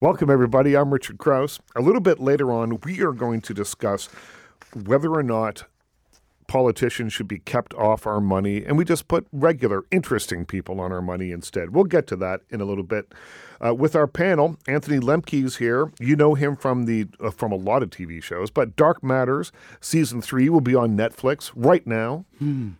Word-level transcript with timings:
Welcome, 0.00 0.30
everybody. 0.30 0.76
I'm 0.76 0.92
Richard 0.92 1.18
Crouse. 1.18 1.58
A 1.74 1.80
little 1.80 2.00
bit 2.00 2.20
later 2.20 2.52
on, 2.52 2.78
we 2.84 3.02
are 3.02 3.10
going 3.10 3.40
to 3.40 3.52
discuss 3.52 4.08
whether 4.72 5.12
or 5.12 5.24
not 5.24 5.64
politicians 6.48 7.12
should 7.12 7.28
be 7.28 7.38
kept 7.38 7.72
off 7.74 8.06
our 8.06 8.20
money 8.20 8.64
and 8.64 8.76
we 8.76 8.84
just 8.84 9.06
put 9.06 9.28
regular, 9.32 9.84
interesting 9.92 10.44
people 10.44 10.80
on 10.80 10.90
our 10.90 11.02
money 11.02 11.30
instead. 11.30 11.70
We'll 11.70 11.84
get 11.84 12.08
to 12.08 12.16
that 12.16 12.40
in 12.50 12.60
a 12.60 12.64
little 12.64 12.82
bit. 12.82 13.12
Uh, 13.64 13.74
with 13.74 13.96
our 13.96 14.06
panel, 14.06 14.56
Anthony 14.68 14.98
Lemke 15.00 15.44
is 15.44 15.56
here. 15.56 15.90
You 15.98 16.14
know 16.14 16.34
him 16.34 16.54
from 16.54 16.84
the 16.84 17.08
uh, 17.20 17.30
from 17.30 17.50
a 17.50 17.56
lot 17.56 17.82
of 17.82 17.90
TV 17.90 18.22
shows, 18.22 18.50
but 18.50 18.76
Dark 18.76 19.02
Matters 19.02 19.50
season 19.80 20.22
three 20.22 20.48
will 20.48 20.60
be 20.60 20.76
on 20.76 20.96
Netflix 20.96 21.50
right 21.56 21.84
now. 21.84 22.24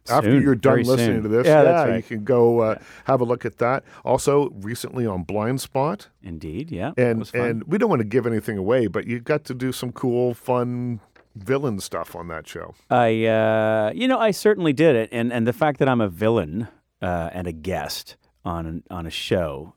After 0.09 0.31
Soon, 0.31 0.43
you're 0.43 0.55
done 0.55 0.85
listening 0.85 1.17
soon. 1.17 1.23
to 1.25 1.29
this, 1.29 1.47
Yeah, 1.47 1.65
that's 1.65 1.97
you 2.11 2.17
can 2.17 2.25
go 2.25 2.61
uh, 2.61 2.79
have 3.05 3.21
a 3.21 3.25
look 3.25 3.45
at 3.45 3.59
that. 3.59 3.83
Also, 4.05 4.51
recently 4.51 5.05
on 5.05 5.25
Blindspot. 5.25 6.07
Indeed, 6.23 6.71
yeah. 6.71 6.93
And 6.97 7.29
and 7.35 7.65
we 7.65 7.77
don't 7.77 7.91
want 7.91 8.01
to 8.01 8.07
give 8.07 8.25
anything 8.25 8.57
away, 8.57 8.87
but 8.87 9.07
you 9.09 9.19
got 9.19 9.45
to 9.47 9.55
do 9.55 9.73
some 9.73 9.91
cool, 9.91 10.33
fun 10.33 11.01
villain 11.37 11.81
stuff 11.81 12.15
on 12.17 12.29
that 12.29 12.47
show. 12.47 12.75
I, 12.91 13.25
uh, 13.27 13.93
you 13.95 14.09
know, 14.09 14.19
I 14.19 14.31
certainly 14.31 14.73
did 14.73 14.97
it, 14.97 15.09
and 15.13 15.33
and 15.33 15.47
the 15.47 15.53
fact 15.53 15.79
that 15.79 15.89
I'm 15.89 16.01
a 16.01 16.09
villain 16.09 16.69
uh, 17.03 17.31
and 17.33 17.47
a 17.47 17.53
guest 17.53 18.17
on 18.45 18.83
on 18.91 19.07
a 19.07 19.11
show 19.11 19.75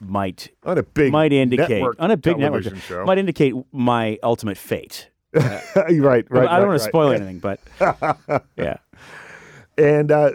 might 0.00 0.50
On 0.64 0.78
a 0.78 0.82
big 0.82 1.12
might 1.12 1.32
indicate 1.32 1.82
on 1.98 2.10
a 2.10 2.16
big 2.16 2.38
network 2.38 2.62
television 2.62 2.78
show. 2.80 3.04
might 3.04 3.18
indicate 3.18 3.54
my 3.72 4.18
ultimate 4.22 4.56
fate. 4.56 5.10
right, 5.34 5.66
right. 5.76 5.96
I 5.96 6.16
don't 6.16 6.30
right, 6.30 6.48
want 6.48 6.60
to 6.60 6.66
right. 6.66 6.80
spoil 6.80 7.10
anything, 7.10 7.40
but 7.40 7.60
yeah. 8.56 8.76
And 9.76 10.12
uh, 10.12 10.30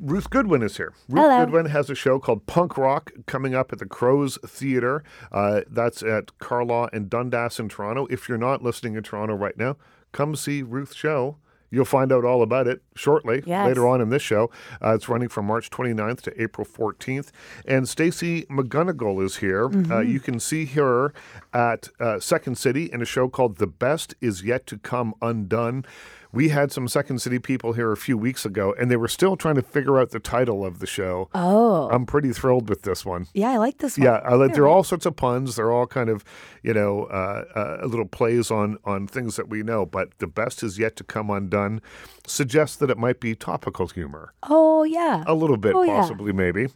Ruth 0.00 0.30
Goodwin 0.30 0.62
is 0.62 0.76
here. 0.76 0.92
Ruth 1.08 1.24
Hello. 1.24 1.44
Goodwin 1.44 1.66
has 1.66 1.90
a 1.90 1.96
show 1.96 2.20
called 2.20 2.46
Punk 2.46 2.78
Rock 2.78 3.10
coming 3.26 3.52
up 3.52 3.72
at 3.72 3.80
the 3.80 3.86
Crows 3.86 4.38
Theatre. 4.46 5.02
Uh, 5.32 5.62
that's 5.68 6.02
at 6.04 6.38
Carlaw 6.38 6.88
and 6.92 7.10
Dundas 7.10 7.58
in 7.58 7.68
Toronto. 7.68 8.06
If 8.08 8.28
you're 8.28 8.38
not 8.38 8.62
listening 8.62 8.94
in 8.94 9.02
Toronto 9.02 9.34
right 9.34 9.56
now, 9.56 9.76
come 10.14 10.34
see 10.34 10.62
Ruth's 10.62 10.96
show. 10.96 11.36
You'll 11.70 11.84
find 11.84 12.12
out 12.12 12.24
all 12.24 12.40
about 12.40 12.68
it 12.68 12.80
shortly, 12.94 13.42
Yes. 13.46 13.66
later 13.66 13.86
on 13.88 14.00
in 14.00 14.08
this 14.10 14.22
show. 14.22 14.50
Uh, 14.82 14.94
it's 14.94 15.08
running 15.08 15.28
from 15.28 15.46
March 15.46 15.70
29th 15.70 16.22
to 16.22 16.42
April 16.42 16.66
14th. 16.66 17.30
And 17.66 17.88
Stacy 17.88 18.42
McGunnigle 18.50 19.22
is 19.24 19.36
here. 19.36 19.70
Uh, 19.90 20.00
you 20.00 20.20
can 20.20 20.38
see 20.40 20.66
her 20.66 21.12
at 21.52 21.88
uh, 22.00 22.20
Second 22.20 22.56
City 22.56 22.90
in 22.92 23.02
a 23.02 23.06
show 23.06 23.28
called 23.28 23.56
The 23.58 23.66
Best 23.66 24.14
Is 24.20 24.42
Yet 24.44 24.66
to 24.68 24.78
Come 24.78 25.14
Undone. 25.20 25.84
We 26.32 26.48
had 26.48 26.72
some 26.72 26.88
Second 26.88 27.20
City 27.20 27.38
people 27.38 27.74
here 27.74 27.92
a 27.92 27.96
few 27.96 28.18
weeks 28.18 28.44
ago, 28.44 28.74
and 28.76 28.90
they 28.90 28.96
were 28.96 29.06
still 29.06 29.36
trying 29.36 29.54
to 29.54 29.62
figure 29.62 30.00
out 30.00 30.10
the 30.10 30.18
title 30.18 30.66
of 30.66 30.80
the 30.80 30.86
show. 30.86 31.28
Oh, 31.32 31.88
I'm 31.92 32.06
pretty 32.06 32.32
thrilled 32.32 32.68
with 32.68 32.82
this 32.82 33.04
one. 33.06 33.28
yeah, 33.34 33.50
I 33.50 33.58
like 33.58 33.78
this 33.78 33.96
one. 33.96 34.04
Yeah, 34.06 34.14
I 34.24 34.34
like, 34.34 34.52
there 34.52 34.64
are 34.64 34.68
all 34.68 34.82
sorts 34.82 35.06
of 35.06 35.14
puns. 35.14 35.54
They're 35.54 35.70
all 35.70 35.86
kind 35.86 36.10
of, 36.10 36.24
you 36.64 36.74
know, 36.74 37.04
uh, 37.04 37.44
uh, 37.82 37.86
little 37.86 38.06
plays 38.06 38.50
on 38.50 38.78
on 38.84 39.06
things 39.06 39.36
that 39.36 39.48
we 39.48 39.62
know. 39.62 39.86
But 39.86 40.18
the 40.18 40.26
best 40.26 40.64
is 40.64 40.76
yet 40.76 40.96
to 40.96 41.04
come 41.04 41.30
undone. 41.30 41.80
Suggests 42.26 42.74
that 42.86 42.92
it 42.92 42.98
might 42.98 43.20
be 43.20 43.34
topical 43.34 43.88
humor, 43.88 44.32
Oh, 44.42 44.84
yeah. 44.84 45.24
a 45.26 45.34
little 45.34 45.56
bit, 45.56 45.74
Oh, 45.74 45.82
yeah. 45.82 46.00
possibly, 46.00 46.32
maybe. 46.32 46.68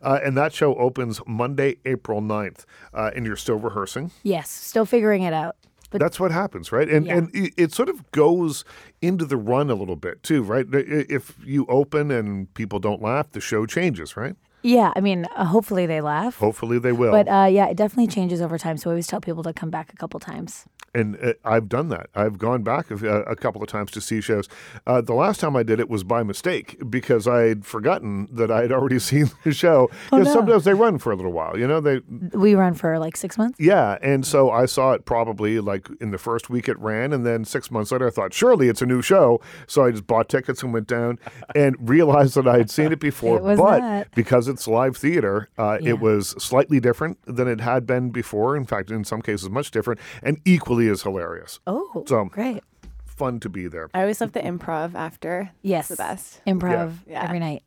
Uh, 0.00 0.18
and 0.24 0.36
that 0.36 0.52
show 0.52 0.74
opens 0.76 1.20
Monday, 1.26 1.76
April 1.84 2.20
9th. 2.20 2.64
Uh, 2.92 3.10
and 3.14 3.24
you're 3.26 3.36
still 3.36 3.56
rehearsing. 3.58 4.10
Yes, 4.22 4.50
still 4.50 4.84
figuring 4.86 5.22
it 5.22 5.32
out. 5.32 5.56
But 5.90 6.00
That's 6.00 6.18
what 6.18 6.30
happens, 6.32 6.72
right? 6.72 6.88
And 6.88 7.04
Yeah. 7.06 7.16
and 7.18 7.30
it, 7.34 7.52
it 7.58 7.72
sort 7.74 7.90
of 7.90 8.10
goes 8.12 8.64
into 9.02 9.26
the 9.26 9.36
run 9.36 9.68
a 9.70 9.74
little 9.74 9.94
bit 9.96 10.22
too, 10.22 10.42
right? 10.42 10.64
If 10.72 11.36
you 11.44 11.66
open 11.68 12.10
and 12.10 12.52
people 12.54 12.78
don't 12.78 13.02
laugh, 13.02 13.30
the 13.30 13.40
show 13.42 13.66
changes, 13.66 14.16
right? 14.16 14.34
Yeah, 14.62 14.92
I 14.96 15.00
mean, 15.00 15.26
uh, 15.36 15.44
hopefully 15.44 15.86
they 15.86 16.00
laugh. 16.00 16.36
Hopefully 16.38 16.78
they 16.78 16.92
will. 16.92 17.10
But 17.12 17.28
uh, 17.28 17.46
yeah, 17.50 17.66
it 17.66 17.76
definitely 17.76 18.06
changes 18.12 18.40
over 18.40 18.58
time. 18.58 18.76
So 18.76 18.90
I 18.90 18.92
always 18.92 19.06
tell 19.06 19.20
people 19.20 19.42
to 19.44 19.52
come 19.52 19.70
back 19.70 19.92
a 19.92 19.96
couple 19.96 20.20
times. 20.20 20.64
and 20.94 21.16
uh, 21.22 21.32
I've 21.44 21.68
done 21.68 21.88
that. 21.88 22.08
I've 22.14 22.36
gone 22.38 22.62
back 22.62 22.90
a, 22.90 22.94
a 23.22 23.34
couple 23.36 23.62
of 23.62 23.68
times 23.68 23.90
to 23.92 24.00
see 24.00 24.20
shows. 24.20 24.46
Uh, 24.86 25.00
the 25.00 25.14
last 25.14 25.40
time 25.40 25.56
I 25.56 25.62
did 25.62 25.80
it 25.80 25.88
was 25.88 26.04
by 26.04 26.22
mistake 26.22 26.76
because 26.90 27.26
I 27.26 27.42
had 27.48 27.64
forgotten 27.64 28.28
that 28.30 28.50
I 28.50 28.60
had 28.62 28.72
already 28.72 28.98
seen 29.10 29.30
the 29.44 29.52
show. 29.52 29.90
Because 30.10 30.26
no. 30.26 30.32
sometimes 30.34 30.64
they 30.64 30.74
run 30.74 30.98
for 30.98 31.10
a 31.12 31.16
little 31.16 31.32
while, 31.32 31.58
you 31.58 31.66
know. 31.66 31.80
They 31.80 32.00
We 32.34 32.54
run 32.54 32.74
for 32.74 32.98
like 32.98 33.16
six 33.16 33.38
months. 33.38 33.58
yeah, 33.58 33.98
and 34.02 34.26
so 34.26 34.50
I 34.50 34.66
saw 34.66 34.92
it 34.92 35.04
probably 35.06 35.60
like 35.60 35.88
in 36.00 36.10
the 36.10 36.18
first 36.18 36.50
week 36.50 36.68
it 36.68 36.78
ran, 36.78 37.12
and 37.12 37.24
then 37.24 37.44
six 37.44 37.70
months 37.70 37.90
later 37.90 38.06
I 38.06 38.10
thought 38.10 38.34
surely 38.34 38.68
it's 38.68 38.82
a 38.82 38.86
new 38.86 39.00
show, 39.02 39.40
so 39.66 39.84
I 39.86 39.90
just 39.92 40.06
bought 40.06 40.28
tickets 40.28 40.62
and 40.62 40.72
went 40.74 40.88
down 40.88 41.18
and 41.54 41.74
realized 41.88 42.34
that 42.34 42.46
I 42.46 42.58
had 42.58 42.70
seen 42.70 42.92
it 42.92 43.00
before. 43.10 43.38
It 43.38 43.42
was 43.42 43.58
but 43.58 43.78
not. 43.78 44.06
because 44.14 44.46
it's 44.52 44.68
live 44.68 44.96
theater, 44.96 45.48
uh, 45.58 45.78
Yeah. 45.80 45.90
it 45.90 46.00
was 46.00 46.28
slightly 46.42 46.78
different 46.80 47.18
than 47.26 47.48
it 47.48 47.60
had 47.60 47.86
been 47.86 48.10
before. 48.10 48.56
In 48.56 48.64
fact, 48.64 48.90
in 48.90 49.04
some 49.04 49.22
cases, 49.22 49.50
much 49.50 49.70
different, 49.70 49.98
and 50.22 50.38
equally 50.44 50.88
as 50.88 51.02
hilarious. 51.02 51.58
Oh, 51.66 52.04
So- 52.06 52.26
great. 52.26 52.62
Fun 53.04 53.38
to 53.40 53.48
be 53.50 53.68
there 53.68 53.88
I 53.92 54.00
always 54.00 54.20
love 54.22 54.32
the 54.32 54.40
improv 54.40 54.94
after. 54.94 55.50
Yes. 55.60 55.90
It's 55.90 55.98
the 55.98 56.02
best. 56.02 56.40
Improv 56.46 56.94
Yeah. 57.06 57.22
every 57.24 57.38
night, 57.38 57.62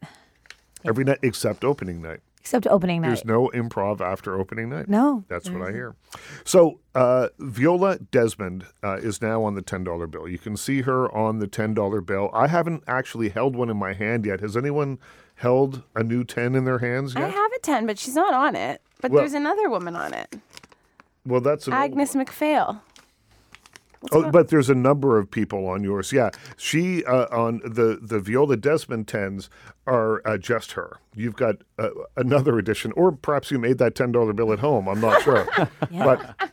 every 0.84 1.04
night 1.04 1.20
except 1.22 1.64
opening 1.64 2.02
night. 2.02 2.22
except 2.40 2.68
opening 2.68 3.02
night. 3.02 3.08
There's 3.08 3.26
no 3.26 3.50
improv 3.56 4.02
after 4.02 4.40
opening 4.40 4.70
night. 4.70 4.88
no. 4.88 5.24
That's 5.30 5.50
what 5.50 5.68
I 5.68 5.72
hear. 5.72 5.96
So, 6.44 6.80
uh, 6.94 7.30
Viola 7.40 7.98
Desmond 7.98 8.66
uh, 8.84 8.98
is 8.98 9.20
now 9.20 9.44
on 9.44 9.56
the 9.56 9.64
$10 9.64 10.06
bill. 10.12 10.28
You 10.28 10.38
can 10.38 10.56
see 10.58 10.82
her 10.82 11.12
on 11.12 11.40
the 11.40 11.48
$10 11.48 12.02
bill. 12.06 12.30
I 12.34 12.46
haven't 12.48 12.84
actually 12.88 13.30
held 13.30 13.56
one 13.56 13.70
in 13.72 13.78
my 13.78 13.94
hand 13.94 14.26
yet. 14.28 14.42
Has 14.42 14.56
anyone 14.56 15.00
held 15.36 15.84
a 15.96 16.04
new 16.04 16.24
10 16.24 16.56
in 16.56 16.66
their 16.66 16.80
hands 16.80 17.16
I 17.16 17.28
have 17.28 17.52
a 17.52 17.60
10, 17.60 17.86
but 17.86 18.00
she's 18.00 18.16
not 18.16 18.34
on 18.34 18.56
it. 18.56 18.82
But 19.02 19.12
Well- 19.12 19.22
there's 19.22 19.34
another 19.34 19.70
woman 19.70 19.96
on 19.96 20.14
it. 20.14 20.36
well, 21.26 21.42
that's 21.42 21.68
Agnes 21.68 22.16
Macphail. 22.16 22.82
Oh, 24.12 24.30
but 24.30 24.50
there's 24.50 24.70
a 24.70 24.76
number 24.76 25.18
of 25.18 25.32
people 25.32 25.68
on 25.68 25.84
yours. 25.84 26.12
Yeah, 26.14 26.30
she 26.58 27.04
uh, 27.06 27.26
on 27.32 27.60
the 27.66 27.98
the 28.00 28.20
Viola 28.20 28.56
Desmond 28.56 29.08
tens 29.08 29.50
are 29.88 30.22
uh, 30.28 30.38
just 30.38 30.74
her. 30.74 31.00
You've 31.16 31.36
got 31.36 31.56
uh, 31.80 31.90
another 32.16 32.60
edition, 32.60 32.92
or 32.96 33.12
perhaps 33.12 33.50
you 33.50 33.58
made 33.58 33.80
that 33.80 33.96
ten 33.96 34.12
dollar 34.12 34.32
bill 34.34 34.54
at 34.54 34.60
home. 34.60 34.88
I'm 34.88 35.02
not 35.02 35.24
sure, 35.24 35.48
but 35.92 36.52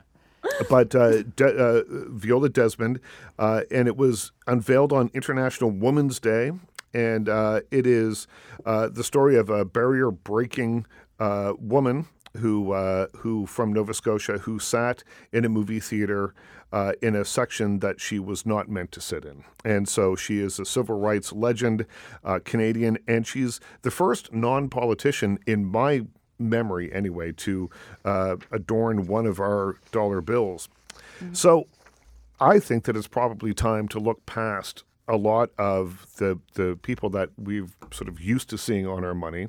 but 0.71 0.95
uh, 0.95 1.25
De- 1.37 1.55
uh, 1.55 1.83
Viola 1.89 2.49
Desmond, 2.49 3.01
uh, 3.39 3.63
and 3.71 3.87
it 3.87 3.99
was 3.99 4.33
unveiled 4.47 4.91
on 4.95 5.11
International 5.13 5.71
Women's 5.71 6.19
Day, 6.19 6.53
and 6.95 7.29
uh, 7.29 7.61
it 7.71 7.87
is 7.87 8.27
uh, 8.65 8.89
the 8.89 9.05
story 9.05 9.37
of 9.37 9.51
a 9.51 9.65
barrier 9.65 10.11
breaking 10.11 10.87
uh, 11.19 11.55
woman 11.59 12.07
who 12.39 12.73
uh, 12.73 13.07
who 13.19 13.47
from 13.47 13.73
Nova 13.73 13.95
Scotia 13.95 14.39
who 14.39 14.59
sat 14.59 15.05
in 15.33 15.45
a 15.45 15.49
movie 15.49 15.81
theater 15.81 16.35
uh, 16.73 16.93
in 17.03 17.15
a 17.15 17.25
section 17.25 17.81
that 17.81 18.01
she 18.01 18.19
was 18.19 18.47
not 18.47 18.69
meant 18.69 18.93
to 18.93 19.01
sit 19.01 19.25
in, 19.25 19.45
and 19.65 19.89
so 19.89 20.17
she 20.17 20.39
is 20.39 20.59
a 20.59 20.65
civil 20.65 20.99
rights 20.99 21.33
legend, 21.33 21.85
uh, 22.25 22.39
Canadian, 22.45 22.99
and 23.07 23.27
she's 23.27 23.61
the 23.83 23.91
first 23.91 24.33
non-politician 24.33 25.39
in 25.47 25.65
my 25.67 26.07
memory 26.39 26.93
anyway 26.93 27.31
to 27.33 27.71
uh, 28.05 28.37
adorn 28.51 29.07
one 29.07 29.27
of 29.27 29.39
our 29.39 29.77
dollar 29.93 30.21
bills. 30.21 30.69
So 31.33 31.69
I 32.41 32.59
think 32.59 32.85
that 32.85 32.97
it's 32.97 33.07
probably 33.07 33.55
time 33.55 33.87
to 33.89 34.01
look 34.01 34.27
past 34.27 34.83
a 35.09 35.17
lot 35.17 35.51
of 35.59 36.07
the 36.17 36.39
the 36.55 36.79
people 36.83 37.11
that 37.11 37.31
we've 37.37 37.77
sort 37.93 38.09
of 38.09 38.21
used 38.21 38.49
to 38.51 38.59
seeing 38.59 38.87
on 38.87 39.05
our 39.05 39.15
money, 39.15 39.49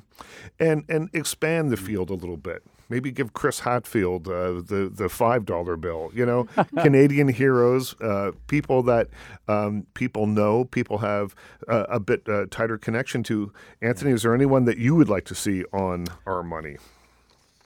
and 0.58 0.84
and 0.88 1.10
expand 1.12 1.70
the 1.70 1.76
field 1.76 2.10
a 2.10 2.14
little 2.14 2.36
bit. 2.36 2.62
Maybe 2.88 3.10
give 3.10 3.32
Chris 3.32 3.60
Hadfield 3.60 4.28
uh, 4.28 4.60
the 4.60 4.90
the 4.92 5.08
five 5.08 5.44
dollar 5.46 5.76
bill. 5.76 6.10
You 6.14 6.26
know, 6.26 6.44
Canadian 6.82 7.28
heroes, 7.28 7.98
uh, 8.00 8.32
people 8.46 8.82
that 8.84 9.08
um, 9.48 9.86
people 9.94 10.26
know, 10.26 10.64
people 10.64 10.98
have 10.98 11.34
uh, 11.68 11.86
a 11.88 12.00
bit 12.00 12.28
uh, 12.28 12.46
tighter 12.50 12.76
connection 12.76 13.22
to. 13.24 13.52
Anthony, 13.80 14.10
is 14.10 14.22
there 14.22 14.34
anyone 14.34 14.64
that 14.64 14.78
you 14.78 14.94
would 14.94 15.08
like 15.08 15.24
to 15.26 15.34
see 15.34 15.64
on 15.72 16.06
our 16.26 16.42
money? 16.42 16.76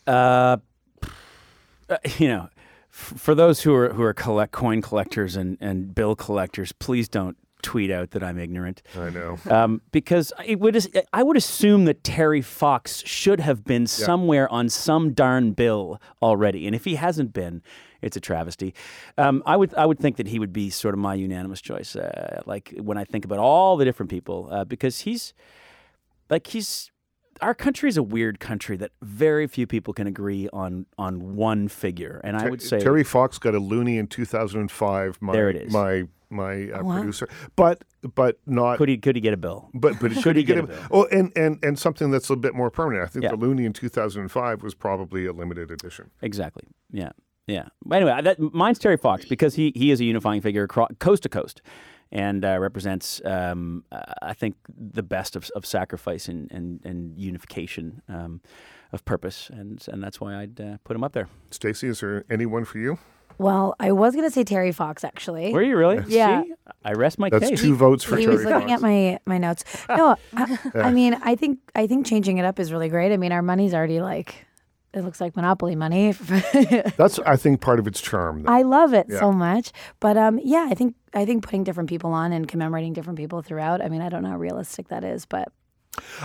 Uh, 0.06 0.58
uh, 1.88 1.96
you 2.18 2.28
know, 2.28 2.48
for 2.90 3.34
those 3.34 3.62
who 3.62 3.74
are 3.74 3.92
who 3.92 4.02
are 4.02 4.14
collect 4.14 4.52
coin 4.52 4.82
collectors 4.82 5.36
and 5.36 5.56
and 5.60 5.94
bill 5.94 6.14
collectors, 6.14 6.72
please 6.72 7.08
don't 7.08 7.36
tweet 7.62 7.90
out 7.90 8.12
that 8.12 8.22
I'm 8.22 8.38
ignorant. 8.38 8.82
I 8.96 9.10
know. 9.10 9.38
Um, 9.50 9.82
because 9.92 10.32
it 10.44 10.60
would 10.60 10.86
I 11.12 11.22
would 11.22 11.36
assume 11.36 11.84
that 11.86 12.04
Terry 12.04 12.42
Fox 12.42 13.02
should 13.06 13.40
have 13.40 13.64
been 13.64 13.86
somewhere 13.86 14.50
on 14.50 14.68
some 14.68 15.12
darn 15.12 15.52
bill 15.52 16.00
already, 16.22 16.66
and 16.66 16.74
if 16.74 16.84
he 16.84 16.94
hasn't 16.96 17.32
been, 17.32 17.62
it's 18.00 18.16
a 18.16 18.20
travesty. 18.20 18.74
Um, 19.16 19.42
I 19.46 19.56
would 19.56 19.74
I 19.74 19.86
would 19.86 19.98
think 19.98 20.16
that 20.16 20.28
he 20.28 20.38
would 20.38 20.52
be 20.52 20.70
sort 20.70 20.94
of 20.94 21.00
my 21.00 21.14
unanimous 21.14 21.60
choice. 21.60 21.96
Uh, 21.96 22.42
like 22.46 22.74
when 22.80 22.96
I 22.98 23.04
think 23.04 23.24
about 23.24 23.38
all 23.38 23.76
the 23.76 23.84
different 23.84 24.10
people, 24.10 24.48
uh, 24.50 24.64
because 24.64 25.00
he's 25.00 25.34
like 26.30 26.46
he's 26.46 26.90
our 27.40 27.54
country 27.54 27.88
is 27.88 27.96
a 27.96 28.02
weird 28.02 28.40
country 28.40 28.76
that 28.76 28.90
very 29.02 29.46
few 29.46 29.66
people 29.66 29.94
can 29.94 30.06
agree 30.06 30.48
on 30.52 30.86
on 30.96 31.36
one 31.36 31.68
figure, 31.68 32.20
and 32.24 32.36
I 32.36 32.48
would 32.48 32.62
say 32.62 32.78
Terry 32.80 33.04
Fox 33.04 33.38
got 33.38 33.54
a 33.54 33.60
loonie 33.60 33.98
in 33.98 34.06
2005. 34.06 35.18
My, 35.22 35.32
There 35.32 35.50
it 35.50 35.56
is. 35.56 35.72
My 35.72 36.04
my 36.30 36.70
uh, 36.70 36.82
producer, 36.82 37.28
but 37.56 37.84
but 38.14 38.38
not. 38.46 38.78
could 38.78 38.88
he 38.88 38.98
could 38.98 39.16
he 39.16 39.20
get 39.20 39.32
a 39.32 39.36
bill? 39.36 39.70
but 39.74 39.98
but 40.00 40.12
could 40.22 40.36
he 40.36 40.42
get 40.44 40.56
a 40.56 40.60
him? 40.60 40.66
bill? 40.66 40.76
Oh, 40.90 41.04
and, 41.10 41.32
and 41.36 41.58
and 41.62 41.78
something 41.78 42.10
that's 42.10 42.28
a 42.30 42.36
bit 42.36 42.54
more 42.54 42.70
permanent. 42.70 43.04
I 43.04 43.08
think 43.08 43.22
Yeah. 43.24 43.30
the 43.30 43.38
loonie 43.38 43.64
in 43.64 43.72
2005 43.72 44.62
was 44.62 44.74
probably 44.74 45.26
a 45.26 45.32
limited 45.32 45.70
edition. 45.70 46.10
Exactly. 46.22 46.64
Yeah. 46.90 47.10
Yeah. 47.46 47.68
Anyway, 47.90 48.20
that, 48.22 48.38
mine's 48.52 48.78
Terry 48.78 48.98
Fox 48.98 49.24
because 49.24 49.54
he 49.54 49.72
he 49.74 49.90
is 49.90 50.00
a 50.00 50.04
unifying 50.04 50.42
figure 50.42 50.64
across, 50.64 50.90
coast 50.98 51.22
to 51.22 51.30
coast, 51.30 51.62
and 52.10 52.44
uh, 52.44 52.58
represents 52.58 53.20
um, 53.24 53.84
uh, 53.92 54.00
I 54.22 54.34
think 54.34 54.56
the 54.68 55.02
best 55.02 55.36
of, 55.36 55.50
of 55.54 55.66
sacrifice 55.66 56.28
and 56.28 56.50
and, 56.50 56.80
and 56.84 57.18
unification 57.18 58.02
um, 58.08 58.40
of 58.92 59.04
purpose, 59.04 59.50
and 59.50 59.84
and 59.88 60.02
that's 60.02 60.20
why 60.20 60.36
I'd 60.36 60.60
uh, 60.60 60.76
put 60.84 60.96
him 60.96 61.04
up 61.04 61.12
there. 61.12 61.28
Stacey, 61.50 61.88
is 61.88 62.00
there 62.00 62.24
anyone 62.30 62.64
for 62.64 62.78
you? 62.78 62.98
Well, 63.36 63.76
I 63.78 63.92
was 63.92 64.16
gonna 64.16 64.30
say 64.30 64.42
Terry 64.42 64.72
Fox 64.72 65.04
actually. 65.04 65.52
Were 65.52 65.62
you 65.62 65.76
really? 65.76 66.02
Yeah. 66.08 66.42
See? 66.42 66.52
I 66.84 66.92
rest 66.92 67.18
my 67.18 67.30
case. 67.30 67.40
That's 67.40 67.50
case. 67.50 67.60
two 67.60 67.76
votes 67.76 68.02
for 68.02 68.12
Terry 68.12 68.22
he 68.22 68.28
was 68.28 68.44
looking 68.44 68.68
Fox. 68.68 68.72
at 68.72 68.80
my 68.80 69.20
my 69.26 69.38
notes. 69.38 69.64
No, 69.88 70.16
I, 70.36 70.58
I 70.74 70.90
mean, 70.90 71.14
I 71.22 71.36
think 71.36 71.60
I 71.74 71.86
think 71.86 72.06
changing 72.06 72.38
it 72.38 72.44
up 72.44 72.58
is 72.58 72.72
really 72.72 72.88
great. 72.88 73.12
I 73.12 73.16
mean, 73.16 73.30
our 73.30 73.42
money's 73.42 73.74
already 73.74 74.00
like 74.00 74.46
it 74.94 75.02
looks 75.02 75.20
like 75.20 75.36
monopoly 75.36 75.76
money. 75.76 76.12
That's, 76.96 77.18
I 77.20 77.36
think, 77.36 77.60
part 77.60 77.78
of 77.78 77.86
its 77.86 78.00
charm. 78.00 78.42
though. 78.42 78.52
I 78.52 78.62
love 78.62 78.94
it 78.94 79.06
Yeah. 79.08 79.20
so 79.20 79.32
much. 79.32 79.70
But 80.00 80.16
um, 80.16 80.40
yeah, 80.42 80.66
I 80.70 80.74
think 80.74 80.94
I 81.14 81.24
think 81.24 81.42
putting 81.42 81.64
different 81.64 81.88
people 81.88 82.12
on 82.12 82.32
and 82.32 82.48
commemorating 82.48 82.92
different 82.94 83.18
people 83.18 83.42
throughout. 83.42 83.82
I 83.82 83.88
mean, 83.88 84.00
I 84.02 84.08
don't 84.08 84.22
know 84.22 84.30
how 84.30 84.38
realistic 84.38 84.88
that 84.88 85.04
is, 85.04 85.26
but 85.26 85.48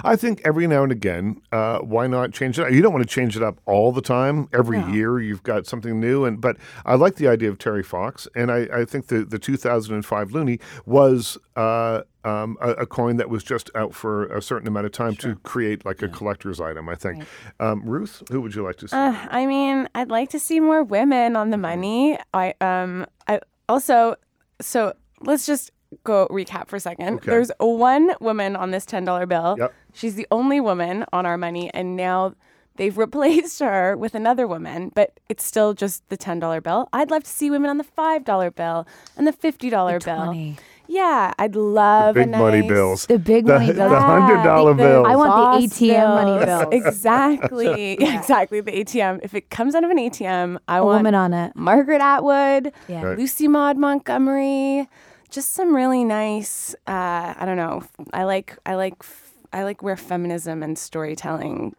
I 0.03 0.15
think 0.15 0.41
every 0.45 0.67
now 0.67 0.83
and 0.83 0.91
again, 0.91 1.41
uh, 1.51 1.79
why 1.79 2.07
not 2.07 2.31
change 2.31 2.57
it? 2.59 2.71
You 2.73 2.81
don't 2.81 2.93
want 2.93 3.07
to 3.07 3.13
change 3.13 3.35
it 3.37 3.43
up 3.43 3.59
all 3.65 3.91
the 3.91 4.01
time. 4.01 4.47
Every 4.53 4.79
No. 4.79 4.87
year, 4.87 5.19
you've 5.19 5.43
got 5.43 5.65
something 5.67 5.99
new. 5.99 6.25
And 6.25 6.39
but 6.41 6.57
I 6.85 6.95
like 6.95 7.15
the 7.15 7.27
idea 7.27 7.49
of 7.49 7.57
Terry 7.57 7.83
Fox, 7.83 8.27
and 8.35 8.51
I, 8.51 8.67
I 8.73 8.85
think 8.85 9.07
the 9.07 9.23
the 9.25 9.39
2005 9.39 10.29
Loonie 10.29 10.61
was 10.85 11.37
uh, 11.55 12.01
um, 12.23 12.57
a, 12.61 12.71
a 12.71 12.85
coin 12.85 13.17
that 13.17 13.29
was 13.29 13.43
just 13.43 13.69
out 13.75 13.93
for 13.93 14.25
a 14.27 14.41
certain 14.41 14.67
amount 14.67 14.85
of 14.85 14.91
time 14.91 15.15
to 15.17 15.35
create 15.37 15.85
like 15.85 16.01
a 16.01 16.07
collector's 16.07 16.59
item. 16.61 16.87
I 16.89 16.95
think. 16.95 17.23
Um, 17.59 17.83
Ruth, 17.85 18.23
who 18.31 18.41
would 18.41 18.55
you 18.55 18.63
like 18.63 18.77
to 18.77 18.87
see? 18.87 18.95
Uh, 18.95 19.13
I 19.29 19.45
mean, 19.45 19.87
I'd 19.93 20.09
like 20.09 20.29
to 20.29 20.39
see 20.39 20.59
more 20.59 20.83
women 20.83 21.35
on 21.35 21.49
the 21.49 21.57
money. 21.57 22.17
I 22.33 22.53
um 22.61 23.05
I 23.27 23.39
also 23.67 24.15
so 24.61 24.93
let's 25.21 25.45
just 25.45 25.71
go 26.03 26.27
recap 26.29 26.67
for 26.67 26.75
a 26.75 26.79
second. 26.79 27.15
Okay. 27.15 27.31
There's 27.31 27.51
one 27.59 28.11
woman 28.19 28.55
on 28.55 28.71
this 28.71 28.85
ten 28.85 29.05
dollar 29.05 29.25
bill. 29.25 29.55
Yep. 29.59 29.73
She's 29.93 30.15
the 30.15 30.27
only 30.31 30.59
woman 30.59 31.05
on 31.13 31.25
our 31.25 31.37
money, 31.37 31.69
and 31.73 31.95
now 31.95 32.35
they've 32.75 32.97
replaced 33.05 33.59
her 33.59 33.95
with 33.97 34.15
another 34.15 34.47
woman, 34.47 34.91
but 34.95 35.19
it's 35.29 35.43
still 35.43 35.73
just 35.73 36.07
the 36.09 36.17
ten 36.17 36.39
dollar 36.39 36.61
bill. 36.61 36.89
I'd 36.93 37.11
love 37.11 37.23
to 37.23 37.29
see 37.29 37.49
women 37.51 37.69
on 37.69 37.77
the 37.77 37.83
five 37.83 38.23
dollar 38.23 38.51
bill 38.51 38.87
and 39.17 39.27
the 39.27 39.33
fifty 39.33 39.69
dollar 39.69 39.99
bill. 39.99 40.25
20. 40.25 40.57
Yeah, 40.85 41.33
I'd 41.39 41.55
love 41.55 42.15
Big 42.15 42.27
a 42.27 42.37
money 42.37 42.67
bills. 42.67 43.05
the 43.07 43.17
big 43.17 43.45
The, 43.45 43.53
money 43.53 43.67
the 43.67 43.73
bill. 43.73 43.95
hundred 43.95 44.43
dollar 44.43 44.73
the- 44.73 44.83
bills. 44.83 45.07
I 45.09 45.15
want 45.15 45.29
the 45.61 45.67
Boss 45.67 45.79
ATM 45.79 46.09
money 46.09 46.45
bills. 46.45 46.61
bill. 46.65 46.69
Exactly. 46.87 47.97
Yeah, 48.01 48.17
exactly. 48.19 48.59
The 48.59 48.71
ATM. 48.71 49.21
If 49.23 49.33
it 49.33 49.49
comes 49.49 49.75
out 49.75 49.85
of 49.85 49.89
an 49.89 49.97
ATM, 49.97 50.57
I 50.67 50.79
A 50.79 50.83
want 50.83 50.97
woman 50.99 51.15
on 51.15 51.33
it. 51.33 51.55
Margaret 51.55 52.01
Atwood, 52.01 52.73
Yeah. 52.89 53.01
Right. 53.01 53.17
Lucy 53.17 53.47
Maud 53.47 53.77
Montgomery, 53.77 54.89
just 55.33 55.51
some 55.53 55.75
really 55.75 56.03
nice. 56.05 56.73
Uh, 56.87 57.33
I 57.37 57.43
don't 57.45 57.57
know. 57.57 57.83
I 58.13 58.23
like. 58.23 58.57
I 58.65 58.75
like. 58.75 59.03
I 59.51 59.63
like 59.63 59.83
where 59.83 59.95
feminism 59.97 60.63
and 60.63 60.77
storytelling 60.79 61.75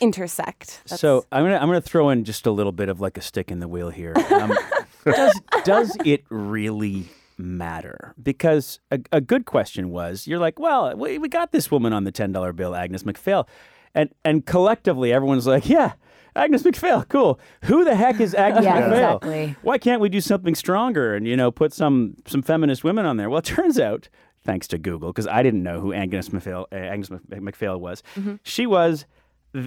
intersect. 0.00 0.80
That's- 0.84 1.00
So 1.00 1.26
I'm 1.32 1.44
gonna 1.44 1.56
I'm 1.56 1.68
gonna 1.68 1.80
throw 1.80 2.08
in 2.10 2.24
just 2.24 2.46
a 2.46 2.50
little 2.50 2.72
bit 2.72 2.88
of 2.88 3.00
like 3.00 3.18
a 3.18 3.20
stick 3.20 3.50
in 3.50 3.60
the 3.60 3.68
wheel 3.68 3.90
here. 3.90 4.14
Um, 4.30 4.54
does 5.04 5.40
does 5.64 5.96
it 6.04 6.24
really 6.30 7.08
matter? 7.36 8.14
Because 8.22 8.80
a, 8.90 9.00
a 9.12 9.20
good 9.20 9.44
question 9.44 9.90
was, 9.90 10.26
you're 10.26 10.38
like, 10.38 10.58
well, 10.58 10.96
we, 10.96 11.18
we 11.18 11.28
got 11.28 11.52
this 11.52 11.70
woman 11.70 11.92
on 11.92 12.04
the 12.04 12.12
ten 12.12 12.32
dollar 12.32 12.52
bill, 12.52 12.74
Agnes 12.74 13.02
Macphail, 13.04 13.46
and 13.94 14.08
and 14.24 14.46
collectively 14.46 15.12
everyone's 15.12 15.46
like, 15.46 15.68
yeah. 15.68 15.92
Agnes 16.36 16.62
Macphail, 16.62 17.08
cool. 17.08 17.38
Who 17.64 17.84
the 17.84 17.94
heck 17.96 18.20
is 18.20 18.34
Agnes 18.34 18.64
Yeah, 18.64 18.80
Macphail? 18.82 19.16
exactly. 19.16 19.56
Why 19.62 19.78
can't 19.78 20.00
we 20.00 20.08
do 20.08 20.20
something 20.20 20.54
stronger 20.54 21.14
and 21.14 21.26
you 21.26 21.36
know 21.36 21.50
put 21.50 21.72
some 21.72 22.14
some 22.26 22.42
feminist 22.42 22.84
women 22.84 23.06
on 23.06 23.16
there? 23.16 23.28
Well, 23.30 23.38
it 23.38 23.44
turns 23.44 23.78
out, 23.78 24.08
thanks 24.44 24.66
to 24.68 24.78
Google, 24.78 25.10
because 25.10 25.26
I 25.26 25.42
didn't 25.42 25.62
know 25.62 25.80
who 25.80 25.92
Agnes 25.92 26.28
Macphail, 26.30 26.66
uh, 26.72 26.76
Agnes 26.76 27.10
Macphail 27.10 27.78
was. 27.80 28.02
She 28.42 28.66
was 28.66 29.06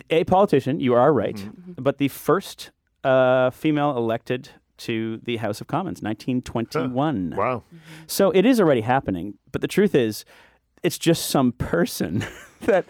a 0.09 0.23
politician. 0.25 0.79
You 0.79 0.93
are 0.93 1.11
right, 1.11 1.49
but 1.77 1.97
the 1.97 2.07
first 2.07 2.71
uh, 3.03 3.49
female 3.49 3.97
elected 3.97 4.49
to 4.77 5.17
the 5.23 5.37
House 5.37 5.61
of 5.61 5.67
Commons, 5.67 6.01
1921. 6.01 7.35
wow. 7.35 7.63
So 8.07 8.31
it 8.31 8.45
is 8.45 8.59
already 8.59 8.81
happening. 8.81 9.35
But 9.51 9.61
the 9.61 9.67
truth 9.67 9.93
is, 9.93 10.25
it's 10.83 10.97
just 10.97 11.29
some 11.29 11.51
person 11.51 12.25
that 12.61 12.85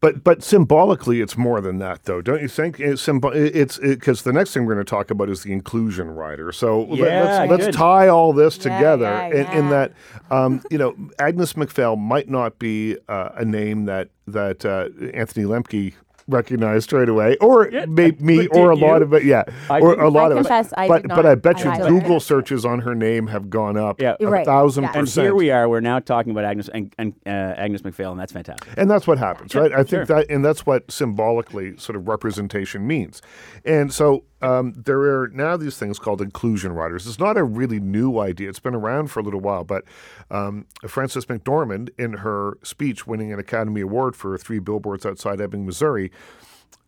But 0.00 0.24
but 0.24 0.42
symbolically, 0.42 1.20
it's 1.20 1.36
more 1.36 1.60
than 1.60 1.78
that, 1.80 2.04
though, 2.04 2.22
don't 2.22 2.40
you 2.40 2.48
think? 2.48 2.80
It's 2.80 3.02
symbol. 3.02 3.32
It's 3.34 3.76
because 3.76 4.22
the 4.22 4.32
next 4.32 4.54
thing 4.54 4.64
we're 4.64 4.72
going 4.72 4.86
to 4.86 4.88
talk 4.90 5.10
about 5.10 5.28
is 5.28 5.42
the 5.42 5.52
inclusion 5.52 6.08
rider. 6.10 6.52
So 6.52 6.84
let- 6.84 6.98
Yeah, 6.98 7.44
let's 7.44 7.50
let's 7.64 7.76
tie 7.76 8.08
all 8.08 8.32
this 8.32 8.56
Yeah, 8.56 8.62
together 8.62 9.04
yeah, 9.04 9.50
in, 9.52 9.58
in 9.58 9.70
that 9.70 9.92
um, 10.30 10.62
you 10.70 10.78
know 10.78 10.96
Agnes 11.18 11.52
Macphail 11.54 11.96
might 11.98 12.30
not 12.30 12.58
be 12.58 12.96
uh, 13.10 13.30
a 13.36 13.44
name 13.44 13.84
that 13.84 14.08
that 14.26 14.64
uh, 14.64 14.88
Anthony 15.12 15.44
Lemke 15.44 15.92
recognized 16.28 16.84
straight 16.84 17.08
away, 17.08 17.36
or 17.40 17.68
Yeah, 17.70 17.86
may, 17.86 18.12
me, 18.18 18.46
or 18.48 18.70
a 18.72 18.74
did 18.74 18.82
lot 18.84 18.98
you? 18.98 19.02
of 19.04 19.12
it. 19.14 19.24
Yeah, 19.24 19.44
I 19.68 19.80
or 19.80 19.90
didn't. 19.90 20.04
a 20.04 20.08
lot 20.08 20.32
I 20.32 20.36
of 20.36 20.40
confess 20.42 20.66
it. 20.68 20.74
I 20.78 20.88
but 20.88 21.02
did 21.02 21.08
but 21.08 21.26
I 21.26 21.34
bet 21.34 21.64
you 21.64 21.70
either. 21.70 21.88
Google 21.88 22.20
searches 22.20 22.64
on 22.64 22.80
her 22.80 22.94
name 22.94 23.26
have 23.28 23.50
gone 23.50 23.76
up 23.76 24.00
Yeah. 24.00 24.16
a 24.20 24.26
Right. 24.26 24.44
thousand 24.46 24.84
Yeah. 24.84 24.90
and 24.94 25.00
percent. 25.06 25.24
here 25.24 25.34
we 25.34 25.50
are. 25.50 25.68
We're 25.68 25.80
now 25.80 25.98
talking 25.98 26.30
about 26.32 26.44
Agnes 26.44 26.68
and, 26.72 26.94
and 26.98 27.14
uh, 27.26 27.30
Agnes 27.30 27.82
Macphail, 27.82 28.10
and 28.12 28.20
that's 28.20 28.32
fantastic. 28.32 28.68
And 28.76 28.90
that's 28.90 29.06
what 29.06 29.18
happens, 29.18 29.54
right? 29.54 29.72
I 29.72 29.78
think 29.78 29.88
sure. 29.88 30.04
that, 30.06 30.30
and 30.30 30.44
that's 30.44 30.64
what 30.66 30.90
symbolically 30.90 31.76
sort 31.76 31.96
of 31.96 32.08
representation 32.08 32.86
means. 32.86 33.20
And 33.64 33.92
so 33.92 34.24
um, 34.42 34.72
there 34.76 35.00
are 35.00 35.28
now 35.28 35.56
these 35.56 35.76
things 35.76 35.98
called 35.98 36.20
inclusion 36.20 36.72
riders. 36.72 37.06
It's 37.06 37.18
not 37.18 37.36
a 37.36 37.44
really 37.44 37.80
new 37.80 38.18
idea. 38.18 38.48
It's 38.48 38.60
been 38.60 38.74
around 38.74 39.08
for 39.08 39.20
a 39.20 39.22
little 39.22 39.40
while, 39.40 39.64
but 39.64 39.84
um, 40.30 40.66
Frances 40.86 41.26
McDormand, 41.26 41.90
in 41.98 42.14
her 42.14 42.58
speech 42.62 43.06
winning 43.06 43.32
an 43.32 43.38
Academy 43.38 43.80
Award 43.80 44.16
for 44.16 44.36
Three 44.38 44.58
Billboards 44.58 45.04
Outside 45.04 45.40
Ebbing, 45.40 45.66
Missouri, 45.66 46.10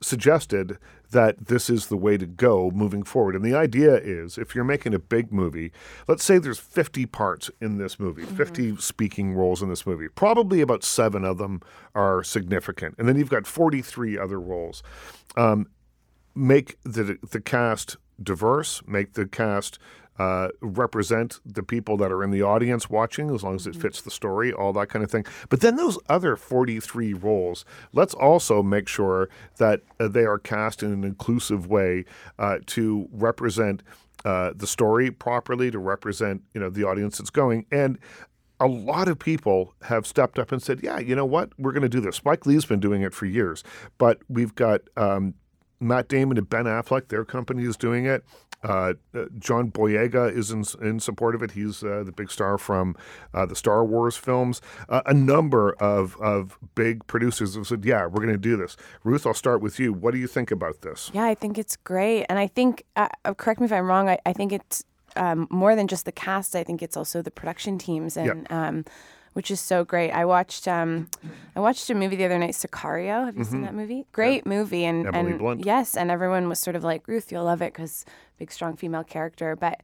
suggested 0.00 0.78
that 1.10 1.46
this 1.46 1.68
is 1.68 1.86
the 1.86 1.96
way 1.96 2.16
to 2.16 2.26
go 2.26 2.70
moving 2.70 3.02
forward. 3.02 3.36
And 3.36 3.44
the 3.44 3.54
idea 3.54 3.96
is 3.96 4.38
if 4.38 4.54
you're 4.54 4.64
making 4.64 4.94
a 4.94 4.98
big 4.98 5.32
movie, 5.32 5.72
let's 6.08 6.24
say 6.24 6.38
there's 6.38 6.58
50 6.58 7.06
parts 7.06 7.50
in 7.60 7.78
this 7.78 8.00
movie, 8.00 8.24
50 8.24 8.76
speaking 8.76 9.34
roles 9.34 9.62
in 9.62 9.68
this 9.68 9.86
movie. 9.86 10.08
Probably 10.08 10.60
about 10.60 10.82
seven 10.84 11.24
of 11.24 11.38
them 11.38 11.60
are 11.94 12.24
significant. 12.24 12.94
And 12.98 13.06
then 13.06 13.16
you've 13.16 13.28
got 13.28 13.46
43 13.46 14.18
other 14.18 14.40
roles. 14.40 14.82
Um, 15.36 15.68
make 16.34 16.78
the, 16.82 17.18
the 17.30 17.40
cast 17.40 17.96
diverse, 18.22 18.82
make 18.86 19.14
the 19.14 19.26
cast 19.26 19.78
uh, 20.18 20.48
represent 20.60 21.40
the 21.44 21.62
people 21.62 21.96
that 21.96 22.12
are 22.12 22.22
in 22.22 22.30
the 22.30 22.42
audience 22.42 22.90
watching, 22.90 23.34
as 23.34 23.42
long 23.42 23.54
as 23.54 23.66
it 23.66 23.74
fits 23.74 24.02
the 24.02 24.10
story, 24.10 24.52
all 24.52 24.72
that 24.72 24.88
kind 24.88 25.02
of 25.02 25.10
thing. 25.10 25.24
But 25.48 25.60
then 25.60 25.76
those 25.76 25.98
other 26.08 26.36
43 26.36 27.14
roles, 27.14 27.64
let's 27.92 28.14
also 28.14 28.62
make 28.62 28.88
sure 28.88 29.30
that 29.56 29.80
uh, 29.98 30.08
they 30.08 30.24
are 30.24 30.38
cast 30.38 30.82
in 30.82 30.92
an 30.92 31.02
inclusive 31.02 31.66
way 31.66 32.04
uh, 32.38 32.58
to 32.66 33.08
represent 33.10 33.82
uh, 34.24 34.52
the 34.54 34.66
story 34.66 35.10
properly, 35.10 35.70
to 35.70 35.78
represent 35.78 36.42
you 36.54 36.60
know 36.60 36.70
the 36.70 36.84
audience 36.84 37.18
that's 37.18 37.30
going, 37.30 37.66
and 37.72 37.98
a 38.60 38.66
lot 38.66 39.08
of 39.08 39.18
people 39.18 39.74
have 39.82 40.06
stepped 40.06 40.38
up 40.38 40.52
and 40.52 40.62
said, 40.62 40.80
"Yeah, 40.82 41.00
you 41.00 41.16
know 41.16 41.26
what? 41.26 41.50
We're 41.58 41.72
going 41.72 41.82
to 41.82 41.88
do 41.88 42.00
this." 42.00 42.16
Spike 42.16 42.46
Lee's 42.46 42.64
been 42.64 42.78
doing 42.78 43.02
it 43.02 43.14
for 43.14 43.26
years, 43.26 43.64
but 43.98 44.20
we've 44.28 44.54
got 44.54 44.82
um, 44.96 45.34
Matt 45.82 46.08
Damon 46.08 46.38
and 46.38 46.48
Ben 46.48 46.64
Affleck. 46.64 47.08
Their 47.08 47.24
company 47.24 47.64
is 47.64 47.76
doing 47.76 48.06
it. 48.06 48.24
Uh, 48.64 48.94
uh, 49.14 49.24
John 49.38 49.70
Boyega 49.70 50.32
is 50.32 50.50
in, 50.50 50.64
in 50.80 51.00
support 51.00 51.34
of 51.34 51.42
it. 51.42 51.52
He's 51.52 51.82
uh, 51.82 52.04
the 52.04 52.12
big 52.12 52.30
star 52.30 52.58
from 52.58 52.94
uh, 53.34 53.44
the 53.44 53.56
Star 53.56 53.84
Wars 53.84 54.16
films. 54.16 54.60
Uh, 54.88 55.02
a 55.06 55.14
number 55.14 55.72
of, 55.74 56.16
of 56.20 56.58
big 56.74 57.04
producers 57.08 57.56
have 57.56 57.66
said, 57.66 57.84
"Yeah, 57.84 58.06
we're 58.06 58.22
going 58.22 58.28
to 58.28 58.38
do 58.38 58.56
this." 58.56 58.76
Ruth, 59.02 59.26
I'll 59.26 59.34
start 59.34 59.60
with 59.62 59.80
you. 59.80 59.92
What 59.92 60.12
do 60.12 60.18
you 60.18 60.28
think 60.28 60.50
about 60.50 60.82
this? 60.82 61.10
Yeah, 61.12 61.24
I 61.24 61.34
think 61.34 61.58
it's 61.58 61.76
great, 61.76 62.24
and 62.28 62.38
I 62.38 62.46
think 62.46 62.84
uh, 62.94 63.08
correct 63.36 63.60
me 63.60 63.66
if 63.66 63.72
I'm 63.72 63.86
wrong. 63.86 64.08
I, 64.08 64.18
I 64.24 64.32
think 64.32 64.52
it's 64.52 64.84
um, 65.16 65.48
more 65.50 65.74
than 65.74 65.88
just 65.88 66.04
the 66.04 66.12
cast. 66.12 66.54
I 66.54 66.62
think 66.62 66.82
it's 66.82 66.96
also 66.96 67.20
the 67.20 67.32
production 67.32 67.78
teams, 67.78 68.16
and 68.16 68.46
um, 68.50 68.84
which 69.34 69.50
is 69.50 69.60
so 69.60 69.84
great. 69.84 70.10
I 70.10 70.24
watched 70.24 70.66
um, 70.68 71.08
I 71.56 71.60
watched 71.60 71.88
a 71.90 71.94
movie 71.94 72.16
the 72.16 72.24
other 72.24 72.38
night, 72.38 72.54
Sicario. 72.54 73.24
Have 73.26 73.36
you 73.36 73.44
seen 73.44 73.62
that 73.62 73.74
movie? 73.74 74.06
Great 74.12 74.46
movie, 74.46 74.84
and 74.84 75.06
Mm-hmm. 75.06 75.14
Emily 75.14 75.30
and 75.32 75.38
Blunt. 75.40 75.64
yes, 75.66 75.96
and 75.96 76.10
everyone 76.10 76.48
was 76.48 76.58
sort 76.58 76.76
of 76.76 76.84
like 76.84 77.06
Ruth, 77.08 77.30
you'll 77.32 77.44
love 77.44 77.62
it 77.62 77.72
because 77.72 78.04
big 78.38 78.50
strong 78.52 78.76
female 78.76 79.04
character, 79.04 79.56
but 79.56 79.80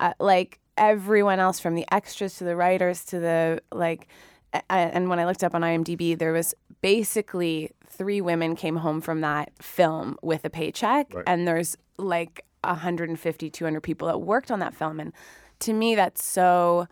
uh, 0.00 0.12
like 0.20 0.58
everyone 0.78 1.38
else 1.38 1.60
from 1.60 1.74
the 1.74 1.84
extras 1.92 2.36
to 2.36 2.44
the 2.44 2.56
writers 2.56 3.04
to 3.06 3.18
the 3.20 3.60
like. 3.72 4.08
a- 4.54 4.62
And 4.70 5.08
when 5.08 5.18
I 5.18 5.24
looked 5.26 5.44
up 5.44 5.54
on 5.54 5.62
IMDb, 5.62 6.16
there 6.18 6.32
was 6.32 6.54
basically 6.80 7.70
three 7.88 8.20
women 8.20 8.56
came 8.56 8.76
home 8.76 9.00
from 9.00 9.20
that 9.20 9.50
film 9.62 10.16
with 10.22 10.44
a 10.44 10.50
paycheck, 10.50 11.12
Right. 11.14 11.24
and 11.26 11.46
there's 11.46 11.76
like 11.98 12.44
150, 12.64 13.50
200 13.50 13.80
people 13.82 14.08
that 14.08 14.18
worked 14.18 14.50
on 14.50 14.58
that 14.60 14.74
film, 14.74 15.00
and 15.00 15.12
to 15.60 15.72
me, 15.72 15.94
that's 15.94 16.24
so 16.24 16.86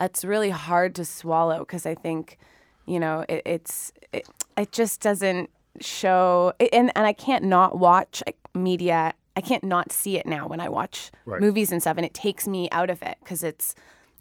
that's 0.00 0.24
really 0.24 0.50
hard 0.50 0.94
to 0.96 1.04
swallow 1.04 1.60
because 1.60 1.86
I 1.86 1.94
think, 1.94 2.38
you 2.86 2.98
know, 2.98 3.24
it, 3.28 3.42
it's 3.44 3.92
it, 4.12 4.26
it 4.56 4.72
just 4.72 5.00
doesn't 5.00 5.50
show, 5.80 6.52
and 6.72 6.90
and 6.96 7.06
I 7.06 7.12
can't 7.12 7.44
not 7.44 7.78
watch 7.78 8.22
media 8.54 9.12
I 9.36 9.40
can't 9.42 9.62
not 9.62 9.92
see 9.92 10.18
it 10.18 10.26
now 10.26 10.48
when 10.48 10.60
I 10.60 10.68
watch 10.68 11.10
Right. 11.24 11.40
movies 11.40 11.70
and 11.70 11.80
stuff, 11.80 11.96
and 11.96 12.04
it 12.04 12.14
takes 12.14 12.48
me 12.48 12.68
out 12.72 12.90
of 12.90 13.02
it 13.02 13.18
because 13.20 13.44
it's 13.44 13.74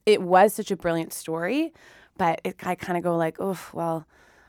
it 0.05 0.21
was 0.21 0.53
such 0.53 0.69
a 0.71 0.75
brilliant 0.75 1.13
story, 1.13 1.74
but 2.17 2.41
it, 2.43 2.55
I 2.63 2.75
kind 2.75 2.98
of 2.98 3.03
go 3.03 3.15
like, 3.17 3.38
oh 3.39 3.57
well, 3.74 4.05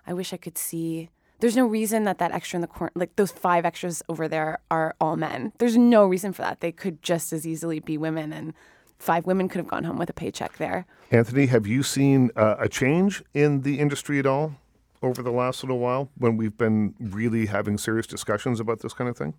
I 0.06 0.12
wish 0.12 0.32
I 0.32 0.37
could 0.37 0.58
see. 0.58 1.10
There's 1.40 1.56
no 1.56 1.66
reason 1.66 2.04
that 2.04 2.18
that 2.18 2.32
extra 2.32 2.58
in 2.58 2.60
the 2.60 2.66
corner, 2.66 2.92
like 2.94 3.16
those 3.16 3.32
five 3.32 3.64
extras 3.64 4.02
over 4.08 4.28
there, 4.28 4.58
are 4.70 4.94
all 5.00 5.16
men. 5.16 5.52
There's 5.58 5.76
no 5.76 6.04
reason 6.04 6.32
for 6.32 6.42
that. 6.42 6.60
They 6.60 6.72
could 6.72 7.02
just 7.02 7.32
as 7.32 7.46
easily 7.46 7.80
be 7.80 7.96
women, 7.96 8.32
and 8.32 8.52
five 9.00 9.26
women 9.26 9.49
could 9.49 9.59
have 9.59 9.66
gone 9.66 9.83
home 9.85 9.97
with 9.99 10.11
a 10.11 10.12
paycheck 10.12 10.59
there. 10.59 10.87
Anthony, 11.11 11.47
have 11.47 11.66
you 11.66 11.83
seen 11.83 12.30
uh, 12.37 12.57
a 12.59 12.69
change 12.69 13.23
in 13.35 13.62
the 13.62 13.80
industry 13.80 14.19
at 14.21 14.26
all 14.26 14.54
over 15.02 15.23
the 15.23 15.30
last 15.33 15.62
little 15.64 15.78
while 15.78 16.11
when 16.19 16.37
we've 16.37 16.57
been 16.59 16.95
really 17.00 17.47
having 17.47 17.78
serious 17.78 18.07
discussions 18.07 18.61
about 18.61 18.80
this 18.80 18.92
kind 18.92 19.09
of 19.11 19.16
thing? 19.16 19.35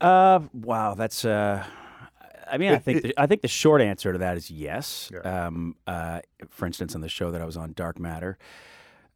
Uh, 0.00 0.40
wow, 0.52 0.94
that's. 0.94 1.24
Uh, 1.24 1.64
I 2.50 2.58
mean, 2.58 2.72
I 2.72 2.78
think 2.78 2.98
it- 2.98 3.02
the, 3.02 3.14
I 3.16 3.26
think 3.26 3.42
the 3.42 3.48
short 3.48 3.80
answer 3.80 4.12
to 4.12 4.18
that 4.18 4.36
is 4.36 4.50
yes. 4.50 5.10
Yeah. 5.12 5.46
Um, 5.46 5.76
uh, 5.86 6.20
for 6.48 6.66
instance, 6.66 6.94
on 6.94 7.00
the 7.00 7.08
show 7.08 7.30
that 7.30 7.40
I 7.40 7.44
was 7.44 7.56
on, 7.56 7.72
Dark 7.74 7.98
Matter, 8.00 8.38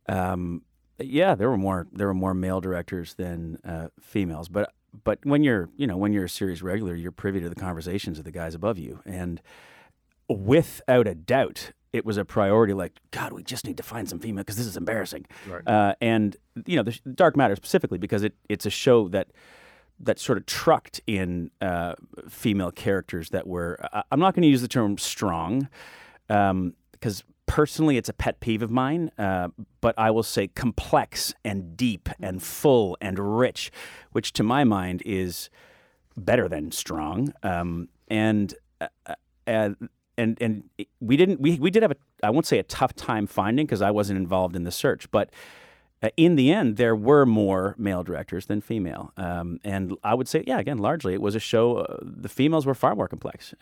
um, 0.08 0.62
yeah, 1.00 1.34
there 1.34 1.50
were 1.50 1.56
more 1.56 1.88
there 1.92 2.06
were 2.06 2.14
more 2.14 2.32
male 2.34 2.60
directors 2.60 3.14
than 3.14 3.58
uh, 3.64 3.88
females. 4.00 4.48
But 4.48 4.72
but 5.02 5.18
when 5.24 5.42
you're 5.42 5.68
you 5.76 5.86
know 5.86 5.96
when 5.96 6.12
you're 6.12 6.24
a 6.26 6.28
series 6.28 6.62
regular, 6.62 6.94
you're 6.94 7.12
privy 7.12 7.40
to 7.40 7.48
the 7.48 7.54
conversations 7.54 8.18
of 8.18 8.24
the 8.24 8.30
guys 8.30 8.54
above 8.54 8.78
you, 8.78 9.00
and 9.04 9.40
without 10.28 11.06
a 11.06 11.14
doubt, 11.14 11.72
it 11.92 12.04
was 12.04 12.16
a 12.16 12.24
priority. 12.24 12.72
Like, 12.72 12.92
God, 13.10 13.32
we 13.32 13.42
just 13.42 13.66
need 13.66 13.76
to 13.76 13.82
find 13.82 14.08
some 14.08 14.18
female 14.18 14.42
because 14.42 14.56
this 14.56 14.66
is 14.66 14.76
embarrassing. 14.76 15.26
Right. 15.48 15.66
Uh, 15.66 15.94
and 16.00 16.36
you 16.66 16.76
know, 16.76 16.82
the 16.82 16.98
Dark 17.14 17.36
Matter 17.36 17.56
specifically 17.56 17.98
because 17.98 18.22
it 18.22 18.34
it's 18.48 18.66
a 18.66 18.70
show 18.70 19.08
that 19.08 19.28
that 20.00 20.18
sort 20.18 20.38
of 20.38 20.46
trucked 20.46 21.00
in 21.06 21.50
uh, 21.60 21.94
female 22.28 22.70
characters 22.70 23.30
that 23.30 23.46
were. 23.46 23.78
I- 23.92 24.02
I'm 24.10 24.20
not 24.20 24.34
going 24.34 24.42
to 24.42 24.48
use 24.48 24.62
the 24.62 24.68
term 24.68 24.98
strong 24.98 25.68
because 26.28 27.22
personally 27.54 27.96
it's 27.96 28.08
a 28.08 28.12
pet 28.12 28.40
peeve 28.40 28.62
of 28.62 28.70
mine, 28.72 29.12
uh, 29.16 29.46
but 29.80 29.94
I 29.96 30.10
will 30.10 30.24
say 30.24 30.48
complex 30.48 31.32
and 31.44 31.76
deep 31.76 32.08
and 32.20 32.42
full 32.42 32.98
and 33.00 33.38
rich, 33.38 33.70
which 34.10 34.32
to 34.32 34.42
my 34.42 34.64
mind 34.64 35.04
is 35.06 35.50
better 36.16 36.48
than 36.48 36.72
strong. 36.72 37.32
Um, 37.44 37.90
and 38.08 38.52
uh, 38.80 38.88
uh, 39.46 39.70
and 40.18 40.36
and 40.40 40.64
we 40.98 41.16
didn't 41.16 41.40
we, 41.40 41.60
we 41.60 41.70
did 41.70 41.84
have 41.84 41.92
a 41.92 41.96
I 42.24 42.30
won't 42.30 42.44
say 42.44 42.58
a 42.58 42.64
tough 42.64 42.92
time 42.96 43.28
finding 43.28 43.66
because 43.66 43.82
I 43.82 43.92
wasn't 43.92 44.18
involved 44.18 44.56
in 44.56 44.64
the 44.64 44.72
search, 44.72 45.08
but 45.12 45.30
uh, 46.02 46.08
in 46.16 46.34
the 46.34 46.50
end, 46.52 46.76
there 46.76 46.96
were 46.96 47.24
more 47.24 47.76
male 47.78 48.02
directors 48.02 48.46
than 48.46 48.62
female, 48.62 49.12
um, 49.16 49.60
and 49.62 49.96
I 50.02 50.14
would 50.14 50.26
say, 50.26 50.42
yeah, 50.44 50.58
again, 50.58 50.78
largely 50.78 51.14
it 51.14 51.22
was 51.22 51.36
a 51.36 51.40
show. 51.40 51.76
Uh, 51.76 51.98
the 52.02 52.28
females 52.28 52.66
were 52.66 52.74
far 52.74 52.96
more 52.96 53.06
complex 53.06 53.54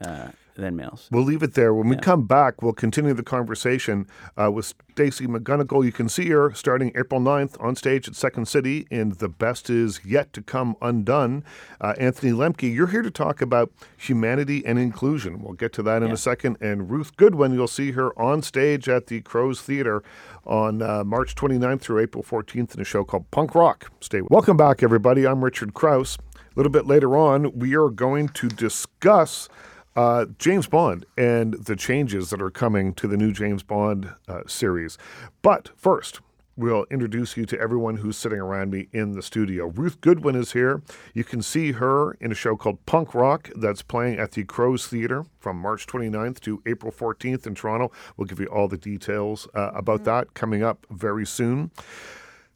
than 0.55 0.77
males. 0.77 1.09
We'll 1.11 1.25
leave 1.25 1.43
it 1.43 1.55
there. 1.55 1.73
When 1.75 1.89
we 1.89 1.97
come 1.97 2.27
back, 2.27 2.63
we'll 2.63 2.73
continue 2.73 3.15
the 3.15 3.23
conversation 3.23 4.07
uh, 4.37 4.51
with 4.51 4.75
Stacey 4.93 5.27
McGunnigle. 5.27 5.85
You 5.85 5.93
can 5.93 6.09
see 6.09 6.29
her 6.31 6.53
starting 6.55 6.93
April 6.95 7.21
9th 7.21 7.61
on 7.61 7.77
stage 7.77 8.09
at 8.09 8.15
Second 8.15 8.47
City 8.47 8.87
in 8.91 9.11
The 9.19 9.29
Best 9.29 9.71
Is 9.71 10.01
Yet 10.05 10.33
to 10.35 10.43
Come 10.43 10.77
Undone. 10.83 11.45
Uh, 11.81 11.95
Anthony 11.99 12.33
Lemke, 12.33 12.73
you're 12.73 12.89
here 12.89 13.03
to 13.03 13.11
talk 13.11 13.41
about 13.41 13.73
humanity 13.97 14.65
and 14.67 14.79
inclusion. 14.79 15.43
We'll 15.43 15.55
get 15.55 15.73
to 15.75 15.83
that 15.85 16.03
in 16.03 16.11
a 16.11 16.17
second. 16.17 16.59
And 16.61 16.91
Ruth 16.91 17.17
Goodwin, 17.17 17.53
you'll 17.55 17.69
see 17.69 17.93
her 17.93 18.19
on 18.19 18.43
stage 18.43 18.89
at 18.89 19.07
the 19.07 19.23
Crows 19.23 19.63
Theater 19.63 20.03
on 20.45 20.83
uh, 20.83 21.05
March 21.05 21.35
29th 21.35 21.81
through 21.81 22.01
April 22.01 22.23
14th 22.23 22.75
in 22.75 22.81
a 22.81 22.85
show 22.85 23.05
called 23.05 23.31
Punk 23.31 23.55
Rock. 23.55 23.91
Stay. 24.01 24.21
Welcome 24.23 24.57
back, 24.57 24.83
everybody. 24.83 25.27
I'm 25.27 25.43
Richard 25.43 25.75
Crouse. 25.75 26.19
A 26.35 26.57
little 26.57 26.73
bit 26.73 26.87
later 26.87 27.17
on, 27.17 27.59
we 27.59 27.75
are 27.75 27.89
going 27.89 28.29
to 28.29 28.49
discuss 28.49 29.49
uh, 29.97 30.27
James 30.39 30.67
Bond 30.67 31.05
and 31.17 31.55
the 31.55 31.77
changes 31.77 32.31
that 32.31 32.41
are 32.41 32.51
coming 32.51 32.95
to 32.95 33.07
the 33.07 33.17
new 33.17 33.33
James 33.33 33.63
Bond 33.63 34.15
uh, 34.29 34.43
series. 34.47 34.99
But 35.43 35.71
first, 35.77 36.21
we'll 36.57 36.87
introduce 36.91 37.37
you 37.37 37.47
to 37.47 37.59
everyone 37.59 37.97
who's 37.97 38.17
sitting 38.17 38.39
around 38.39 38.71
me 38.71 38.89
in 38.93 39.13
the 39.13 39.23
studio. 39.23 39.67
Ruth 39.67 40.01
Goodwin 40.01 40.37
is 40.37 40.53
here. 40.53 40.83
You 41.15 41.25
can 41.25 41.43
see 41.43 41.73
her 41.73 42.13
in 42.21 42.31
a 42.33 42.35
show 42.35 42.57
called 42.57 42.85
Punk 42.87 43.15
Rock 43.15 43.51
that's 43.57 43.83
playing 43.83 44.19
at 44.19 44.33
the 44.33 44.45
Crows 44.45 44.87
Theater 44.87 45.25
from 45.39 45.57
March 45.57 45.87
29th 45.87 46.41
to 46.41 46.63
April 46.67 46.93
14th 46.93 47.47
in 47.47 47.55
Toronto. 47.55 47.91
We'll 48.17 48.27
give 48.27 48.41
you 48.41 48.47
all 48.47 48.69
the 48.69 48.79
details 48.79 49.49
uh, 49.55 49.71
about 49.75 50.05
that 50.05 50.35
coming 50.35 50.63
up 50.63 50.87
very 50.91 51.27
soon. 51.27 51.71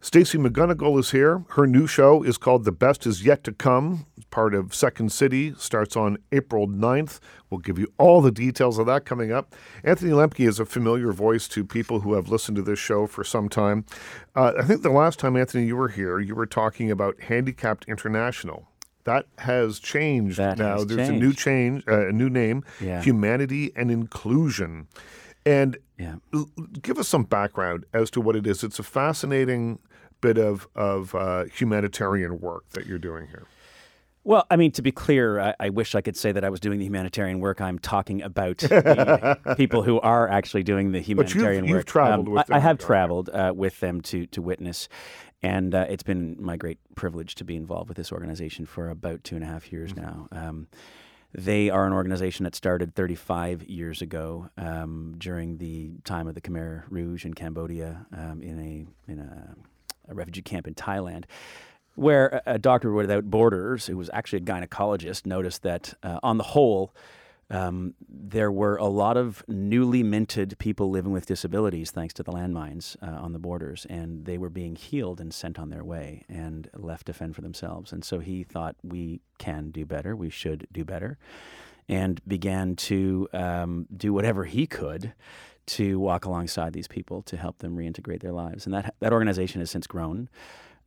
Stacey 0.00 0.38
McGunnigle 0.38 1.00
is 1.00 1.10
here. 1.10 1.42
Her 1.50 1.66
new 1.66 1.86
show 1.86 2.22
is 2.22 2.38
called 2.38 2.64
The 2.64 2.72
Best 2.72 3.06
Is 3.06 3.24
Yet 3.24 3.42
to 3.44 3.52
Come. 3.52 4.06
Part 4.36 4.54
of 4.54 4.74
Second 4.74 5.12
City, 5.12 5.54
starts 5.56 5.96
on 5.96 6.18
April 6.30 6.68
9th. 6.68 7.20
We'll 7.48 7.60
give 7.60 7.78
you 7.78 7.90
all 7.96 8.20
the 8.20 8.30
details 8.30 8.76
of 8.76 8.84
that 8.84 9.06
coming 9.06 9.32
up. 9.32 9.54
Anthony 9.82 10.10
Lemke 10.10 10.46
is 10.46 10.60
a 10.60 10.66
familiar 10.66 11.10
voice 11.10 11.48
to 11.48 11.64
people 11.64 12.00
who 12.00 12.12
have 12.12 12.28
listened 12.28 12.56
to 12.56 12.62
this 12.62 12.78
show 12.78 13.06
for 13.06 13.24
some 13.24 13.48
time. 13.48 13.86
Uh, 14.34 14.52
I 14.58 14.62
think 14.64 14.82
the 14.82 14.90
last 14.90 15.18
time, 15.18 15.38
Anthony, 15.38 15.64
you 15.64 15.74
were 15.74 15.88
here, 15.88 16.20
you 16.20 16.34
were 16.34 16.44
talking 16.44 16.90
about 16.90 17.18
Handicapped 17.18 17.86
International. 17.88 18.68
That 19.04 19.24
has 19.38 19.78
changed 19.78 20.36
That 20.36 20.58
now. 20.58 20.74
has 20.74 20.86
There's 20.86 21.08
a 21.08 21.12
new 21.12 21.32
change, 21.32 21.84
uh, 21.88 22.08
a 22.08 22.12
new 22.12 22.28
name, 22.28 22.62
Yeah. 22.78 23.00
Humanity 23.00 23.72
and 23.74 23.90
Inclusion. 23.90 24.86
And 25.46 25.78
Yeah. 25.96 26.16
Give 26.82 26.98
us 26.98 27.08
some 27.08 27.24
background 27.24 27.86
as 27.94 28.10
to 28.10 28.20
what 28.20 28.36
it 28.36 28.46
is. 28.46 28.62
It's 28.62 28.78
a 28.78 28.82
fascinating 28.82 29.78
bit 30.20 30.36
of 30.36 30.68
of 30.74 31.14
uh, 31.14 31.44
humanitarian 31.44 32.38
work 32.38 32.64
that 32.74 32.84
you're 32.84 32.98
doing 32.98 33.28
here. 33.28 33.46
Well, 34.26 34.44
I 34.50 34.56
mean, 34.56 34.72
to 34.72 34.82
be 34.82 34.90
clear, 34.90 35.38
I, 35.38 35.54
I 35.60 35.68
wish 35.68 35.94
I 35.94 36.00
could 36.00 36.16
say 36.16 36.32
that 36.32 36.44
I 36.44 36.50
was 36.50 36.58
doing 36.58 36.80
the 36.80 36.84
humanitarian 36.84 37.38
work. 37.38 37.60
I'm 37.60 37.78
talking 37.78 38.22
about 38.22 38.58
the 38.58 39.38
people 39.56 39.84
who 39.84 40.00
are 40.00 40.28
actually 40.28 40.64
doing 40.64 40.90
the 40.90 40.98
you've- 40.98 41.12
humanitarian 41.12 41.64
you've 41.64 41.76
work. 41.76 41.96
Um, 41.96 42.24
with 42.24 42.50
I, 42.50 42.56
I 42.56 42.58
have 42.58 42.78
traveled 42.78 43.28
uh, 43.28 43.52
with 43.54 43.78
them 43.78 44.00
to 44.00 44.26
to 44.26 44.42
witness, 44.42 44.88
and 45.44 45.72
uh, 45.72 45.86
it's 45.88 46.02
been 46.02 46.36
my 46.40 46.56
great 46.56 46.78
privilege 46.96 47.36
to 47.36 47.44
be 47.44 47.54
involved 47.54 47.88
with 47.88 47.96
this 47.96 48.10
organization 48.10 48.66
for 48.66 48.90
about 48.90 49.22
two 49.22 49.36
and 49.36 49.44
a 49.44 49.46
half 49.46 49.70
years 49.70 49.94
now. 49.94 50.26
Um, 50.32 50.66
they 51.32 51.70
are 51.70 51.86
an 51.86 51.92
organization 51.92 52.44
that 52.44 52.56
started 52.56 52.96
35 52.96 53.62
years 53.64 54.02
ago 54.02 54.48
um, 54.56 55.14
during 55.18 55.58
the 55.58 55.92
time 56.02 56.26
of 56.26 56.34
the 56.34 56.40
Khmer 56.40 56.82
Rouge 56.90 57.24
in 57.24 57.32
Cambodia 57.32 58.06
um, 58.12 58.42
in 58.42 58.58
a 58.58 59.12
in 59.12 59.20
a, 59.20 59.54
a 60.08 60.14
refugee 60.14 60.42
camp 60.42 60.66
in 60.66 60.74
Thailand 60.74 61.26
where 61.96 62.42
a, 62.46 62.58
doctor 62.58 62.92
without 62.92 63.24
borders, 63.24 63.86
who 63.86 63.96
was 63.96 64.10
actually 64.12 64.38
a 64.38 64.42
gynecologist, 64.42 65.26
noticed 65.26 65.62
that 65.62 65.94
uh, 66.02 66.20
on 66.22 66.36
the 66.36 66.44
whole, 66.44 66.94
um, 67.48 67.94
there 68.08 68.50
were 68.50 68.76
a 68.76 68.86
lot 68.86 69.16
of 69.16 69.44
newly 69.48 70.02
minted 70.02 70.58
people 70.58 70.90
living 70.90 71.12
with 71.12 71.26
disabilities 71.26 71.90
thanks 71.90 72.12
to 72.14 72.22
the 72.22 72.32
landmines 72.32 72.96
uh, 73.02 73.06
on 73.06 73.32
the 73.32 73.38
borders, 73.38 73.86
and 73.88 74.24
they 74.24 74.36
were 74.36 74.50
being 74.50 74.76
healed 74.76 75.20
and 75.20 75.32
sent 75.32 75.58
on 75.58 75.70
their 75.70 75.84
way 75.84 76.24
and 76.28 76.68
left 76.74 77.06
to 77.06 77.12
fend 77.12 77.34
for 77.34 77.42
themselves. 77.42 77.92
And 77.92 78.04
so 78.04 78.18
he 78.18 78.42
thought, 78.42 78.76
we 78.82 79.20
can 79.38 79.70
do 79.70 79.84
better, 79.86 80.16
we 80.16 80.30
should 80.30 80.66
do 80.72 80.84
better, 80.84 81.18
and 81.88 82.20
began 82.26 82.74
to 82.76 83.28
um, 83.32 83.86
do 83.96 84.12
whatever 84.12 84.44
he 84.44 84.66
could 84.66 85.12
to 85.66 85.98
walk 85.98 86.24
alongside 86.24 86.72
these 86.72 86.88
people 86.88 87.22
to 87.22 87.36
help 87.36 87.58
them 87.58 87.76
reintegrate 87.76 88.20
their 88.20 88.32
lives. 88.32 88.66
And 88.66 88.74
that, 88.74 88.94
that 89.00 89.12
organization 89.12 89.60
has 89.60 89.70
since 89.70 89.86
grown. 89.86 90.28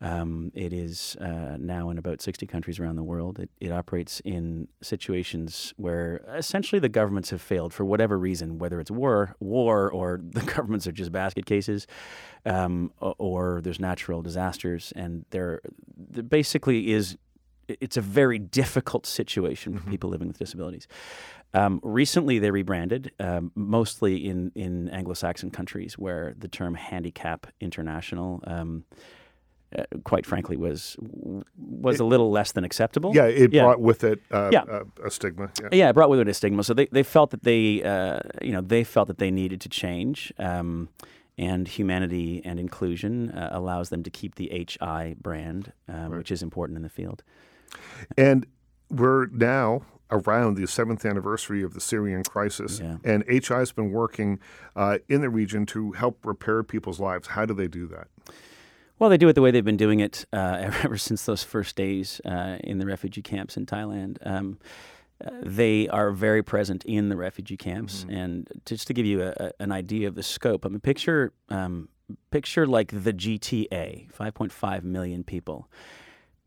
Um, 0.02 0.52
it 0.56 0.72
is 0.72 1.18
uh, 1.20 1.58
now 1.60 1.90
in 1.90 1.98
about 1.98 2.22
60 2.22 2.48
countries 2.48 2.80
around 2.80 2.96
the 2.96 3.04
world. 3.04 3.40
It, 3.40 3.50
it 3.60 3.72
operates 3.72 4.22
in 4.22 4.70
situations 4.82 5.74
where 5.76 6.22
essentially 6.34 6.80
the 6.80 6.90
governments 6.90 7.32
have 7.32 7.42
failed 7.42 7.74
for 7.74 7.84
whatever 7.84 8.18
reason, 8.18 8.60
whether 8.60 8.80
it's 8.80 8.92
war, 8.92 9.36
war, 9.40 9.92
or 9.92 10.22
the 10.32 10.42
governments 10.42 10.88
are 10.88 10.94
just 10.94 11.12
basket 11.12 11.46
cases, 11.46 11.86
um, 12.46 12.92
or 13.00 13.60
there's 13.62 13.80
natural 13.80 14.22
disasters, 14.22 14.94
and 14.96 15.26
there, 15.32 15.62
there 15.98 16.24
basically 16.24 16.92
is. 16.92 17.18
It's 17.68 17.98
a 17.98 18.02
very 18.02 18.40
difficult 18.40 19.06
situation 19.06 19.78
for 19.78 19.88
people 19.92 20.10
living 20.10 20.28
with 20.28 20.40
disabilities. 20.40 20.88
Um, 21.54 21.80
recently, 21.84 22.40
they 22.40 22.50
rebranded, 22.50 23.12
um, 23.20 23.52
mostly 23.54 24.28
in, 24.28 24.52
in 24.56 24.90
Anglo-Saxon 24.90 25.52
countries, 25.52 25.96
where 25.96 26.34
the 26.36 26.48
term 26.48 26.74
"handicap 26.74 27.46
international." 27.62 28.44
Um, 28.48 28.86
uh, 29.78 29.84
quite 30.04 30.26
frankly, 30.26 30.58
was 30.58 30.98
was 31.58 32.00
a 32.00 32.04
little 32.06 32.32
less 32.32 32.52
than 32.54 32.64
acceptable. 32.64 33.16
Yeah, 33.16 33.26
it 33.26 33.54
Yeah. 33.54 33.64
brought 33.64 33.82
with 33.82 34.04
it 34.04 34.22
uh, 34.32 34.50
Yeah. 34.52 34.64
uh, 34.64 34.84
a 35.04 35.12
stigma. 35.12 35.52
Yeah. 35.62 35.70
Yeah, 35.72 35.90
it 35.90 35.94
brought 35.94 36.10
with 36.10 36.20
it 36.20 36.28
a 36.28 36.34
stigma. 36.34 36.64
So 36.64 36.74
they, 36.74 36.88
they 36.88 37.04
felt 37.04 37.32
that 37.32 37.44
they, 37.44 37.84
uh, 37.84 38.20
you 38.42 38.52
know, 38.52 38.62
they 38.62 38.84
felt 38.84 39.08
that 39.08 39.18
they 39.20 39.32
needed 39.32 39.62
to 39.62 39.70
change. 39.70 40.34
Um, 40.40 40.90
and 41.38 41.70
humanity 41.70 42.42
and 42.44 42.60
inclusion 42.60 43.30
uh, 43.32 43.48
allows 43.54 43.88
them 43.90 44.04
to 44.04 44.10
keep 44.10 44.36
the 44.36 44.50
HI 44.52 45.16
brand, 45.22 45.72
um, 45.88 46.18
which 46.18 46.32
is 46.32 46.44
important 46.44 46.76
in 46.76 46.84
the 46.84 46.90
field. 46.90 47.24
And 48.18 48.46
we're 48.90 49.28
now 49.28 49.84
around 50.12 50.56
the 50.56 50.68
seventh 50.68 51.06
anniversary 51.06 51.64
of 51.64 51.74
the 51.74 51.80
Syrian 51.80 52.24
crisis, 52.24 52.82
and 53.06 53.24
HI 53.30 53.60
has 53.60 53.72
been 53.72 53.92
working 53.92 54.40
uh, 54.76 54.98
in 55.08 55.22
the 55.22 55.30
region 55.30 55.66
to 55.68 55.92
help 55.94 56.26
repair 56.26 56.62
people's 56.64 57.00
lives. 57.00 57.28
How 57.30 57.46
do 57.46 57.54
they 57.54 57.68
do 57.68 57.88
that? 57.88 58.08
Well, 59.00 59.10
they 59.10 59.18
do 59.18 59.30
it 59.30 59.34
the 59.34 59.42
way 59.42 59.52
they've 59.52 59.64
been 59.66 59.78
doing 59.78 60.02
it 60.02 60.26
uh, 60.34 60.58
ever 60.84 60.98
since 60.98 61.26
those 61.26 61.44
first 61.44 61.76
days 61.76 62.20
uh, 62.26 62.58
in 62.64 62.78
the 62.78 62.86
refugee 62.86 63.22
camps 63.22 63.58
in 63.58 63.66
Thailand. 63.66 64.18
Um, 64.26 64.60
uh, 65.26 65.32
they 65.42 65.88
are 65.90 66.12
very 66.12 66.44
present 66.44 66.86
in 66.86 67.10
the 67.10 67.18
refugee 67.18 67.58
camps, 67.58 68.02
Mm-hmm. 68.04 68.16
and 68.16 68.48
just 68.66 68.88
to 68.88 68.94
give 68.94 69.06
you 69.06 69.22
a, 69.24 69.34
a, 69.38 69.52
an 69.60 69.72
idea 69.72 70.08
of 70.08 70.16
the 70.16 70.24
scope, 70.24 70.66
I 70.66 70.70
mean, 70.70 70.80
picture 70.80 71.34
um, 71.50 71.90
picture 72.32 72.66
like 72.66 72.92
the 72.92 73.14
GTA, 73.14 74.12
5.5 74.12 74.84
million 74.84 75.24
people. 75.24 75.70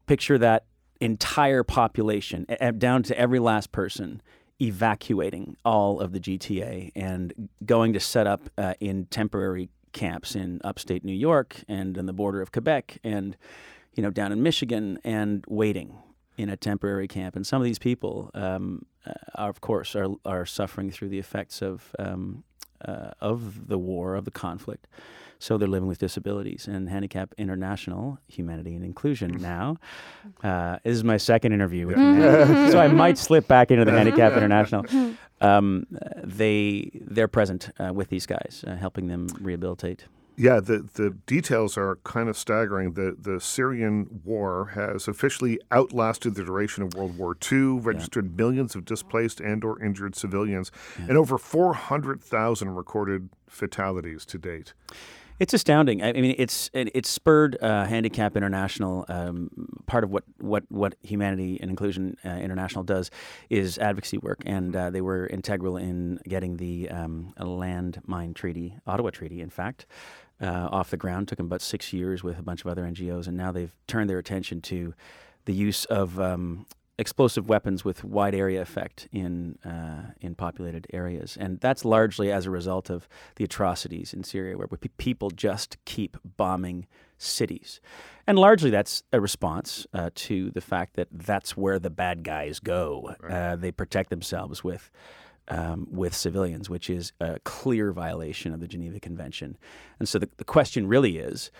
Picture 0.07 0.39
that 0.39 0.65
entire 1.01 1.63
population, 1.63 2.47
down 2.79 3.03
to 3.05 3.19
every 3.19 3.39
last 3.39 3.73
person, 3.73 4.23
evacuating 4.61 5.57
all 5.65 6.01
of 6.01 6.13
the 6.13 6.21
GTA 6.21 6.93
and 6.95 7.49
going 7.65 7.93
to 7.93 8.01
set 8.01 8.27
up 8.27 8.49
uh, 8.59 8.75
in 8.81 9.07
temporary 9.07 9.69
camps 9.93 10.35
in 10.35 10.61
upstate 10.65 11.05
New 11.05 11.15
York 11.15 11.63
and 11.69 11.97
on 11.99 12.07
the 12.07 12.13
border 12.13 12.41
of 12.41 12.53
Quebec 12.53 12.99
and 13.05 13.37
you 13.95 14.03
know 14.03 14.11
down 14.11 14.33
in 14.33 14.43
Michigan 14.43 14.99
and 15.05 15.45
waiting 15.49 15.97
in 16.37 16.49
a 16.49 16.57
temporary 16.57 17.09
camp. 17.09 17.37
And 17.37 17.47
some 17.47 17.61
of 17.61 17.65
these 17.65 17.79
people, 17.79 18.31
um, 18.35 18.87
uh, 19.07 19.13
are, 19.35 19.51
of 19.51 19.61
course, 19.61 19.95
are 19.95 20.09
are 20.25 20.47
suffering 20.47 20.91
through 20.91 21.09
the 21.09 21.19
effects 21.19 21.63
of 21.63 21.95
um, 21.99 22.45
uh, 22.85 23.11
of 23.21 23.69
the 23.69 23.79
war 23.79 24.15
of 24.15 24.25
the 24.25 24.31
conflict. 24.31 24.87
So 25.43 25.59
they're 25.59 25.67
living 25.67 25.89
with 25.89 25.99
disabilities. 25.99 26.69
And 26.69 26.89
Handicap 26.89 27.35
International, 27.37 28.17
Humanity 28.29 28.77
and 28.77 28.85
Inclusion 28.85 29.39
now. 29.41 29.77
Uh, 30.45 30.79
this 30.85 30.95
is 30.95 31.03
my 31.03 31.17
second 31.17 31.53
interview 31.53 31.89
with 31.89 31.99
you. 31.99 32.71
so 32.71 32.79
I 32.79 32.87
might 32.87 33.19
slip 33.29 33.49
back 33.49 33.73
into 33.73 33.85
the 33.85 33.91
Handicap 33.91 34.35
International. 34.35 34.85
Um, 35.41 35.89
they 36.23 36.93
they're 36.95 37.27
present 37.27 37.71
uh, 37.81 37.93
with 37.93 38.11
these 38.11 38.27
guys, 38.27 38.65
uh, 38.65 38.77
helping 38.77 39.09
them 39.09 39.27
rehabilitate. 39.41 40.05
Yeah, 40.37 40.61
the, 40.61 40.89
the 40.95 41.11
details 41.27 41.77
are 41.77 41.97
kind 42.05 42.29
of 42.29 42.39
staggering. 42.39 42.93
The 42.93 43.17
the 43.21 43.41
Syrian 43.41 44.21
war 44.25 44.67
has 44.75 45.09
officially 45.09 45.59
outlasted 45.73 46.37
the 46.37 46.45
duration 46.45 46.85
of 46.85 46.95
World 46.95 47.19
War 47.19 47.37
II, 47.51 47.81
registered 47.81 48.37
millions 48.37 48.77
of 48.77 48.85
displaced 48.85 49.41
and 49.41 49.65
or 49.65 49.83
injured 49.83 50.15
civilians, 50.15 50.71
and 50.97 51.19
over 51.19 51.39
400,000 51.39 52.77
recorded 52.77 53.29
fatalities 53.49 54.25
to 54.27 54.39
date. 54.39 54.75
It's 55.43 55.53
astounding. 55.53 56.05
I 56.05 56.13
mean, 56.13 56.37
it's 56.39 56.71
it, 56.73 56.93
it's 56.95 57.09
spurred 57.09 57.59
uh, 57.61 57.85
Handicap 57.87 58.37
International. 58.37 59.05
Um, 59.09 59.51
part 59.87 60.05
of 60.05 60.11
what, 60.11 60.23
what, 60.39 60.63
what 60.69 60.95
Humanity 61.03 61.59
and 61.61 61.69
Inclusion 61.69 62.17
uh, 62.25 62.29
International 62.29 62.85
does 62.85 63.11
is 63.51 63.77
advocacy 63.77 64.19
work, 64.19 64.39
and 64.47 64.77
uh, 64.77 64.91
they 64.91 65.01
were 65.01 65.27
integral 65.27 65.77
in 65.77 66.21
getting 66.29 66.59
the 66.59 66.89
um, 66.91 67.35
landmine 67.41 68.37
treaty, 68.37 68.77
Ottawa 68.87 69.11
Treaty, 69.11 69.41
in 69.41 69.51
fact, 69.51 69.85
uh, 70.41 70.69
off 70.71 70.91
the 70.91 70.97
ground. 70.97 71.27
Took 71.27 71.39
them 71.39 71.47
about 71.47 71.61
six 71.61 71.93
years 71.93 72.23
with 72.23 72.39
a 72.39 72.43
bunch 72.45 72.61
of 72.65 72.71
other 72.71 72.85
NGOs, 72.85 73.27
and 73.27 73.37
now 73.37 73.51
they've 73.51 73.75
turned 73.89 74.09
their 74.09 74.19
attention 74.19 74.61
to 74.61 74.95
the 75.47 75.55
use 75.55 75.87
of 75.87 76.21
um, 76.21 76.67
explosive 77.03 77.49
weapons 77.49 77.85
with 77.85 78.05
wide 78.05 78.35
area 78.35 78.63
effect 78.63 79.09
in 79.13 79.59
uh, 79.65 80.13
in 80.21 80.35
populated 80.35 80.87
areas, 80.93 81.37
and 81.39 81.61
that's 81.61 81.85
largely 81.85 82.33
as 82.33 82.47
a 82.47 82.51
result 82.51 82.89
of 82.89 83.09
the 83.37 83.45
atrocities 83.45 84.15
in 84.15 84.25
Syria, 84.25 84.57
where 84.57 84.69
people 84.97 85.29
just 85.31 85.77
keep 85.85 86.17
bombing 86.25 86.87
cities, 87.19 87.81
and 88.27 88.39
largely 88.39 88.71
that's 88.71 89.03
a 89.13 89.21
response 89.21 89.87
uh, 89.93 90.11
to 90.15 90.51
the 90.53 90.61
fact 90.61 90.95
that 90.95 91.09
that's 91.13 91.57
where 91.57 91.79
the 91.79 91.91
bad 91.91 92.23
guys 92.23 92.61
go. 92.61 93.15
Uh, 93.29 93.57
they 93.57 93.73
protect 93.73 94.09
themselves 94.09 94.65
with. 94.65 94.91
Um, 95.49 95.89
with 95.91 96.15
civilians, 96.15 96.71
which 96.71 96.89
is 96.89 97.13
a 97.19 97.41
clear 97.41 97.93
violation 97.93 98.55
of 98.55 98.61
the 98.61 98.69
Geneva 98.69 99.01
Convention. 99.01 99.59
And 99.99 100.09
so 100.09 100.21
the, 100.21 100.29
the 100.37 100.45
question 100.45 100.87
really 100.87 101.19
is 101.19 101.51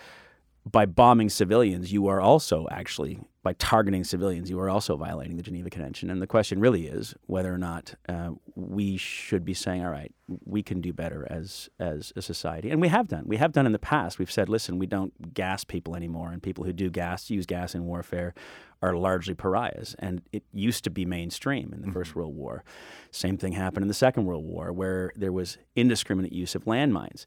by 0.71 0.85
bombing 0.85 1.29
civilians, 1.29 1.91
you 1.91 2.07
are 2.07 2.21
also 2.21 2.67
actually, 2.71 3.19
by 3.43 3.53
targeting 3.53 4.05
civilians, 4.05 4.49
you 4.49 4.57
are 4.59 4.69
also 4.69 4.95
violating 4.95 5.35
the 5.35 5.43
Geneva 5.43 5.69
Convention. 5.69 6.09
And 6.09 6.21
the 6.21 6.27
question 6.27 6.59
really 6.59 6.87
is 6.87 7.13
whether 7.25 7.53
or 7.53 7.57
not 7.57 7.95
uh, 8.07 8.31
we 8.55 8.95
should 8.95 9.43
be 9.43 9.53
saying, 9.53 9.83
all 9.83 9.91
right, 9.91 10.13
we 10.45 10.63
can 10.63 10.79
do 10.79 10.93
better 10.93 11.27
as, 11.29 11.69
as 11.79 12.13
a 12.15 12.21
society. 12.21 12.69
And 12.69 12.79
we 12.79 12.87
have 12.87 13.09
done. 13.09 13.23
We 13.25 13.37
have 13.37 13.51
done 13.51 13.65
in 13.65 13.73
the 13.73 13.79
past. 13.79 14.19
We've 14.19 14.31
said, 14.31 14.47
listen, 14.47 14.79
we 14.79 14.87
don't 14.87 15.33
gas 15.33 15.65
people 15.65 15.97
anymore. 15.97 16.31
And 16.31 16.41
people 16.41 16.63
who 16.63 16.71
do 16.71 16.89
gas, 16.89 17.29
use 17.29 17.45
gas 17.45 17.75
in 17.75 17.85
warfare, 17.85 18.33
are 18.81 18.95
largely 18.95 19.33
pariahs. 19.33 19.97
And 19.99 20.21
it 20.31 20.43
used 20.53 20.85
to 20.85 20.89
be 20.89 21.05
mainstream 21.05 21.73
in 21.73 21.81
the 21.81 21.91
First 21.91 22.15
World 22.15 22.35
War. 22.35 22.63
Same 23.11 23.37
thing 23.37 23.51
happened 23.51 23.83
in 23.83 23.89
the 23.89 23.93
Second 23.93 24.25
World 24.25 24.45
War, 24.45 24.71
where 24.71 25.11
there 25.17 25.33
was 25.33 25.57
indiscriminate 25.75 26.31
use 26.31 26.55
of 26.55 26.63
landmines. 26.63 27.25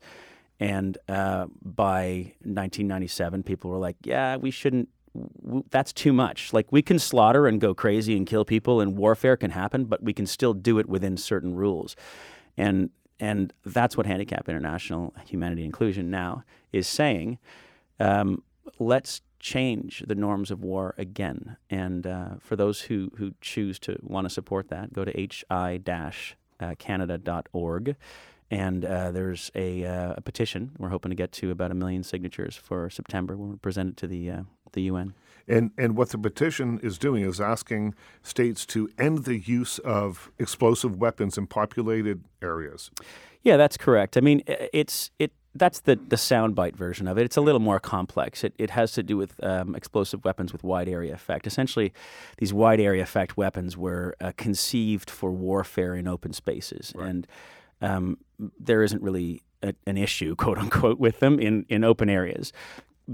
And 0.58 0.96
uh, 1.08 1.46
by 1.62 2.32
1997, 2.42 3.42
people 3.42 3.70
were 3.70 3.78
like, 3.78 3.96
yeah, 4.02 4.36
we 4.36 4.50
shouldn't, 4.50 4.88
w- 5.44 5.64
that's 5.70 5.92
too 5.92 6.12
much. 6.12 6.52
Like, 6.52 6.72
we 6.72 6.82
can 6.82 6.98
slaughter 6.98 7.46
and 7.46 7.60
go 7.60 7.74
crazy 7.74 8.16
and 8.16 8.26
kill 8.26 8.44
people, 8.44 8.80
and 8.80 8.96
warfare 8.96 9.36
can 9.36 9.50
happen, 9.50 9.84
but 9.84 10.02
we 10.02 10.14
can 10.14 10.26
still 10.26 10.54
do 10.54 10.78
it 10.78 10.88
within 10.88 11.16
certain 11.16 11.54
rules. 11.54 11.94
And, 12.56 12.90
and 13.20 13.52
that's 13.64 13.96
what 13.96 14.06
Handicap 14.06 14.48
International 14.48 15.14
Humanity 15.26 15.64
Inclusion 15.64 16.10
now 16.10 16.42
is 16.72 16.88
saying. 16.88 17.38
Um, 18.00 18.42
let's 18.78 19.20
change 19.38 20.02
the 20.06 20.14
norms 20.14 20.50
of 20.50 20.62
war 20.62 20.94
again. 20.96 21.56
And 21.70 22.06
uh, 22.06 22.28
for 22.40 22.56
those 22.56 22.82
who, 22.82 23.10
who 23.16 23.34
choose 23.40 23.78
to 23.80 23.98
want 24.02 24.24
to 24.24 24.30
support 24.30 24.68
that, 24.68 24.92
go 24.92 25.04
to 25.04 25.12
hi-canada.org. 25.50 27.96
And 28.50 28.84
uh, 28.84 29.10
there's 29.10 29.50
a, 29.54 29.84
uh, 29.84 30.14
a 30.16 30.20
petition. 30.20 30.72
We're 30.78 30.90
hoping 30.90 31.10
to 31.10 31.16
get 31.16 31.32
to 31.32 31.50
about 31.50 31.72
a 31.72 31.74
million 31.74 32.04
signatures 32.04 32.54
for 32.54 32.88
September 32.90 33.36
when 33.36 33.50
we 33.50 33.56
present 33.56 33.90
it 33.90 33.96
to 33.98 34.06
the 34.06 34.30
uh, 34.30 34.42
the 34.72 34.82
UN. 34.82 35.14
And 35.48 35.70
and 35.76 35.96
what 35.96 36.10
the 36.10 36.18
petition 36.18 36.80
is 36.82 36.98
doing 36.98 37.24
is 37.24 37.40
asking 37.40 37.94
states 38.22 38.66
to 38.66 38.88
end 38.98 39.24
the 39.24 39.38
use 39.38 39.78
of 39.80 40.30
explosive 40.38 40.96
weapons 40.96 41.38
in 41.38 41.46
populated 41.46 42.24
areas. 42.42 42.90
Yeah, 43.42 43.56
that's 43.56 43.76
correct. 43.76 44.16
I 44.16 44.20
mean, 44.20 44.42
it's 44.46 45.10
it. 45.18 45.32
That's 45.54 45.80
the 45.80 45.94
the 45.96 46.16
soundbite 46.16 46.74
version 46.74 47.06
of 47.06 47.16
it. 47.16 47.24
It's 47.24 47.36
a 47.36 47.40
little 47.40 47.60
more 47.60 47.78
complex. 47.78 48.42
It 48.42 48.54
it 48.58 48.70
has 48.70 48.92
to 48.92 49.04
do 49.04 49.16
with 49.16 49.42
um, 49.42 49.76
explosive 49.76 50.24
weapons 50.24 50.52
with 50.52 50.64
wide 50.64 50.88
area 50.88 51.14
effect. 51.14 51.46
Essentially, 51.46 51.92
these 52.38 52.52
wide 52.52 52.80
area 52.80 53.04
effect 53.04 53.36
weapons 53.36 53.76
were 53.76 54.16
uh, 54.20 54.32
conceived 54.36 55.08
for 55.08 55.30
warfare 55.30 55.94
in 55.94 56.08
open 56.08 56.32
spaces, 56.32 56.92
and 56.98 57.26
um, 57.80 58.18
there 58.58 58.82
isn't 58.82 59.02
really 59.02 59.42
a, 59.62 59.74
an 59.86 59.96
issue, 59.96 60.34
quote 60.36 60.58
unquote, 60.58 60.98
with 60.98 61.20
them 61.20 61.38
in 61.38 61.64
in 61.68 61.84
open 61.84 62.08
areas 62.08 62.52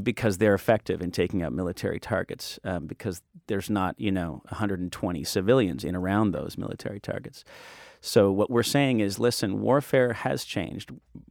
because 0.03 0.39
they're 0.39 0.55
effective 0.55 1.03
in 1.03 1.11
taking 1.11 1.43
out 1.43 1.53
military 1.53 2.01
targets 2.01 2.59
um, 2.65 2.87
because 2.87 3.21
there's 3.47 3.69
not 3.69 3.95
you 3.99 4.11
know 4.11 4.43
120 4.49 5.25
civilians 5.25 5.85
in 5.85 5.95
around 5.95 6.33
those 6.33 6.57
military 6.57 7.01
targets. 7.01 7.45
So 8.01 8.33
what 8.33 8.51
we're 8.51 8.65
saying 8.65 9.01
is 9.01 9.19
listen 9.19 9.61
warfare 9.61 10.13
has 10.13 10.45
changed. 10.45 10.91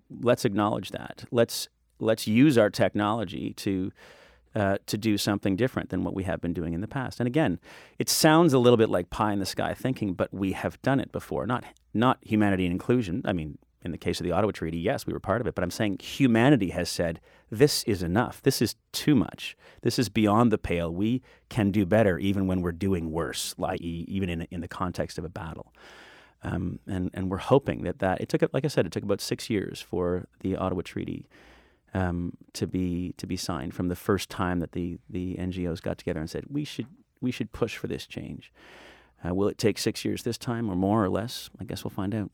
Let's 0.09 0.45
acknowledge 0.45 0.91
that. 0.91 1.25
Let's 1.31 1.67
let's 1.99 2.27
use 2.27 2.57
our 2.57 2.69
technology 2.69 3.53
to 3.53 3.91
uh, 4.55 4.77
to 4.85 4.97
do 4.97 5.17
something 5.17 5.55
different 5.55 5.89
than 5.89 6.03
what 6.03 6.13
we 6.13 6.23
have 6.23 6.41
been 6.41 6.53
doing 6.53 6.73
in 6.73 6.81
the 6.81 6.87
past. 6.87 7.19
And 7.19 7.27
again, 7.27 7.59
it 7.99 8.09
sounds 8.09 8.53
a 8.53 8.59
little 8.59 8.77
bit 8.77 8.89
like 8.89 9.09
pie 9.09 9.33
in 9.33 9.39
the 9.39 9.45
sky 9.45 9.73
thinking, 9.73 10.13
but 10.13 10.33
we 10.33 10.51
have 10.51 10.81
done 10.81 10.99
it 10.99 11.11
before. 11.11 11.45
Not 11.45 11.63
not 11.93 12.19
humanity 12.21 12.65
and 12.65 12.73
inclusion. 12.73 13.21
I 13.25 13.33
mean, 13.33 13.57
in 13.83 13.91
the 13.91 13.97
case 13.97 14.19
of 14.19 14.25
the 14.25 14.31
Ottawa 14.31 14.51
Treaty, 14.51 14.77
yes, 14.77 15.07
we 15.07 15.13
were 15.13 15.19
part 15.19 15.41
of 15.41 15.47
it, 15.47 15.55
but 15.55 15.63
I'm 15.63 15.71
saying 15.71 15.99
humanity 15.99 16.69
has 16.69 16.89
said 16.89 17.19
this 17.49 17.83
is 17.85 18.03
enough. 18.03 18.41
This 18.41 18.61
is 18.61 18.75
too 18.91 19.15
much. 19.15 19.57
This 19.81 19.97
is 19.97 20.09
beyond 20.09 20.51
the 20.51 20.57
pale. 20.57 20.93
We 20.93 21.21
can 21.49 21.71
do 21.71 21.85
better, 21.85 22.17
even 22.19 22.47
when 22.47 22.61
we're 22.61 22.71
doing 22.71 23.11
worse, 23.11 23.55
i.e., 23.63 24.05
even 24.07 24.29
in 24.29 24.41
in 24.51 24.61
the 24.61 24.67
context 24.67 25.17
of 25.17 25.25
a 25.25 25.29
battle. 25.29 25.73
Um, 26.43 26.79
and 26.87 27.09
and 27.13 27.29
we're 27.29 27.37
hoping 27.37 27.83
that 27.83 27.99
that 27.99 28.21
it 28.21 28.29
took 28.29 28.41
like 28.53 28.65
I 28.65 28.67
said, 28.67 28.85
it 28.85 28.91
took 28.91 29.03
about 29.03 29.21
six 29.21 29.49
years 29.49 29.81
for 29.81 30.27
the 30.41 30.55
Ottawa 30.55 30.81
Treaty 30.83 31.25
um, 31.93 32.33
to 32.53 32.67
be 32.67 33.13
to 33.17 33.27
be 33.27 33.35
signed 33.37 33.73
from 33.73 33.87
the 33.89 33.95
first 33.95 34.29
time 34.29 34.59
that 34.59 34.71
the 34.73 34.97
the 35.09 35.35
NGOs 35.35 35.81
got 35.81 35.97
together 35.97 36.19
and 36.19 36.29
said 36.29 36.45
we 36.49 36.63
should 36.63 36.87
we 37.19 37.31
should 37.31 37.51
push 37.51 37.75
for 37.77 37.87
this 37.87 38.05
change. 38.05 38.51
Uh, 39.23 39.35
will 39.35 39.47
it 39.47 39.57
take 39.59 39.77
six 39.77 40.03
years 40.03 40.23
this 40.23 40.37
time, 40.37 40.69
or 40.69 40.75
more 40.75 41.03
or 41.03 41.09
less? 41.09 41.49
I 41.59 41.63
guess 41.63 41.83
we'll 41.83 41.91
find 41.91 42.15
out. 42.15 42.31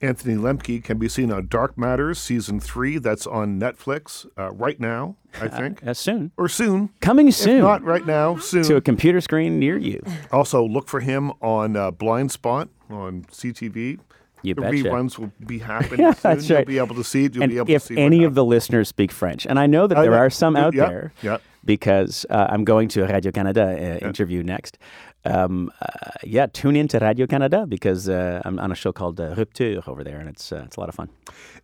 Anthony 0.00 0.34
Lemke 0.36 0.84
can 0.84 0.98
be 0.98 1.08
seen 1.08 1.32
on 1.32 1.48
Dark 1.48 1.76
Matters 1.78 2.18
season 2.20 2.60
three. 2.60 2.98
That's 2.98 3.26
on 3.26 3.58
Netflix 3.58 4.26
uh, 4.38 4.52
right 4.52 4.78
now, 4.78 5.16
I 5.40 5.48
think, 5.48 5.84
Uh, 5.84 5.94
soon, 5.94 6.30
or 6.36 6.48
soon. 6.48 6.90
coming 7.00 7.28
If 7.28 7.34
soon 7.34 7.60
not 7.62 7.82
right 7.82 8.06
now, 8.06 8.36
soon. 8.36 8.62
to 8.64 8.76
a 8.76 8.80
computer 8.80 9.20
screen 9.20 9.58
near 9.58 9.76
you. 9.78 10.00
Also, 10.30 10.62
look 10.64 10.86
for 10.86 11.00
him 11.00 11.32
on 11.40 11.74
uh, 11.76 11.90
Blindspot 11.90 12.68
on 12.90 13.22
CTV. 13.32 13.98
You 14.42 14.54
the 14.54 14.62
betcha. 14.62 14.84
reruns 14.84 15.18
will 15.18 15.30
be 15.46 15.58
happening 15.72 16.00
Yeah, 16.00 16.12
soon. 16.14 16.22
that's 16.22 16.48
You'll 16.48 16.58
right. 16.58 16.66
be 16.66 16.78
able 16.78 16.94
to 16.96 17.04
see 17.04 17.24
it. 17.24 17.34
You'll 17.34 17.44
And 17.44 17.52
be 17.52 17.58
able 17.58 17.70
if 17.70 17.82
to 17.82 17.88
see 17.94 17.98
any 17.98 18.24
of 18.24 18.34
the 18.34 18.44
listeners 18.44 18.88
speak 18.88 19.12
French, 19.12 19.46
and 19.46 19.58
I 19.58 19.66
know 19.66 19.86
that 19.86 19.98
I 19.98 20.02
there 20.02 20.14
are 20.14 20.30
some 20.30 20.56
out 20.56 20.74
Yeah, 20.74 20.88
there, 20.88 21.12
yeah. 21.22 21.38
because 21.64 22.24
uh, 22.30 22.46
I'm 22.48 22.64
going 22.64 22.88
to 22.90 23.04
a 23.04 23.08
Radio 23.12 23.32
Canada 23.32 23.98
uh, 24.02 24.06
interview 24.06 24.42
next. 24.42 24.78
Um, 25.24 25.70
uh, 25.82 25.86
yeah, 26.22 26.46
tune 26.46 26.76
in 26.76 26.86
to 26.88 26.98
Radio 27.00 27.26
Canada 27.26 27.66
because 27.66 28.08
uh, 28.08 28.40
I'm 28.44 28.58
on 28.60 28.70
a 28.70 28.74
show 28.74 28.92
called 28.92 29.20
uh, 29.20 29.34
Rupture 29.36 29.82
over 29.86 30.04
there, 30.04 30.18
and 30.20 30.28
it's 30.28 30.52
uh, 30.52 30.62
it's 30.66 30.76
a 30.76 30.80
lot 30.80 30.88
of 30.88 30.94
fun. 30.94 31.08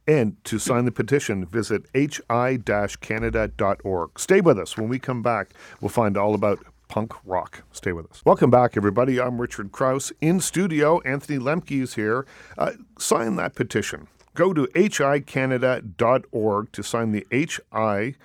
And 0.07 0.37
to 0.45 0.59
sign 0.59 0.85
the 0.85 0.93
petition, 0.93 1.47
visit 1.47 1.85
hi-canada.org. 1.95 4.19
Stay 4.19 4.41
with 4.41 4.59
us. 4.59 4.77
When 4.77 4.89
we 4.89 4.99
come 4.99 5.23
back, 5.23 5.51
we'll 5.81 5.89
find 5.89 6.17
all 6.17 6.35
about 6.35 6.59
punk 6.89 7.13
rock. 7.25 7.63
Stay 7.73 7.93
with 7.93 8.11
us. 8.11 8.23
Welcome 8.25 8.51
back, 8.51 8.77
everybody. 8.77 9.21
I'm 9.21 9.41
Richard 9.41 9.73
Crouse. 9.73 10.13
In 10.21 10.41
studio, 10.41 11.01
Anthony 11.01 11.39
Lemke 11.39 11.83
is 11.83 11.95
here. 11.95 12.27
Uh, 12.57 12.73
sign 12.99 13.37
that 13.37 13.55
petition. 13.55 14.09
Go 14.35 14.53
to 14.53 14.67
hicanada.org 14.75 16.73
to 16.73 16.83
sign 16.83 17.13
the 17.13 17.27
HI 17.31 18.17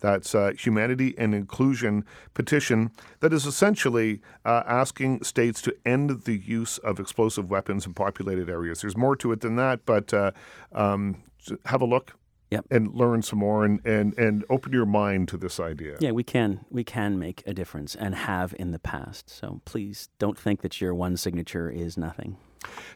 that's 0.00 0.34
uh, 0.34 0.52
Humanity 0.58 1.14
and 1.16 1.34
Inclusion 1.34 2.04
petition 2.34 2.90
that 3.20 3.32
is 3.32 3.46
essentially 3.46 4.20
uh, 4.44 4.62
asking 4.66 5.24
states 5.24 5.62
to 5.62 5.74
end 5.84 6.24
the 6.24 6.36
use 6.36 6.78
of 6.78 7.00
explosive 7.00 7.50
weapons 7.50 7.86
in 7.86 7.94
populated 7.94 8.48
areas. 8.50 8.82
There's 8.82 8.96
more 8.96 9.16
to 9.16 9.32
it 9.32 9.40
than 9.40 9.56
that, 9.56 9.86
but 9.86 10.12
uh, 10.12 10.32
um, 10.72 11.22
have 11.66 11.80
a 11.80 11.86
look. 11.86 12.12
Yep. 12.50 12.66
And 12.70 12.94
learn 12.94 13.22
some 13.22 13.40
more 13.40 13.64
and, 13.64 13.84
and, 13.84 14.16
and 14.16 14.44
open 14.48 14.72
your 14.72 14.86
mind 14.86 15.28
to 15.28 15.36
this 15.36 15.58
idea. 15.58 15.96
Yeah, 15.98 16.12
we 16.12 16.22
can 16.22 16.64
we 16.70 16.84
can 16.84 17.18
make 17.18 17.42
a 17.44 17.52
difference 17.52 17.96
and 17.96 18.14
have 18.14 18.54
in 18.58 18.70
the 18.70 18.78
past. 18.78 19.28
So 19.28 19.60
please 19.64 20.08
don't 20.18 20.38
think 20.38 20.62
that 20.62 20.80
your 20.80 20.94
one 20.94 21.16
signature 21.16 21.68
is 21.68 21.96
nothing. 21.96 22.36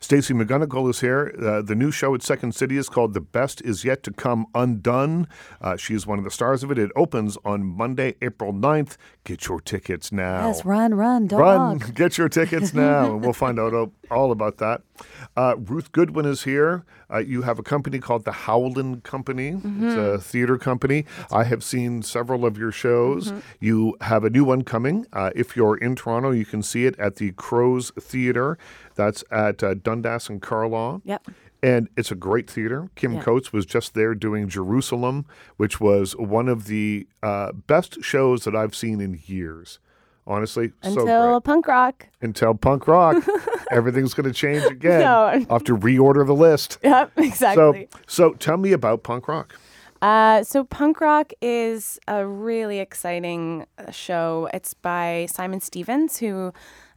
Stacey 0.00 0.32
McGunnigle 0.34 0.88
is 0.88 1.00
here. 1.00 1.34
Uh, 1.40 1.62
the 1.62 1.74
new 1.74 1.90
show 1.90 2.14
at 2.14 2.22
Second 2.22 2.54
City 2.54 2.76
is 2.76 2.88
called 2.88 3.14
The 3.14 3.20
Best 3.20 3.60
Is 3.62 3.84
Yet 3.84 4.02
to 4.04 4.12
Come 4.12 4.46
Undone. 4.54 5.28
Uh, 5.60 5.76
is 5.90 6.06
one 6.06 6.18
of 6.18 6.24
the 6.24 6.30
stars 6.30 6.62
of 6.62 6.70
it. 6.70 6.78
It 6.78 6.90
opens 6.96 7.36
on 7.44 7.64
Monday, 7.64 8.14
April 8.22 8.52
9th. 8.52 8.96
Get 9.24 9.46
your 9.48 9.60
tickets 9.60 10.12
now. 10.12 10.46
Yes, 10.46 10.64
run, 10.64 10.94
run, 10.94 11.26
don't 11.26 11.40
Run, 11.40 11.78
walk. 11.78 11.94
get 11.94 12.16
your 12.16 12.28
tickets 12.28 12.72
now, 12.72 13.12
and 13.12 13.22
we'll 13.22 13.32
find 13.32 13.58
out 13.58 13.92
all 14.10 14.32
about 14.32 14.58
that. 14.58 14.82
Uh, 15.36 15.56
Ruth 15.58 15.92
Goodwin 15.92 16.26
is 16.26 16.44
here. 16.44 16.84
Uh, 17.12 17.18
you 17.18 17.42
have 17.42 17.58
a 17.58 17.62
company 17.62 17.98
called 17.98 18.24
the 18.24 18.32
Howland 18.32 19.02
Company. 19.02 19.52
Mm-hmm. 19.52 19.88
It's 19.88 19.96
a 19.96 20.18
theater 20.18 20.58
company. 20.58 21.04
I 21.30 21.44
have 21.44 21.64
seen 21.64 22.02
several 22.02 22.46
of 22.46 22.56
your 22.56 22.72
shows. 22.72 23.32
You 23.58 23.96
have 24.02 24.24
a 24.24 24.30
new 24.30 24.44
one 24.44 24.62
coming. 24.62 25.06
Uh, 25.12 25.30
if 25.34 25.56
you're 25.56 25.76
in 25.76 25.96
Toronto, 25.96 26.30
you 26.30 26.44
can 26.44 26.62
see 26.62 26.86
it 26.86 26.98
at 26.98 27.16
the 27.16 27.32
Crows 27.32 27.90
Theater. 27.98 28.58
That's 29.00 29.24
at 29.30 29.62
uh, 29.62 29.72
Dundas 29.74 30.28
and 30.28 30.42
Carlaw. 30.42 31.00
Yep. 31.06 31.26
And 31.62 31.88
it's 31.96 32.10
a 32.10 32.14
great 32.14 32.50
theater. 32.50 32.90
Kim 32.96 33.14
Yeah. 33.14 33.22
Coates 33.22 33.50
was 33.50 33.64
just 33.64 33.94
there 33.94 34.14
doing 34.14 34.46
Jerusalem, 34.46 35.24
which 35.56 35.80
was 35.80 36.14
one 36.16 36.48
of 36.50 36.66
the 36.66 37.06
uh, 37.22 37.52
best 37.52 38.02
shows 38.02 38.44
that 38.44 38.54
I've 38.54 38.74
seen 38.74 39.00
in 39.00 39.18
years. 39.24 39.78
Honestly, 40.26 40.72
so 40.82 41.00
Until 41.00 41.32
great. 41.32 41.44
punk 41.44 41.66
rock. 41.66 42.06
Until 42.20 42.54
punk 42.54 42.86
rock, 42.86 43.24
everything's 43.70 44.12
going 44.12 44.28
to 44.30 44.34
change 44.34 44.64
again. 44.64 45.00
No. 45.00 45.24
I'll 45.48 45.58
have 45.58 45.64
to 45.64 45.76
reorder 45.76 46.26
the 46.26 46.34
list. 46.34 46.78
Yep, 46.84 47.12
exactly. 47.16 47.88
So, 47.90 47.98
so 48.06 48.32
tell 48.34 48.58
me 48.58 48.72
about 48.72 49.02
punk 49.02 49.26
rock. 49.28 49.58
Uh, 50.02 50.42
so 50.44 50.64
punk 50.64 51.00
rock 51.00 51.32
is 51.40 51.98
a 52.06 52.26
really 52.26 52.78
exciting 52.80 53.66
uh, 53.78 53.90
show. 53.90 54.48
It's 54.54 54.72
by 54.74 55.26
Simon 55.30 55.60
Stephens, 55.60 56.18
who 56.18 56.52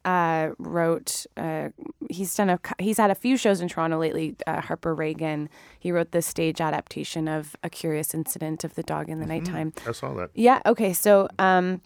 uh, 0.05 0.49
wrote. 0.57 1.25
Uh, 1.37 1.69
he's 2.09 2.35
done 2.35 2.49
a. 2.49 2.59
He's 2.79 2.97
had 2.97 3.11
a 3.11 3.15
few 3.15 3.37
shows 3.37 3.61
in 3.61 3.67
Toronto 3.67 3.97
lately. 3.97 4.35
Uh, 4.45 4.61
Harper 4.61 4.93
Regan. 4.93 5.49
He 5.79 5.91
wrote 5.91 6.11
the 6.11 6.21
stage 6.21 6.61
adaptation 6.61 7.27
of 7.27 7.55
A 7.63 7.69
Curious 7.69 8.13
Incident 8.13 8.63
of 8.63 8.75
the 8.75 8.83
Dog 8.83 9.09
in 9.09 9.19
the 9.19 9.25
Nighttime. 9.25 9.73
I 9.87 9.91
saw 9.91 10.13
that. 10.15 10.31
Yeah. 10.33 10.61
Okay. 10.65 10.93
So, 10.93 11.27
um, 11.39 11.81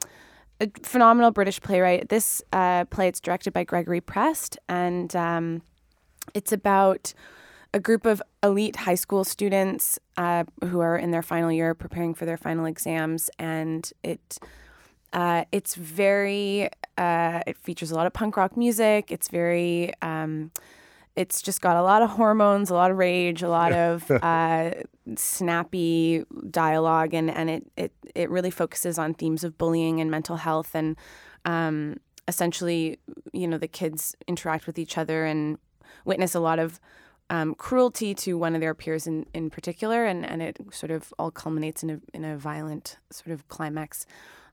a 0.59 0.69
phenomenal 0.83 1.31
British 1.31 1.61
playwright. 1.61 2.09
This 2.09 2.41
uh, 2.51 2.85
play 2.85 3.07
it's 3.07 3.19
directed 3.19 3.53
by 3.53 3.63
Gregory 3.63 4.01
Prest, 4.01 4.57
and 4.67 5.15
um, 5.15 5.61
it's 6.33 6.51
about 6.51 7.13
a 7.73 7.79
group 7.79 8.05
of 8.05 8.21
elite 8.41 8.77
high 8.77 8.95
school 8.95 9.23
students 9.23 9.99
uh, 10.15 10.45
who 10.63 10.79
are 10.79 10.97
in 10.97 11.11
their 11.11 11.21
final 11.21 11.51
year, 11.51 11.75
preparing 11.75 12.13
for 12.13 12.25
their 12.25 12.37
final 12.37 12.65
exams, 12.65 13.29
and 13.37 13.91
it. 14.03 14.39
Uh, 15.17 15.45
it's 15.51 15.73
very. 15.73 16.69
Uh, 16.95 17.41
it 17.47 17.57
features 17.57 17.89
a 17.89 17.95
lot 17.95 18.05
of 18.05 18.13
punk 18.13 18.37
rock 18.37 18.55
music. 18.55 19.11
It's 19.11 19.29
very. 19.29 19.91
Um, 20.03 20.51
it's 21.15 21.41
just 21.41 21.59
got 21.59 21.75
a 21.75 21.81
lot 21.81 22.03
of 22.03 22.11
hormones, 22.11 22.69
a 22.69 22.75
lot 22.75 22.91
of 22.91 22.97
rage, 22.97 23.41
a 23.41 23.49
lot 23.49 23.73
of 23.73 24.09
uh, 24.21 24.69
snappy 25.15 26.23
dialogue, 26.51 27.15
and, 27.15 27.31
and 27.31 27.49
it, 27.49 27.71
it, 27.75 27.91
it 28.13 28.29
really 28.29 28.51
focuses 28.51 28.99
on 28.99 29.15
themes 29.15 29.43
of 29.43 29.57
bullying 29.57 29.99
and 29.99 30.11
mental 30.11 30.35
health. 30.35 30.75
And 30.75 30.95
um, 31.45 31.99
essentially, 32.27 32.99
you 33.33 33.47
know, 33.47 33.57
the 33.57 33.67
kids 33.67 34.15
interact 34.27 34.67
with 34.67 34.77
each 34.77 34.99
other 34.99 35.25
and 35.25 35.57
witness 36.05 36.35
a 36.35 36.39
lot 36.39 36.59
of 36.59 36.79
um, 37.31 37.55
cruelty 37.55 38.13
to 38.13 38.37
one 38.37 38.53
of 38.53 38.61
their 38.61 38.75
peers 38.75 39.07
in, 39.07 39.25
in 39.33 39.49
particular. 39.49 40.05
And, 40.05 40.23
and 40.23 40.43
it 40.43 40.59
sort 40.69 40.91
of 40.91 41.11
all 41.17 41.31
culminates 41.31 41.81
in 41.81 41.89
a, 41.89 41.99
in 42.13 42.23
a 42.23 42.37
violent 42.37 42.97
sort 43.09 43.33
of 43.33 43.47
climax. 43.47 44.05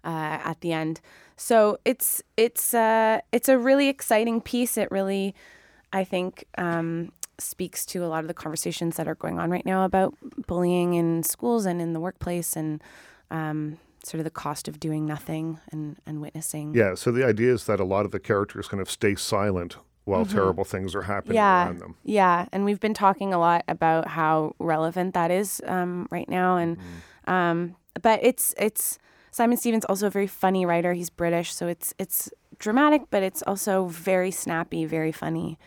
Uh, 0.04 0.38
at 0.44 0.60
the 0.60 0.70
end, 0.70 1.00
so 1.36 1.78
it's 1.84 2.22
it's 2.36 2.74
uh, 2.74 3.20
it's 3.32 3.48
a 3.48 3.58
really 3.58 3.88
exciting 3.88 4.40
piece. 4.40 4.76
It 4.76 4.90
really, 4.90 5.34
I 5.94 6.04
think, 6.04 6.44
um, 6.58 7.10
speaks 7.38 7.86
to 7.86 8.04
a 8.04 8.08
lot 8.08 8.22
of 8.22 8.28
the 8.28 8.34
conversations 8.34 8.96
that 8.96 9.08
are 9.08 9.14
going 9.14 9.38
on 9.38 9.50
right 9.50 9.66
now 9.66 9.84
about 9.84 10.14
bullying 10.46 10.94
in 10.94 11.22
schools 11.22 11.66
and 11.66 11.80
in 11.80 11.92
the 11.92 12.00
workplace 12.00 12.54
and 12.54 12.82
um, 13.30 13.78
sort 14.04 14.20
of 14.20 14.24
the 14.24 14.30
cost 14.30 14.68
of 14.68 14.78
doing 14.78 15.06
nothing 15.06 15.58
and, 15.72 15.96
and 16.06 16.20
witnessing. 16.20 16.74
Yeah. 16.74 16.94
So 16.94 17.10
the 17.10 17.26
idea 17.26 17.52
is 17.52 17.64
that 17.64 17.80
a 17.80 17.84
lot 17.84 18.04
of 18.04 18.12
the 18.12 18.20
characters 18.20 18.68
kind 18.68 18.80
of 18.80 18.90
stay 18.90 19.14
silent 19.14 19.76
while 20.04 20.26
terrible 20.26 20.64
things 20.64 20.94
are 20.94 21.02
happening 21.02 21.36
yeah, 21.36 21.64
around 21.64 21.78
them. 21.78 21.96
yeah, 22.04 22.46
and 22.52 22.66
we've 22.66 22.80
been 22.80 22.92
talking 22.92 23.32
a 23.32 23.38
lot 23.38 23.64
about 23.68 24.06
how 24.06 24.54
relevant 24.58 25.14
that 25.14 25.30
is 25.30 25.62
um, 25.66 26.06
right 26.10 26.28
now, 26.28 26.58
and 26.58 26.76
um, 27.26 27.74
but 28.02 28.20
it's 28.22 28.54
it's 28.58 28.98
Simon 29.34 29.58
Stephens 29.58 29.84
also 29.86 30.06
a 30.06 30.10
very 30.10 30.28
funny 30.28 30.64
writer. 30.64 30.92
He's 30.92 31.10
British, 31.10 31.52
so 31.52 31.66
it's 31.66 31.92
it's 31.98 32.30
dramatic, 32.60 33.02
but 33.10 33.24
it's 33.24 33.42
also 33.42 33.86
very 33.86 34.30
snappy, 34.30 34.84
very 34.84 35.10
funny. 35.10 35.58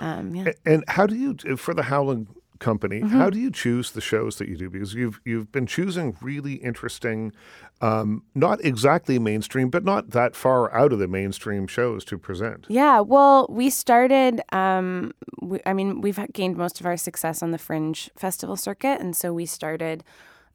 Um, 0.00 0.34
yeah. 0.34 0.52
And 0.66 0.84
how 0.86 1.06
do 1.06 1.14
you, 1.14 1.56
for 1.56 1.72
the 1.72 1.84
Howland 1.84 2.26
Company, 2.58 3.00
Mm-hmm. 3.00 3.18
how 3.18 3.30
do 3.30 3.38
you 3.38 3.50
choose 3.50 3.92
the 3.92 4.02
shows 4.02 4.36
that 4.36 4.48
you 4.48 4.56
do? 4.58 4.68
Because 4.68 4.92
you've 4.92 5.18
you've 5.24 5.50
been 5.50 5.66
choosing 5.66 6.14
really 6.20 6.56
interesting, 6.56 7.32
um, 7.80 8.22
not 8.34 8.62
exactly 8.62 9.18
mainstream, 9.18 9.70
but 9.70 9.82
not 9.82 10.10
that 10.10 10.36
far 10.36 10.70
out 10.74 10.92
of 10.92 10.98
the 10.98 11.08
mainstream 11.08 11.66
shows 11.66 12.04
to 12.04 12.18
present. 12.18 12.66
Yeah, 12.68 13.00
well, 13.00 13.46
we 13.48 13.70
started. 13.70 14.42
Um, 14.52 15.12
we, 15.40 15.60
I 15.64 15.72
mean, 15.72 16.02
we've 16.02 16.20
gained 16.34 16.58
most 16.58 16.80
of 16.80 16.86
our 16.86 16.98
success 16.98 17.42
on 17.42 17.50
the 17.50 17.58
Fringe 17.58 18.10
Festival 18.14 18.56
circuit, 18.56 19.00
and 19.00 19.16
so 19.16 19.32
we 19.32 19.46
started 19.46 20.04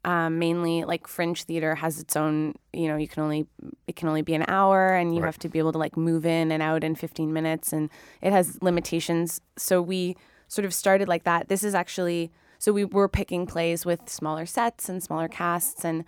um, 0.04 0.38
mainly 0.38 0.84
like 0.84 1.06
Fringe 1.06 1.44
theater 1.44 1.74
has 1.76 2.00
its 2.00 2.16
own. 2.16 2.54
You 2.72 2.88
know, 2.88 2.96
you 2.96 3.08
can 3.08 3.22
only 3.22 3.46
it 3.86 3.96
can 3.96 4.08
only 4.08 4.22
be 4.22 4.34
an 4.34 4.44
hour, 4.48 4.94
and 4.94 5.14
you 5.14 5.22
have 5.22 5.38
to 5.40 5.48
be 5.48 5.58
able 5.58 5.72
to 5.72 5.78
like 5.78 5.96
move 5.96 6.26
in 6.26 6.50
and 6.50 6.62
out 6.62 6.84
in 6.84 6.94
15 6.94 7.32
minutes, 7.32 7.72
and 7.72 7.90
it 8.20 8.32
has 8.32 8.58
limitations. 8.62 9.40
So 9.56 9.80
we 9.80 10.16
sort 10.48 10.64
of 10.64 10.74
started 10.74 11.08
like 11.08 11.24
that. 11.24 11.48
This 11.48 11.64
is 11.64 11.74
actually 11.74 12.30
so 12.58 12.72
we 12.72 12.84
were 12.84 13.08
picking 13.08 13.44
plays 13.44 13.84
with 13.84 14.08
smaller 14.08 14.46
sets 14.46 14.88
and 14.88 15.02
smaller 15.02 15.28
casts, 15.28 15.84
and 15.84 16.04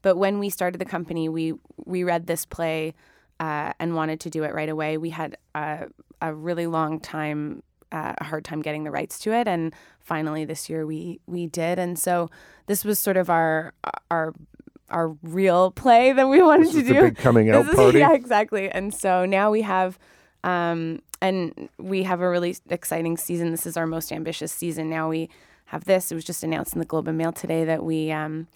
but 0.00 0.16
when 0.16 0.38
we 0.38 0.48
started 0.50 0.78
the 0.78 0.86
company, 0.86 1.28
we 1.28 1.54
we 1.84 2.04
read 2.04 2.26
this 2.26 2.46
play 2.46 2.94
uh, 3.40 3.72
and 3.78 3.94
wanted 3.94 4.20
to 4.20 4.30
do 4.30 4.42
it 4.44 4.54
right 4.54 4.68
away. 4.68 4.96
We 4.96 5.10
had 5.10 5.36
a, 5.54 5.88
a 6.20 6.34
really 6.34 6.66
long 6.66 7.00
time, 7.00 7.62
uh, 7.92 8.14
a 8.18 8.24
hard 8.24 8.44
time 8.44 8.62
getting 8.62 8.84
the 8.84 8.90
rights 8.90 9.18
to 9.20 9.32
it, 9.32 9.48
and 9.48 9.74
finally 10.00 10.44
this 10.44 10.68
year 10.70 10.86
we 10.86 11.20
we 11.26 11.46
did. 11.46 11.78
And 11.78 11.98
so 11.98 12.30
this 12.66 12.84
was 12.84 12.98
sort 12.98 13.16
of 13.16 13.28
our 13.30 13.72
our 14.10 14.34
our 14.90 15.08
real 15.22 15.70
play 15.70 16.12
that 16.12 16.28
we 16.28 16.42
wanted 16.48 16.70
to 16.72 16.82
the 16.82 16.92
do. 16.94 17.00
big 17.02 17.16
coming 17.16 17.50
out 17.50 17.68
is- 17.68 17.74
party. 17.76 17.98
yeah, 17.98 18.12
exactly. 18.14 18.70
And 18.70 18.92
so 18.94 19.24
now 19.24 19.50
we 19.50 19.62
have. 19.62 19.98
Um, 20.44 21.02
and 21.20 21.68
we 21.78 22.04
have 22.04 22.20
a 22.20 22.30
really 22.30 22.56
exciting 22.70 23.16
season. 23.16 23.50
This 23.50 23.66
is 23.66 23.76
our 23.76 23.88
most 23.88 24.12
ambitious 24.12 24.52
season. 24.52 24.88
Now 24.88 25.08
we 25.08 25.28
have 25.64 25.84
this. 25.84 26.12
It 26.12 26.14
was 26.14 26.24
just 26.24 26.44
announced 26.44 26.74
in 26.74 26.78
the 26.78 26.84
Globe 26.84 27.08
and 27.08 27.18
Mail 27.18 27.32
today 27.32 27.64
that 27.64 27.82
we 27.84 28.12
um, 28.12 28.46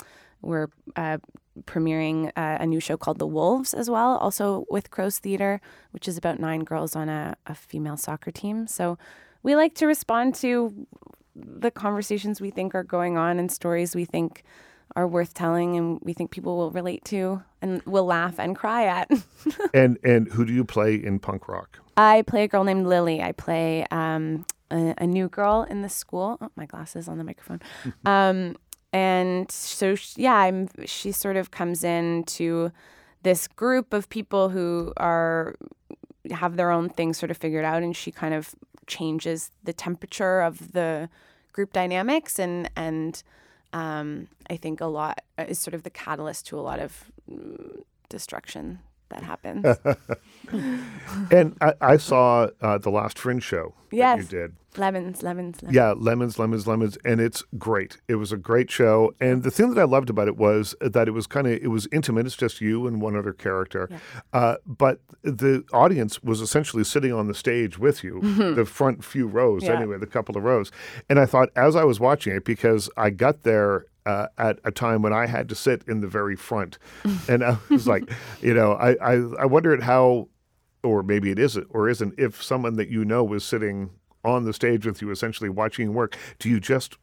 we're 0.42 0.68
uh, 0.94 1.18
premiering 1.64 2.28
uh, 2.36 2.58
a 2.60 2.66
new 2.66 2.80
show 2.80 2.96
called 2.96 3.18
The 3.18 3.26
Wolves 3.26 3.74
as 3.74 3.90
well, 3.90 4.16
also 4.18 4.64
with 4.70 4.90
Crows 4.90 5.18
Theater, 5.18 5.60
which 5.90 6.08
is 6.08 6.16
about 6.16 6.38
nine 6.38 6.64
girls 6.64 6.96
on 6.96 7.08
a, 7.08 7.36
a 7.46 7.54
female 7.54 7.96
soccer 7.96 8.30
team. 8.30 8.66
So 8.66 8.98
we 9.42 9.56
like 9.56 9.74
to 9.76 9.86
respond 9.86 10.34
to 10.36 10.86
the 11.34 11.70
conversations 11.70 12.40
we 12.40 12.50
think 12.50 12.74
are 12.74 12.84
going 12.84 13.16
on 13.16 13.38
and 13.38 13.50
stories 13.50 13.94
we 13.94 14.04
think 14.04 14.44
are 14.94 15.06
worth 15.06 15.32
telling 15.32 15.76
and 15.76 15.98
we 16.02 16.12
think 16.12 16.30
people 16.30 16.56
will 16.56 16.70
relate 16.70 17.04
to 17.06 17.42
and 17.62 17.82
will 17.84 18.04
laugh 18.04 18.38
and 18.38 18.54
cry 18.56 18.84
at. 18.84 19.10
And 19.74 19.98
and 20.04 20.30
who 20.30 20.44
do 20.44 20.52
you 20.52 20.64
play 20.64 20.94
in 20.94 21.18
punk 21.18 21.48
rock? 21.48 21.78
I 21.96 22.22
play 22.22 22.44
a 22.44 22.48
girl 22.48 22.62
named 22.62 22.86
Lily. 22.86 23.22
I 23.22 23.32
play 23.32 23.86
um, 23.90 24.44
a, 24.70 24.94
a 24.98 25.06
new 25.06 25.28
girl 25.28 25.66
in 25.68 25.82
the 25.82 25.88
school. 25.88 26.36
Oh, 26.40 26.50
my 26.56 26.66
glasses 26.66 27.08
on 27.08 27.18
the 27.18 27.24
microphone. 27.24 27.60
um, 28.04 28.56
and 28.92 29.50
so, 29.50 29.94
sh 29.94 30.14
yeah, 30.16 30.34
I'm, 30.34 30.68
she 30.86 31.12
sort 31.12 31.36
of 31.36 31.50
comes 31.50 31.82
in 31.84 32.24
to 32.24 32.70
this 33.22 33.48
group 33.48 33.92
of 33.92 34.08
people 34.08 34.50
who 34.50 34.92
are 34.96 35.54
have 36.30 36.56
their 36.56 36.70
own 36.70 36.88
things 36.88 37.18
sort 37.18 37.30
of 37.30 37.36
figured 37.36 37.64
out, 37.64 37.82
and 37.82 37.96
she 37.96 38.10
kind 38.10 38.34
of 38.34 38.54
changes 38.86 39.50
the 39.64 39.72
temperature 39.72 40.40
of 40.40 40.72
the 40.72 41.08
group 41.52 41.72
dynamics, 41.72 42.38
and 42.38 42.70
and 42.76 43.22
um, 43.72 44.28
I 44.50 44.56
think 44.56 44.80
a 44.80 44.86
lot 44.86 45.20
is 45.38 45.58
sort 45.58 45.74
of 45.74 45.82
the 45.82 45.90
catalyst 45.90 46.46
to 46.48 46.58
a 46.58 46.62
lot 46.62 46.78
of 46.78 47.10
mm, 47.30 47.82
destruction 48.08 48.80
that 49.08 49.22
happens. 49.22 49.66
And 51.30 51.56
I, 51.60 51.74
I 51.80 51.96
saw 51.96 52.48
uh, 52.60 52.78
the 52.78 52.90
last 52.90 53.18
Fringe 53.18 53.42
show 53.42 53.74
that 53.90 53.96
Yes. 53.96 54.18
you 54.18 54.24
did. 54.24 54.56
Lemons, 54.76 55.22
lemons, 55.22 55.62
lemons. 55.62 55.74
Yeah, 55.74 55.92
lemons, 55.96 56.38
lemons, 56.38 56.66
lemons, 56.66 56.98
and 57.04 57.20
it's 57.20 57.42
great. 57.58 57.98
It 58.08 58.16
was 58.16 58.32
a 58.32 58.36
great 58.36 58.70
show, 58.70 59.14
and 59.20 59.42
the 59.42 59.50
thing 59.50 59.72
that 59.74 59.80
I 59.80 59.84
loved 59.84 60.10
about 60.10 60.28
it 60.28 60.36
was 60.36 60.74
that 60.80 61.08
it 61.08 61.12
was 61.12 61.26
kind 61.26 61.46
of 61.46 61.52
it 61.54 61.68
was 61.68 61.88
intimate. 61.92 62.26
It's 62.26 62.36
just 62.36 62.60
you 62.60 62.86
and 62.86 63.00
one 63.00 63.16
other 63.16 63.32
character, 63.32 63.88
uh, 64.32 64.56
but 64.66 65.00
the 65.22 65.64
audience 65.72 66.22
was 66.22 66.40
essentially 66.40 66.84
sitting 66.84 67.12
on 67.12 67.26
the 67.28 67.34
stage 67.34 67.78
with 67.78 68.02
you, 68.04 68.20
the 68.54 68.64
front 68.64 69.04
few 69.04 69.26
rows, 69.26 69.64
Yeah. 69.64 69.76
anyway, 69.76 69.98
the 69.98 70.06
couple 70.06 70.36
of 70.36 70.42
rows. 70.44 70.70
And 71.08 71.18
I 71.18 71.26
thought 71.26 71.50
as 71.56 71.76
I 71.76 71.84
was 71.84 72.00
watching 72.00 72.34
it, 72.34 72.44
because 72.44 72.88
I 72.96 73.10
got 73.10 73.42
there. 73.42 73.86
Uh, 74.04 74.26
at 74.36 74.58
a 74.64 74.72
time 74.72 75.00
when 75.00 75.12
I 75.12 75.26
had 75.26 75.48
to 75.50 75.54
sit 75.54 75.84
in 75.86 76.00
the 76.00 76.08
very 76.08 76.34
front, 76.34 76.76
and 77.28 77.44
I 77.44 77.56
was 77.70 77.86
like, 77.86 78.02
you 78.40 78.52
know, 78.52 78.72
I, 78.72 78.94
I 79.00 79.12
I 79.42 79.44
wondered 79.46 79.84
how 79.84 80.26
or 80.82 81.04
maybe 81.04 81.30
it 81.30 81.38
isn't 81.38 81.68
or 81.70 81.88
isn't 81.88 82.14
if 82.18 82.42
someone 82.42 82.74
that 82.78 82.88
you 82.88 83.04
know 83.04 83.22
was 83.22 83.44
sitting 83.44 83.90
on 84.24 84.44
the 84.44 84.52
stage 84.52 84.86
with 84.86 85.02
you 85.02 85.10
essentially 85.10 85.48
watching 85.50 85.94
work 85.94 86.16
do 86.38 86.48
you 86.48 86.60
just 86.60 86.96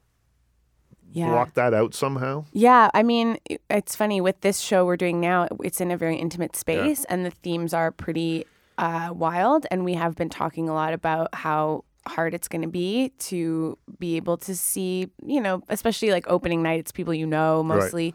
Yeah. 1.12 1.30
block 1.32 1.54
that 1.56 1.74
out 1.74 1.94
somehow 1.94 2.46
Yeah, 2.52 2.90
I 2.94 3.04
mean, 3.04 3.38
it's 3.70 3.96
funny 3.96 4.22
with 4.22 4.42
this 4.42 4.60
show 4.60 4.86
we're 4.86 4.98
doing 4.98 5.20
now. 5.20 5.48
It's 5.64 5.82
in 5.82 5.90
a 5.92 5.98
very 5.98 6.18
intimate 6.18 6.56
space, 6.56 7.04
and 7.06 7.26
the 7.26 7.32
themes 7.32 7.74
are 7.74 7.92
pretty 7.92 8.46
uh, 8.78 9.12
wild. 9.14 9.66
And 9.72 9.84
we 9.84 9.96
have 9.96 10.16
been 10.16 10.30
talking 10.30 10.70
a 10.70 10.74
lot 10.74 10.94
about 10.94 11.34
how 11.34 11.84
hard 12.08 12.34
it's 12.34 12.48
going 12.48 12.62
to 12.62 12.68
be 12.68 13.10
to 13.20 13.78
be 14.00 14.16
able 14.16 14.38
to 14.38 14.56
see, 14.56 15.10
you 15.26 15.42
know, 15.42 15.62
especially 15.70 16.12
like 16.12 16.26
opening 16.30 16.62
night. 16.64 16.80
It's 16.80 16.92
people 16.92 17.14
you 17.14 17.26
know 17.26 17.62
mostly. 17.64 18.14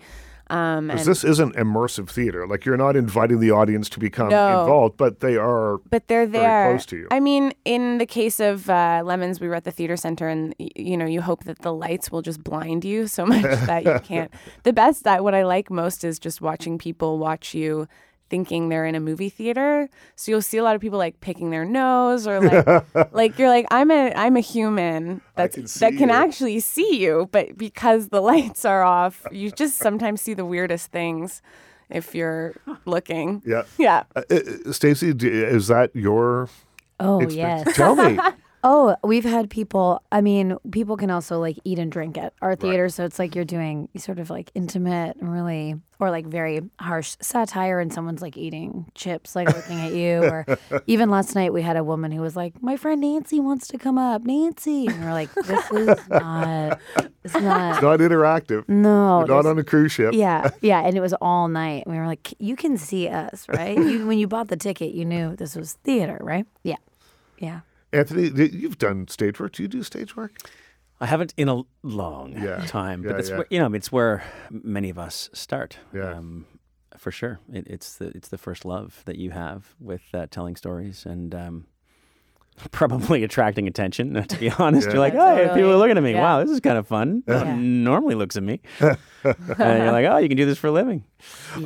Um, 0.54 0.86
because 0.86 1.06
and, 1.06 1.10
this 1.10 1.24
isn't 1.24 1.56
immersive 1.56 2.08
theater 2.08 2.46
like 2.46 2.64
you're 2.64 2.76
not 2.76 2.94
inviting 2.96 3.40
the 3.40 3.50
audience 3.50 3.88
to 3.94 3.98
become 3.98 4.28
No. 4.28 4.60
involved 4.60 4.96
but 4.96 5.18
they 5.20 5.36
are 5.36 5.78
but 5.90 6.06
they're 6.08 6.26
very 6.26 6.44
there. 6.44 6.70
close 6.70 6.86
to 6.86 6.96
you. 6.96 7.08
I 7.10 7.18
mean, 7.20 7.52
in 7.64 7.98
the 7.98 8.06
case 8.06 8.38
of 8.50 8.70
uh, 8.70 9.02
Lemons, 9.04 9.40
we 9.40 9.48
were 9.48 9.56
at 9.56 9.64
the 9.64 9.72
theater 9.78 9.96
center, 9.96 10.28
and 10.28 10.54
you 10.58 10.96
know, 10.96 11.06
you 11.06 11.20
hope 11.22 11.44
that 11.44 11.58
the 11.62 11.72
lights 11.72 12.12
will 12.12 12.22
just 12.22 12.42
blind 12.44 12.84
you 12.84 13.06
so 13.08 13.26
much 13.34 13.42
that 13.42 13.84
you 13.84 13.98
can't. 14.10 14.30
The 14.62 14.72
best 14.72 15.04
that 15.04 15.22
what 15.24 15.34
I 15.34 15.42
like 15.44 15.70
most 15.70 16.04
is 16.04 16.18
just 16.18 16.40
watching 16.40 16.78
people 16.78 17.18
watch 17.18 17.54
you 17.54 17.88
thinking 18.30 18.68
they're 18.68 18.86
in 18.86 18.94
a 18.94 19.00
movie 19.00 19.28
theater. 19.28 19.88
So 20.16 20.30
you'll 20.32 20.42
see 20.42 20.56
a 20.58 20.62
lot 20.62 20.74
of 20.74 20.80
people 20.80 20.98
like 20.98 21.20
picking 21.20 21.50
their 21.50 21.64
nose 21.64 22.26
or 22.26 22.40
like 22.40 22.84
like 23.12 23.38
you're 23.38 23.48
like 23.48 23.66
I'm 23.70 23.90
a 23.90 24.12
I'm 24.14 24.36
a 24.36 24.40
human 24.40 25.20
that's 25.36 25.54
can 25.56 25.64
that 25.80 25.96
can 25.98 26.08
you. 26.08 26.14
actually 26.14 26.60
see 26.60 26.98
you, 27.00 27.28
but 27.32 27.56
because 27.56 28.08
the 28.08 28.20
lights 28.32 28.64
are 28.64 28.82
off, 28.82 29.24
you 29.30 29.50
just 29.50 29.78
sometimes 29.78 30.20
see 30.22 30.34
the 30.34 30.44
weirdest 30.46 30.90
things 30.90 31.42
if 31.90 32.14
you're 32.14 32.54
looking. 32.86 33.42
yeah 33.44 33.62
Yeah. 33.78 34.04
uh, 34.16 34.22
uh, 34.30 34.72
stacy 34.72 35.10
is 35.10 35.68
that 35.68 35.90
your 35.94 36.48
Oh 37.00 37.20
experience? 37.20 37.64
yes. 37.66 37.76
tell 37.76 37.94
me 37.96 38.18
Oh, 38.66 38.96
we've 39.04 39.24
had 39.24 39.50
people. 39.50 40.02
I 40.10 40.22
mean, 40.22 40.56
people 40.72 40.96
can 40.96 41.10
also 41.10 41.38
like 41.38 41.58
eat 41.64 41.78
and 41.78 41.92
drink 41.92 42.16
at 42.16 42.32
our 42.40 42.56
theater, 42.56 42.88
so 42.88 43.04
it's 43.04 43.18
like 43.18 43.34
you're 43.34 43.44
doing 43.44 43.90
sort 43.98 44.18
of 44.18 44.30
like 44.30 44.50
intimate 44.54 45.18
and 45.18 45.30
really, 45.30 45.74
or 46.00 46.10
like 46.10 46.24
very 46.24 46.62
harsh 46.80 47.14
satire, 47.20 47.78
and 47.78 47.92
someone's 47.92 48.22
like 48.22 48.38
eating 48.38 48.86
chips, 48.94 49.36
like 49.36 49.54
looking 49.54 49.80
at 49.80 49.92
you. 49.92 50.24
Or 50.24 50.46
even 50.86 51.10
last 51.10 51.34
night, 51.34 51.52
we 51.52 51.60
had 51.60 51.76
a 51.76 51.84
woman 51.84 52.10
who 52.10 52.22
was 52.22 52.36
like, 52.36 52.62
"My 52.62 52.78
friend 52.78 53.02
Nancy 53.02 53.38
wants 53.38 53.68
to 53.68 53.76
come 53.76 53.98
up, 53.98 54.24
Nancy," 54.24 54.86
and 54.86 55.04
we're 55.04 55.12
like, 55.12 55.32
"This 55.34 55.70
is 55.70 56.08
not, 56.08 56.80
it's 57.22 57.34
not, 57.34 57.74
it's 57.74 57.82
not 57.82 58.00
interactive 58.00 58.66
no, 58.66 59.24
not 59.24 59.44
on 59.44 59.58
a 59.58 59.64
cruise 59.64 59.92
ship 59.92 60.14
yeah, 60.14 60.48
yeah, 60.62 60.80
and 60.80 60.96
it 60.96 61.00
was 61.00 61.12
all 61.20 61.48
night. 61.48 61.86
We 61.86 61.98
were 61.98 62.06
like, 62.06 62.32
"You 62.38 62.56
can 62.56 62.78
see 62.78 63.08
us, 63.08 63.46
right? 63.46 63.76
You, 63.76 64.06
when 64.06 64.18
you 64.18 64.26
bought 64.26 64.48
the 64.48 64.56
ticket, 64.56 64.94
you 64.94 65.04
knew 65.04 65.36
this 65.36 65.54
was 65.54 65.74
theater, 65.84 66.18
right? 66.22 66.46
Yeah, 66.62 66.76
yeah." 67.36 67.60
Anthony 67.94 68.30
you've 68.52 68.78
done 68.78 69.06
stage 69.08 69.38
work 69.40 69.52
do 69.52 69.62
you 69.62 69.68
do 69.68 69.82
stage 69.82 70.16
work 70.16 70.32
I 71.00 71.06
haven't 71.06 71.34
in 71.36 71.48
a 71.48 71.62
long 71.82 72.32
Yeah. 72.40 72.64
time, 72.66 73.02
Yeah, 73.02 73.12
but 73.12 73.28
yeah. 73.28 73.36
where, 73.36 73.46
you 73.50 73.58
know 73.58 73.72
it's 73.74 73.90
where 73.90 74.22
many 74.50 74.90
of 74.90 74.98
us 74.98 75.28
start. 75.32 75.76
Yeah. 75.92 76.12
Um, 76.14 76.46
for 76.96 77.10
sure, 77.10 77.40
it, 77.52 77.66
it's 77.66 77.96
the 77.98 78.06
it's 78.14 78.28
the 78.28 78.38
first 78.38 78.64
love 78.64 79.02
that 79.04 79.16
you 79.16 79.30
have 79.32 79.74
with 79.80 80.02
uh, 80.14 80.26
telling 80.30 80.54
stories 80.54 81.04
and 81.04 81.34
um, 81.34 81.66
probably 82.70 83.24
attracting 83.24 83.66
attention. 83.66 84.14
To 84.28 84.38
be 84.38 84.50
honest, 84.50 84.86
Yeah. 84.86 84.92
you're 84.92 85.00
like, 85.00 85.14
Yeah, 85.14 85.20
oh, 85.32 85.36
totally. 85.36 85.54
people 85.56 85.72
are 85.72 85.76
looking 85.76 85.96
at 85.98 86.02
me. 86.04 86.12
Yeah. 86.12 86.22
Wow, 86.22 86.40
this 86.44 86.50
is 86.52 86.60
kind 86.60 86.78
of 86.78 86.86
fun. 86.86 87.24
No 87.26 87.36
one 87.38 87.46
Yeah. 87.48 87.54
normally 87.56 88.14
looks 88.14 88.36
at 88.36 88.44
me, 88.44 88.60
and 88.78 88.96
you're 89.58 89.92
like, 89.92 90.06
oh, 90.06 90.18
you 90.18 90.28
can 90.28 90.36
do 90.36 90.46
this 90.46 90.58
for 90.58 90.68
a 90.68 90.72
living. 90.72 91.02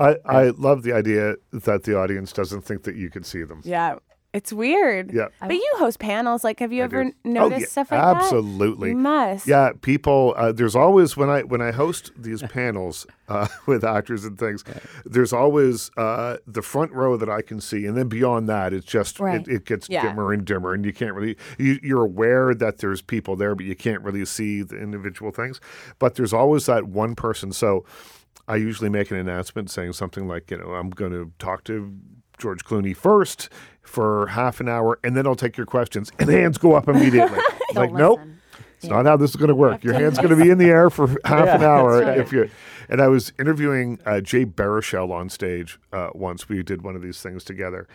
I, 0.00 0.16
I 0.24 0.42
love 0.56 0.82
the 0.84 0.94
idea 0.94 1.34
that 1.52 1.82
the 1.84 1.96
audience 1.98 2.32
doesn't 2.32 2.62
think 2.62 2.84
that 2.84 2.96
you 2.96 3.10
can 3.10 3.22
see 3.24 3.44
them 3.44 3.60
Yeah. 3.64 3.96
It's 4.34 4.52
weird. 4.52 5.10
yeah 5.12 5.28
But 5.40 5.54
you 5.54 5.70
host 5.76 5.98
panels. 5.98 6.44
Like, 6.44 6.60
have 6.60 6.70
you 6.70 6.82
I 6.82 6.84
ever 6.84 7.04
do. 7.04 7.12
noticed 7.24 7.54
Oh, 7.54 7.58
yeah, 7.60 7.66
stuff 7.66 7.90
like 7.90 8.00
that? 8.02 8.16
absolutely. 8.16 8.90
You 8.90 8.96
must. 8.96 9.46
Yeah, 9.46 9.70
people. 9.80 10.34
Uh, 10.36 10.52
there's 10.52 10.76
always 10.76 11.16
when 11.16 11.30
I 11.30 11.42
when 11.44 11.62
I 11.62 11.70
host 11.72 12.12
these 12.14 12.42
panels 12.58 13.06
uh, 13.28 13.48
with 13.66 13.84
actors 13.84 14.26
and 14.26 14.38
things. 14.38 14.64
There's 15.06 15.32
always 15.32 15.90
uh, 15.96 16.36
the 16.46 16.60
front 16.60 16.92
row 16.92 17.16
that 17.16 17.30
I 17.30 17.40
can 17.40 17.58
see, 17.60 17.86
and 17.86 17.96
then 17.96 18.08
beyond 18.08 18.50
that, 18.50 18.74
it's 18.74 18.84
just 18.86 19.18
Right. 19.18 19.40
it, 19.40 19.48
it 19.48 19.64
gets 19.64 19.88
Yeah. 19.88 20.02
dimmer 20.02 20.32
and 20.34 20.44
dimmer, 20.44 20.74
and 20.74 20.84
you 20.84 20.92
can't 20.92 21.14
really. 21.14 21.36
You, 21.56 21.80
you're 21.82 22.04
aware 22.04 22.54
that 22.54 22.78
there's 22.78 23.00
people 23.00 23.34
there, 23.34 23.54
but 23.54 23.64
you 23.64 23.74
can't 23.74 24.02
really 24.02 24.26
see 24.26 24.60
the 24.62 24.76
individual 24.76 25.30
things. 25.32 25.58
But 25.98 26.16
there's 26.16 26.34
always 26.34 26.66
that 26.66 26.84
one 26.84 27.14
person. 27.14 27.50
So 27.52 27.86
I 28.46 28.56
usually 28.56 28.90
make 28.90 29.10
an 29.10 29.16
announcement 29.16 29.70
saying 29.70 29.94
something 29.94 30.28
like, 30.28 30.50
you 30.50 30.58
know, 30.58 30.74
I'm 30.74 30.90
going 30.90 31.12
to 31.12 31.32
talk 31.38 31.64
to 31.64 31.94
George 32.38 32.64
Clooney 32.64 32.96
first 32.96 33.48
for 33.82 34.28
half 34.28 34.60
an 34.60 34.68
hour, 34.68 34.98
and 35.02 35.16
then 35.16 35.26
I'll 35.26 35.36
take 35.36 35.56
your 35.56 35.66
questions, 35.66 36.12
and 36.18 36.28
hands 36.28 36.58
go 36.58 36.74
up 36.74 36.88
immediately. 36.88 37.38
like, 37.74 37.92
nope. 37.92 38.20
listen. 38.20 38.40
It's 38.76 38.86
not 38.86 39.06
how 39.06 39.16
this 39.16 39.30
is 39.30 39.36
going 39.36 39.48
to 39.48 39.56
work. 39.56 39.82
Your 39.82 39.94
hand's 39.94 40.18
going 40.18 40.30
to 40.30 40.40
be 40.40 40.50
in 40.50 40.58
the 40.58 40.66
air 40.66 40.88
for 40.88 41.08
half 41.24 41.48
an 41.48 41.64
hour 41.64 42.00
right. 42.00 42.18
if 42.18 42.30
you. 42.30 42.48
And 42.88 43.02
I 43.02 43.08
was 43.08 43.32
interviewing 43.38 43.98
uh, 44.06 44.20
Jay 44.20 44.46
Baruchel 44.46 45.10
on 45.10 45.28
stage 45.28 45.80
uh, 45.92 46.10
once. 46.14 46.48
We 46.48 46.62
did 46.62 46.82
one 46.82 46.94
of 46.94 47.02
these 47.02 47.20
things 47.20 47.42
together, 47.42 47.88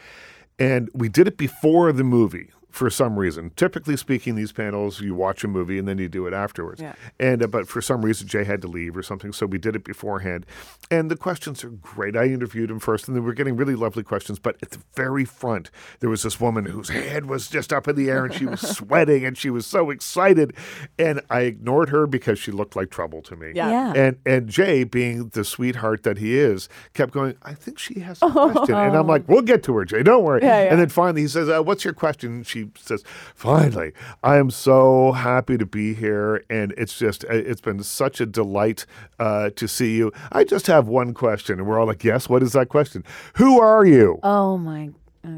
and 0.60 0.90
we 0.94 1.08
did 1.08 1.28
it 1.28 1.38
before 1.38 1.94
the 1.94 2.04
movie 2.04 2.52
for 2.74 2.90
some 2.90 3.20
reason. 3.20 3.52
Typically 3.56 3.96
speaking, 3.96 4.34
these 4.34 4.52
panels 4.52 5.00
you 5.00 5.14
watch 5.14 5.44
a 5.44 5.48
movie 5.48 5.78
and 5.78 5.88
then 5.88 6.00
you 6.00 6.10
do 6.10 6.26
it 6.26 6.34
afterwards. 6.34 6.82
Yeah. 6.82 6.96
And 7.20 7.44
uh, 7.44 7.48
but 7.48 7.68
for 7.68 7.84
some 7.84 8.04
reason 8.04 8.28
Jay 8.28 8.44
had 8.44 8.64
to 8.64 8.68
leave 8.68 8.98
or 8.98 9.04
something, 9.04 9.32
so 9.32 9.46
we 9.46 9.60
did 9.60 9.76
it 9.76 9.84
beforehand. 9.84 10.48
And 10.90 11.12
the 11.12 11.16
questions 11.16 11.64
are 11.64 11.70
great. 11.70 12.18
I 12.18 12.26
interviewed 12.26 12.72
him 12.72 12.80
first, 12.80 13.08
and 13.08 13.16
they 13.16 13.22
were 13.22 13.36
getting 13.36 13.56
really 13.56 13.76
lovely 13.76 14.02
questions. 14.02 14.40
But 14.40 14.58
at 14.64 14.72
the 14.72 14.80
very 14.96 15.24
front, 15.24 15.70
there 16.00 16.10
was 16.10 16.24
this 16.24 16.40
woman 16.40 16.66
whose 16.66 16.90
head 16.90 17.28
was 17.28 17.48
just 17.48 17.72
up 17.72 17.88
in 17.88 17.96
the 17.96 18.10
air, 18.10 18.26
and 18.26 18.34
she 18.34 18.48
was 18.48 18.62
sweating, 18.76 19.24
and 19.24 19.38
she 19.38 19.52
was 19.52 19.68
so 19.68 19.92
excited. 19.92 20.56
And 20.98 21.22
I 21.30 21.42
ignored 21.42 21.90
her 21.90 22.08
because 22.08 22.40
she 22.40 22.52
looked 22.52 22.76
like 22.76 22.90
trouble 22.90 23.22
to 23.22 23.36
me. 23.36 23.52
Yeah. 23.54 23.70
Yeah. 23.70 23.94
And 23.96 24.18
and 24.26 24.50
Jay, 24.50 24.84
being 24.84 25.30
the 25.30 25.44
sweetheart 25.46 26.02
that 26.04 26.18
he 26.18 26.40
is, 26.40 26.70
kept 26.96 27.14
going. 27.14 27.36
I 27.44 27.54
think 27.54 27.78
she 27.78 28.00
has 28.00 28.18
a 28.24 28.32
question, 28.32 28.74
and 28.74 28.98
I'm 28.98 29.08
like, 29.14 29.30
"We'll 29.30 29.44
get 29.44 29.62
to 29.66 29.76
her, 29.76 29.86
Jay. 29.86 30.02
Don't 30.02 30.24
worry." 30.24 30.42
Yeah, 30.42 30.64
yeah. 30.64 30.72
And 30.72 30.80
then 30.82 30.90
finally, 30.90 31.22
he 31.22 31.28
says, 31.28 31.50
uh, 31.50 31.62
"What's 31.62 31.86
your 31.86 31.94
question?" 31.94 32.32
And 32.32 32.48
she 32.48 32.63
says, 32.78 33.04
"Finally, 33.36 33.94
I 34.24 34.38
am 34.38 34.50
so 34.50 35.12
happy 35.12 35.58
to 35.58 35.66
be 35.66 35.94
here, 35.94 36.44
and 36.50 36.74
it's 36.78 36.98
just 36.98 37.26
uh, 37.26 37.34
it's 37.34 37.62
been 37.62 37.84
such 37.84 38.22
a 38.22 38.26
delight 38.26 38.86
uh, 39.20 39.50
to 39.52 39.68
see 39.68 39.96
you. 39.96 40.12
I 40.32 40.44
just 40.44 40.68
have 40.68 40.88
one 40.88 41.14
question." 41.14 41.60
And 41.60 41.68
we're 41.68 41.80
all 41.80 41.88
like, 41.88 42.04
"Yes, 42.04 42.30
what 42.30 42.44
is 42.44 42.54
that 42.54 42.70
question? 42.70 43.04
Who 43.36 43.60
are 43.60 43.86
you?" 43.86 44.20
Oh 44.24 44.58
my. 44.58 44.92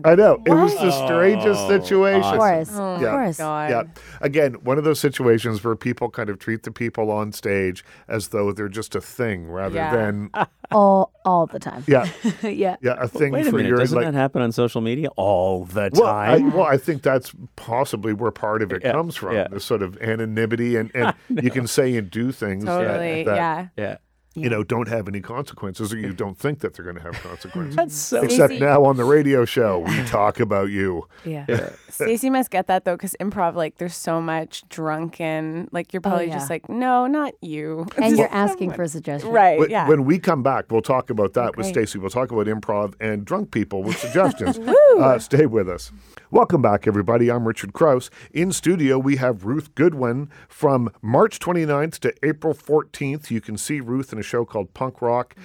I 0.03 0.15
know 0.15 0.41
it 0.45 0.51
was 0.51 0.73
the 0.75 0.91
strangest 1.05 1.61
Oh, 1.61 1.69
situation. 1.69 2.23
Of 2.23 2.37
course. 2.39 2.69
Oh, 2.73 2.83
of 2.95 3.01
Yeah. 3.01 3.11
course. 3.11 3.37
God. 3.37 3.69
Yeah. 3.69 3.83
Again, 4.19 4.53
one 4.63 4.79
of 4.79 4.83
those 4.83 4.99
situations 4.99 5.63
where 5.63 5.75
people 5.75 6.09
kind 6.09 6.29
of 6.29 6.39
treat 6.39 6.63
the 6.63 6.71
people 6.71 7.11
on 7.11 7.31
stage 7.31 7.85
as 8.07 8.29
though 8.29 8.51
they're 8.51 8.67
just 8.67 8.95
a 8.95 9.01
thing 9.01 9.47
rather 9.47 9.75
Yeah. 9.75 9.95
than 9.95 10.29
All 10.71 11.11
all 11.23 11.45
the 11.45 11.59
time. 11.59 11.83
yeah, 11.87 12.07
yeah. 12.41 12.75
yeah, 12.81 12.95
a 12.97 13.07
thing 13.07 13.31
Wait 13.31 13.45
a 13.45 13.49
for 13.51 13.57
minute, 13.57 13.69
your 13.69 13.77
doesn't 13.77 13.95
like 13.95 14.05
that 14.05 14.15
happen 14.15 14.41
on 14.41 14.51
social 14.51 14.81
media 14.81 15.09
all 15.15 15.65
the 15.65 15.91
well, 15.93 16.05
I, 16.07 16.37
time? 16.39 16.51
well, 16.53 16.65
I 16.65 16.77
think 16.77 17.03
that's 17.03 17.31
possibly 17.55 18.13
where 18.13 18.31
part 18.31 18.63
of 18.63 18.71
it 18.73 18.81
Yeah, 18.83 18.93
comes 18.93 19.15
from. 19.15 19.35
yeah. 19.35 19.47
This 19.49 19.63
sort 19.63 19.83
of 19.83 19.95
anonymity, 20.01 20.75
and, 20.75 20.89
and 20.95 21.13
you 21.43 21.51
can 21.51 21.67
say 21.67 21.95
and 21.95 22.09
do 22.09 22.31
things. 22.31 22.65
that- 22.65 22.77
Totally. 22.79 23.23
that- 23.23 23.35
yeah. 23.35 23.67
yeah. 23.77 23.97
You 24.37 24.49
know, 24.49 24.63
don't 24.63 24.87
have 24.89 25.07
any 25.07 25.21
consequences, 25.21 25.93
or 25.93 25.97
you 25.97 26.11
don't 26.23 26.37
think 26.37 26.59
that 26.59 26.73
they're 26.73 26.83
going 26.83 26.97
to 26.97 27.01
have 27.01 27.13
consequences. 27.23 27.75
That's 27.75 27.95
so. 27.95 28.21
Except 28.21 28.51
Stacey- 28.51 28.65
now 28.65 28.83
on 28.83 28.97
the 28.97 29.05
radio 29.05 29.45
show, 29.45 29.79
we 29.79 30.03
talk 30.05 30.39
about 30.39 30.69
you. 30.69 31.07
Yeah. 31.23 31.45
Stacey 31.89 32.29
must 32.29 32.51
get 32.51 32.67
that 32.67 32.83
though, 32.83 32.95
because 32.95 33.15
improv, 33.21 33.55
like, 33.55 33.77
there's 33.77 33.95
so 33.95 34.19
much 34.21 34.67
drunken. 34.67 35.69
Like, 35.71 35.93
you're 35.93 36.01
probably 36.01 36.25
Oh, 36.25 36.27
yeah. 36.27 36.33
just 36.33 36.49
like, 36.49 36.67
no, 36.69 37.07
not 37.07 37.33
you. 37.41 37.85
And 37.97 38.17
you're 38.17 38.27
asking 38.33 38.71
for 38.73 38.83
a 38.83 38.87
suggestion. 38.89 39.29
right? 39.31 39.57
When, 39.59 39.69
yeah. 39.69 39.87
when 39.87 40.03
we 40.05 40.19
come 40.19 40.43
back, 40.43 40.71
we'll 40.71 40.81
talk 40.81 41.09
about 41.09 41.33
that 41.33 41.55
with 41.55 41.65
Great. 41.67 41.87
Stacey. 41.87 41.99
We'll 41.99 42.09
talk 42.09 42.31
about 42.31 42.47
improv 42.47 42.93
and 42.99 43.23
drunk 43.25 43.51
people 43.51 43.83
with 43.83 43.97
suggestions. 43.97 44.57
uh, 44.59 45.19
stay 45.19 45.45
with 45.45 45.69
us. 45.69 45.91
Welcome 46.31 46.61
back, 46.61 46.87
everybody. 46.87 47.31
I'm 47.31 47.47
Richard 47.47 47.71
Crouse. 47.73 48.09
In 48.33 48.51
studio, 48.51 48.97
we 48.99 49.15
have 49.17 49.45
Ruth 49.45 49.73
Goodwin 49.75 50.29
from 50.49 50.89
March 51.01 51.39
29th 51.39 51.99
to 51.99 52.13
April 52.23 52.53
14th. 52.53 53.31
You 53.31 53.39
can 53.39 53.57
see 53.57 53.79
Ruth 53.79 54.11
in 54.11 54.19
a 54.19 54.23
show 54.25 54.45
called 54.45 54.73
Punk 54.73 55.01
Rock. 55.01 55.35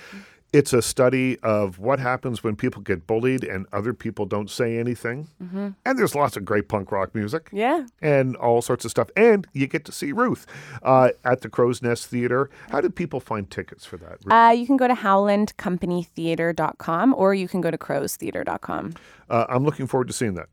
It's 0.53 0.73
a 0.73 0.83
study 0.83 1.39
of 1.45 1.79
what 1.79 2.01
happens 2.01 2.43
when 2.43 2.57
people 2.57 2.83
get 2.83 3.07
bullied 3.07 3.45
and 3.45 3.67
other 3.73 3.95
people 3.95 4.27
don't 4.27 4.51
say 4.51 4.79
anything. 4.79 5.29
And 5.39 5.77
there's 5.97 6.17
lots 6.17 6.37
of 6.37 6.45
great 6.45 6.69
punk 6.69 6.91
rock 6.91 7.15
music 7.15 7.51
yeah. 7.53 7.87
and 8.03 8.35
all 8.35 8.61
sorts 8.61 8.85
of 8.85 8.91
stuff. 8.91 9.11
And 9.17 9.47
you 9.53 9.69
get 9.69 9.85
to 9.85 9.93
see 9.93 10.11
Ruth 10.11 10.49
uh, 10.83 11.11
at 11.25 11.43
the 11.43 11.49
Crow's 11.49 11.83
Nest 11.83 12.09
Theater. 12.09 12.51
How 12.71 12.81
do 12.81 12.91
people 12.91 13.21
find 13.21 13.49
tickets 13.49 13.87
for 13.87 13.97
that? 13.99 14.19
Uh, 14.29 14.51
you 14.51 14.67
can 14.67 14.77
go 14.77 14.89
to 14.89 14.95
howlandcompanytheater.com 14.95 17.15
or 17.15 17.33
you 17.33 17.47
can 17.47 17.61
go 17.61 17.71
to 17.71 17.79
crowstheater.com. 17.79 18.95
Uh, 19.29 19.47
I'm 19.49 19.63
looking 19.65 19.87
forward 19.87 20.09
to 20.09 20.15
seeing 20.15 20.35
that. 20.35 20.49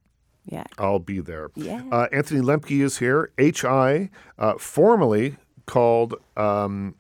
Yeah. 0.46 0.66
I'll 0.78 1.00
be 1.00 1.22
there. 1.22 1.50
Yeah. 1.56 1.82
Uh, 1.92 2.06
Anthony 2.12 2.42
Lemke 2.42 2.82
is 2.82 3.00
here. 3.00 3.32
HI, 3.40 4.12
uh, 4.38 4.60
formerly 4.60 5.38
called 5.66 6.14
um, 6.38 6.94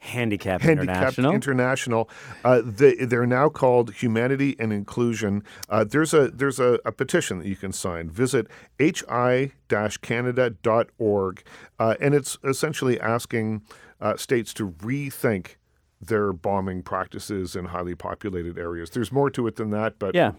Handicap 0.00 0.62
Handicapped 0.62 1.18
International. 1.18 1.34
International. 1.34 2.08
Uh, 2.42 2.62
they, 2.64 2.94
they're 2.94 3.26
now 3.26 3.50
called 3.50 3.92
Humanity 3.94 4.56
and 4.58 4.72
Inclusion. 4.72 5.44
Uh, 5.68 5.84
there's 5.84 6.14
a 6.14 6.28
there's 6.28 6.58
a, 6.58 6.78
a 6.84 6.92
petition 6.92 7.38
that 7.38 7.46
you 7.46 7.56
can 7.56 7.72
sign. 7.72 8.10
Visit 8.10 8.46
hi-canada.org, 8.80 11.42
uh, 11.78 11.94
and 12.00 12.14
it's 12.14 12.38
essentially 12.44 12.98
asking 12.98 13.60
uh, 14.00 14.16
states 14.16 14.54
to 14.54 14.70
rethink 14.70 15.56
their 16.00 16.32
bombing 16.32 16.82
practices 16.82 17.54
in 17.54 17.66
highly 17.66 17.94
populated 17.94 18.58
areas. 18.58 18.90
There's 18.90 19.12
more 19.12 19.30
to 19.30 19.46
it 19.46 19.54
than 19.56 19.70
that, 19.70 19.98
but 19.98 20.14
yeah. 20.14 20.32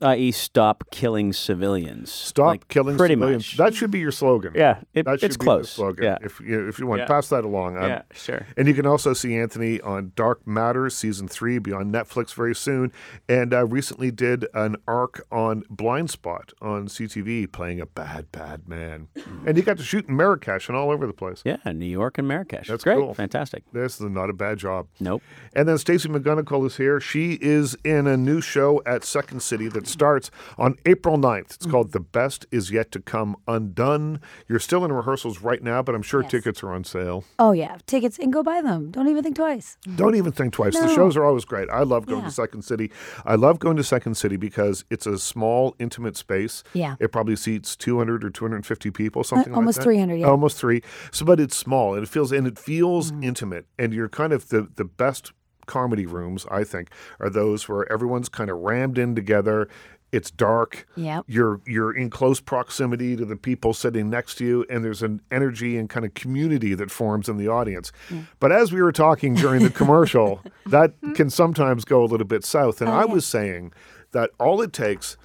I.e., 0.00 0.30
stop 0.32 0.84
killing 0.90 1.32
civilians. 1.32 2.12
stop 2.12 2.46
Like, 2.46 2.68
killing 2.68 2.96
pretty 2.96 3.14
civilians. 3.14 3.44
Much. 3.52 3.56
That 3.56 3.74
should 3.74 3.90
be 3.90 3.98
your 3.98 4.12
slogan. 4.12 4.52
yeah, 4.54 4.80
it, 4.94 5.06
That 5.06 5.18
should 5.20 5.26
it's 5.30 5.36
be 5.36 5.44
close. 5.44 5.62
the 5.70 5.74
slogan. 5.74 6.04
Yeah. 6.04 6.18
If 6.22 6.40
you 6.40 6.68
if 6.68 6.78
you 6.78 6.86
want, 6.86 7.00
Yeah. 7.00 7.06
pass 7.06 7.28
that 7.30 7.44
along. 7.44 7.76
Um, 7.76 7.88
yeah, 7.88 8.02
sure. 8.12 8.46
And 8.56 8.68
you 8.68 8.74
can 8.74 8.86
also 8.86 9.12
see 9.12 9.36
Anthony 9.36 9.80
on 9.80 10.12
Dark 10.14 10.46
Matters 10.46 10.94
season 10.94 11.26
three, 11.26 11.58
be 11.58 11.72
on 11.72 11.90
Netflix 11.90 12.32
very 12.32 12.54
soon. 12.54 12.92
And 13.28 13.52
I 13.52 13.60
recently 13.60 14.10
did 14.12 14.46
an 14.54 14.76
arc 14.86 15.26
on 15.32 15.62
Blindspot 15.72 16.52
on 16.62 16.86
CTV, 16.86 17.50
playing 17.50 17.80
a 17.80 17.86
bad, 17.86 18.30
bad 18.30 18.68
man. 18.68 19.08
And 19.46 19.56
he 19.56 19.62
got 19.64 19.78
to 19.78 19.82
shoot 19.82 20.08
in 20.08 20.16
Marrakesh 20.16 20.68
and 20.68 20.76
all 20.76 20.90
over 20.90 21.06
the 21.08 21.12
place. 21.12 21.42
Yeah, 21.44 21.56
New 21.72 21.86
York 21.86 22.18
and 22.18 22.28
Marrakesh. 22.28 22.68
That's 22.68 22.84
great. 22.84 22.96
cool. 22.98 23.14
Fantastic. 23.14 23.64
This 23.72 23.94
is 24.00 24.08
not 24.10 24.30
a 24.30 24.32
bad 24.32 24.58
job. 24.58 24.86
Nope. 25.00 25.22
And 25.54 25.68
then 25.68 25.76
Stacey 25.78 26.08
McGunnigle 26.08 26.64
is 26.66 26.76
here. 26.76 27.00
She 27.00 27.32
is 27.40 27.76
in 27.84 28.06
a 28.06 28.16
new 28.16 28.40
show 28.40 28.80
at 28.86 29.02
Second 29.04 29.42
City 29.42 29.66
that 29.68 29.87
starts 29.88 30.30
on 30.56 30.76
April 30.86 31.16
9th. 31.18 31.54
It's 31.54 31.66
called 31.66 31.92
The 31.92 32.00
Best 32.00 32.46
Is 32.50 32.70
Yet 32.70 32.92
to 32.92 33.00
Come 33.00 33.36
Undone. 33.46 34.20
You're 34.48 34.58
still 34.58 34.84
in 34.84 34.92
rehearsals 34.92 35.40
right 35.42 35.62
now, 35.62 35.82
but 35.82 35.94
I'm 35.94 36.02
sure 36.02 36.22
Yes. 36.22 36.30
tickets 36.30 36.62
are 36.62 36.70
on 36.72 36.84
sale. 36.84 37.24
Oh 37.38 37.52
yeah, 37.52 37.78
tickets 37.86 38.18
and 38.18 38.32
go 38.32 38.42
buy 38.42 38.60
them. 38.62 38.90
Don't 38.90 39.08
even 39.08 39.22
think 39.22 39.36
twice. 39.36 39.76
Don't 39.96 40.14
even 40.14 40.32
think 40.32 40.52
twice. 40.52 40.78
The 40.78 40.88
shows 40.94 41.16
are 41.16 41.24
always 41.24 41.44
great. 41.44 41.68
I 41.70 41.82
love 41.82 42.06
going 42.06 42.20
Yeah. 42.20 42.26
to 42.28 42.32
Second 42.34 42.62
City. 42.62 42.90
I 43.24 43.34
love 43.34 43.58
going 43.58 43.76
to 43.76 43.84
Second 43.84 44.16
City 44.16 44.36
because 44.36 44.84
it's 44.90 45.06
a 45.06 45.18
small, 45.18 45.74
intimate 45.78 46.16
space. 46.16 46.62
Yeah. 46.74 46.96
It 47.00 47.12
probably 47.12 47.36
seats 47.36 47.76
200 47.76 48.24
or 48.24 48.30
250 48.30 48.90
people, 48.90 49.24
something 49.24 49.52
like 49.52 49.52
that. 49.52 49.56
almost 49.56 49.78
that. 49.78 49.84
300, 49.84 50.16
yeah. 50.16 50.26
Almost 50.26 50.56
three. 50.58 50.82
So, 51.12 51.24
but 51.24 51.40
it's 51.40 51.56
small 51.56 51.94
and 51.94 52.02
it 52.02 52.08
feels 52.08 52.32
and 52.32 52.46
it 52.46 52.58
feels 52.58 53.10
Mm-hmm. 53.12 53.22
intimate. 53.24 53.66
And 53.78 53.92
you're 53.94 54.08
kind 54.08 54.32
of 54.32 54.48
the 54.48 54.68
the 54.74 54.84
best 54.84 55.32
comedy 55.68 56.06
rooms, 56.06 56.46
I 56.50 56.64
think, 56.64 56.90
are 57.20 57.30
those 57.30 57.68
where 57.68 57.90
everyone's 57.92 58.28
kind 58.28 58.50
of 58.50 58.58
rammed 58.58 58.98
in 58.98 59.14
together. 59.14 59.68
It's 60.10 60.30
dark. 60.30 60.88
Yep. 60.96 61.26
You're 61.28 61.60
you're 61.66 61.94
in 61.94 62.08
close 62.08 62.40
proximity 62.40 63.14
to 63.14 63.26
the 63.26 63.36
people 63.36 63.74
sitting 63.74 64.08
next 64.08 64.36
to 64.36 64.44
you, 64.44 64.66
and 64.70 64.82
there's 64.82 65.02
an 65.02 65.20
energy 65.30 65.76
and 65.76 65.88
kind 65.88 66.06
of 66.06 66.14
community 66.14 66.74
that 66.74 66.90
forms 66.90 67.28
in 67.28 67.36
the 67.36 67.46
audience. 67.48 67.92
Mm. 68.08 68.26
But 68.40 68.50
as 68.50 68.72
we 68.72 68.80
were 68.80 68.92
talking 68.92 69.34
during 69.34 69.62
the 69.62 69.70
commercial, 69.70 70.40
that 70.66 70.94
can 71.14 71.28
sometimes 71.28 71.84
go 71.84 72.02
a 72.02 72.06
little 72.06 72.26
bit 72.26 72.42
south. 72.44 72.80
And 72.80 72.88
oh, 72.88 72.94
I 72.94 73.04
was 73.04 73.26
saying 73.26 73.72
that 74.12 74.30
all 74.40 74.62
it 74.62 74.72
takes 74.72 75.18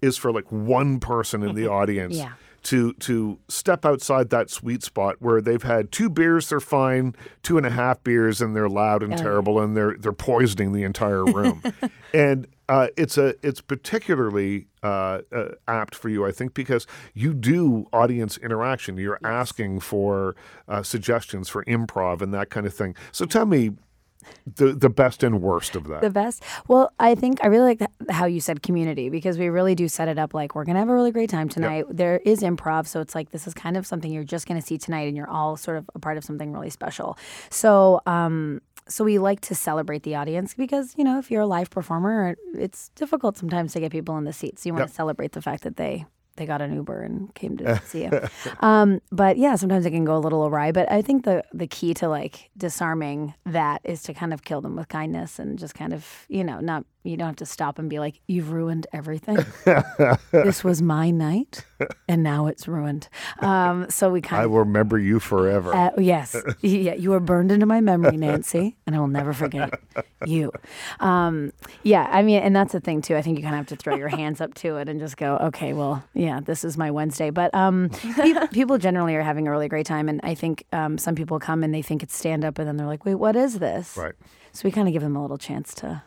is 0.00 0.16
for 0.16 0.30
like 0.32 0.50
one 0.52 1.00
person 1.00 1.42
in 1.42 1.56
the 1.56 1.66
audience 1.78 2.16
Yeah. 2.16 2.32
To 2.64 2.92
to 2.94 3.38
step 3.48 3.84
outside 3.84 4.30
that 4.30 4.50
sweet 4.50 4.82
spot 4.82 5.16
where 5.20 5.40
they've 5.40 5.62
had 5.62 5.92
two 5.92 6.10
beers, 6.10 6.48
they're 6.48 6.60
fine, 6.60 7.14
two 7.42 7.56
and 7.56 7.66
a 7.66 7.70
half 7.70 8.02
beers, 8.02 8.40
and 8.40 8.54
they're 8.54 8.68
loud 8.68 9.02
and 9.02 9.16
terrible, 9.16 9.60
and 9.60 9.76
they're 9.76 9.96
they're 9.98 10.12
poisoning 10.12 10.72
the 10.72 10.82
entire 10.82 11.24
room. 11.24 11.62
and 12.14 12.46
uh, 12.68 12.88
it's 12.96 13.16
a 13.16 13.34
it's 13.42 13.60
particularly 13.60 14.66
uh, 14.82 15.20
uh, 15.32 15.48
apt 15.66 15.94
for 15.94 16.08
you, 16.08 16.26
I 16.26 16.32
think, 16.32 16.54
because 16.54 16.86
you 17.14 17.32
do 17.32 17.86
audience 17.92 18.36
interaction. 18.36 18.96
You're 18.98 19.20
asking 19.24 19.80
for 19.80 20.36
uh, 20.68 20.82
suggestions 20.82 21.48
for 21.48 21.64
improv 21.64 22.20
and 22.20 22.34
that 22.34 22.50
kind 22.50 22.66
of 22.66 22.74
thing. 22.74 22.94
So 23.12 23.24
tell 23.24 23.46
me 23.46 23.70
the 24.56 24.72
the 24.72 24.88
best 24.88 25.22
and 25.22 25.40
worst 25.42 25.76
of 25.76 25.86
that. 25.88 26.00
The 26.00 26.10
best. 26.10 26.42
Well, 26.66 26.92
I 26.98 27.14
think 27.14 27.38
I 27.42 27.46
really 27.48 27.76
like 27.76 27.90
how 28.10 28.26
you 28.26 28.40
said 28.40 28.62
community 28.62 29.08
because 29.08 29.38
we 29.38 29.48
really 29.48 29.74
do 29.74 29.88
set 29.88 30.08
it 30.08 30.18
up 30.18 30.34
like 30.34 30.54
we're 30.54 30.64
gonna 30.64 30.78
have 30.78 30.88
a 30.88 30.94
really 30.94 31.12
great 31.12 31.30
time 31.30 31.48
tonight. 31.48 31.84
There 31.90 32.20
is 32.24 32.40
improv, 32.40 32.86
so 32.86 33.00
it's 33.00 33.14
like 33.14 33.30
this 33.30 33.46
is 33.46 33.54
kind 33.54 33.76
of 33.76 33.86
something 33.86 34.10
you're 34.10 34.24
just 34.24 34.46
gonna 34.46 34.62
see 34.62 34.78
tonight, 34.78 35.08
and 35.08 35.16
you're 35.16 35.30
all 35.30 35.56
sort 35.56 35.76
of 35.76 35.88
a 35.94 35.98
part 35.98 36.16
of 36.16 36.24
something 36.24 36.52
really 36.52 36.70
special. 36.70 37.18
So, 37.50 38.00
um, 38.06 38.60
so 38.88 39.04
we 39.04 39.18
like 39.18 39.40
to 39.42 39.54
celebrate 39.54 40.02
the 40.02 40.14
audience 40.14 40.54
because 40.54 40.94
you 40.96 41.04
know 41.04 41.18
if 41.18 41.30
you're 41.30 41.42
a 41.42 41.46
live 41.46 41.70
performer, 41.70 42.36
it's 42.54 42.90
difficult 42.90 43.36
sometimes 43.36 43.72
to 43.74 43.80
get 43.80 43.92
people 43.92 44.16
in 44.18 44.24
the 44.24 44.32
seats. 44.32 44.62
So 44.62 44.68
You 44.68 44.74
want 44.74 44.88
to 44.88 44.94
celebrate 44.94 45.32
the 45.32 45.42
fact 45.42 45.62
that 45.64 45.76
they. 45.76 46.06
They 46.38 46.46
got 46.46 46.62
an 46.62 46.72
Uber 46.74 47.02
and 47.02 47.34
came 47.34 47.56
to 47.58 47.80
see 47.86 48.04
you. 48.04 48.28
Um, 48.60 49.00
but 49.12 49.36
yeah, 49.36 49.56
sometimes 49.56 49.84
it 49.84 49.90
can 49.90 50.04
go 50.04 50.16
a 50.16 50.18
little 50.18 50.46
awry. 50.46 50.72
But 50.72 50.90
I 50.90 51.02
think 51.02 51.24
the 51.24 51.44
the 51.52 51.66
key 51.66 51.92
to 51.94 52.08
like 52.08 52.50
disarming 52.56 53.34
that 53.44 53.80
is 53.84 54.02
to 54.04 54.14
kind 54.14 54.32
of 54.32 54.44
kill 54.44 54.60
them 54.60 54.76
with 54.76 54.88
kindness 54.88 55.38
and 55.38 55.58
just 55.58 55.74
kind 55.74 55.92
of 55.92 56.24
you 56.28 56.44
know 56.44 56.60
not 56.60 56.84
you 57.04 57.16
don't 57.16 57.28
have 57.28 57.36
to 57.36 57.46
stop 57.46 57.78
and 57.78 57.88
be 57.88 57.98
like 57.98 58.20
you've 58.26 58.50
ruined 58.50 58.86
everything. 58.92 59.38
this 60.32 60.62
was 60.64 60.82
my 60.82 61.10
night, 61.10 61.64
and 62.08 62.22
now 62.22 62.46
it's 62.46 62.66
ruined. 62.68 63.08
Um, 63.40 63.88
so 63.88 64.10
we 64.10 64.20
kind 64.20 64.40
of. 64.40 64.42
I 64.42 64.44
of 64.44 64.50
will 64.50 64.58
remember 64.60 64.98
you 64.98 65.20
forever. 65.20 65.74
uh, 65.74 65.90
yes, 65.98 66.36
yeah, 66.60 66.94
you 66.94 67.12
are 67.14 67.20
burned 67.20 67.52
into 67.52 67.66
my 67.66 67.80
memory, 67.80 68.16
Nancy, 68.16 68.76
and 68.86 68.94
I 68.96 68.98
will 68.98 69.08
never 69.08 69.32
forget 69.32 69.78
you. 70.26 70.52
Um, 71.00 71.52
yeah, 71.82 72.08
I 72.10 72.22
mean, 72.22 72.42
and 72.42 72.54
that's 72.54 72.72
the 72.72 72.80
thing 72.80 73.00
too. 73.00 73.16
I 73.16 73.22
think 73.22 73.38
you 73.38 73.42
kind 73.42 73.54
of 73.54 73.58
have 73.60 73.68
to 73.68 73.76
throw 73.76 73.96
your 73.96 74.08
hands 74.08 74.40
up 74.40 74.54
to 74.54 74.76
it 74.76 74.88
and 74.88 75.00
just 75.00 75.16
go, 75.16 75.36
okay, 75.36 75.72
well, 75.72 76.02
yeah, 76.14 76.40
this 76.40 76.64
is 76.64 76.76
my 76.76 76.90
Wednesday. 76.90 77.30
But 77.30 77.54
um, 77.54 77.90
pe- 77.90 78.46
people 78.52 78.78
generally 78.78 79.14
are 79.16 79.22
having 79.22 79.46
a 79.46 79.50
really 79.50 79.68
great 79.68 79.86
time, 79.86 80.08
and 80.08 80.20
I 80.22 80.34
think 80.34 80.64
um, 80.72 80.98
some 80.98 81.14
people 81.14 81.38
come 81.38 81.62
and 81.62 81.72
they 81.72 81.82
think 81.82 82.02
it's 82.02 82.16
stand 82.16 82.44
up, 82.44 82.58
and 82.58 82.66
then 82.66 82.76
they're 82.76 82.86
like, 82.86 83.04
wait, 83.04 83.14
what 83.14 83.36
is 83.36 83.58
this? 83.58 83.96
right. 83.96 84.14
So 84.52 84.62
we 84.64 84.72
kind 84.72 84.88
of 84.88 84.92
give 84.92 85.02
them 85.02 85.14
a 85.14 85.22
little 85.22 85.38
chance 85.38 85.74
to. 85.76 86.02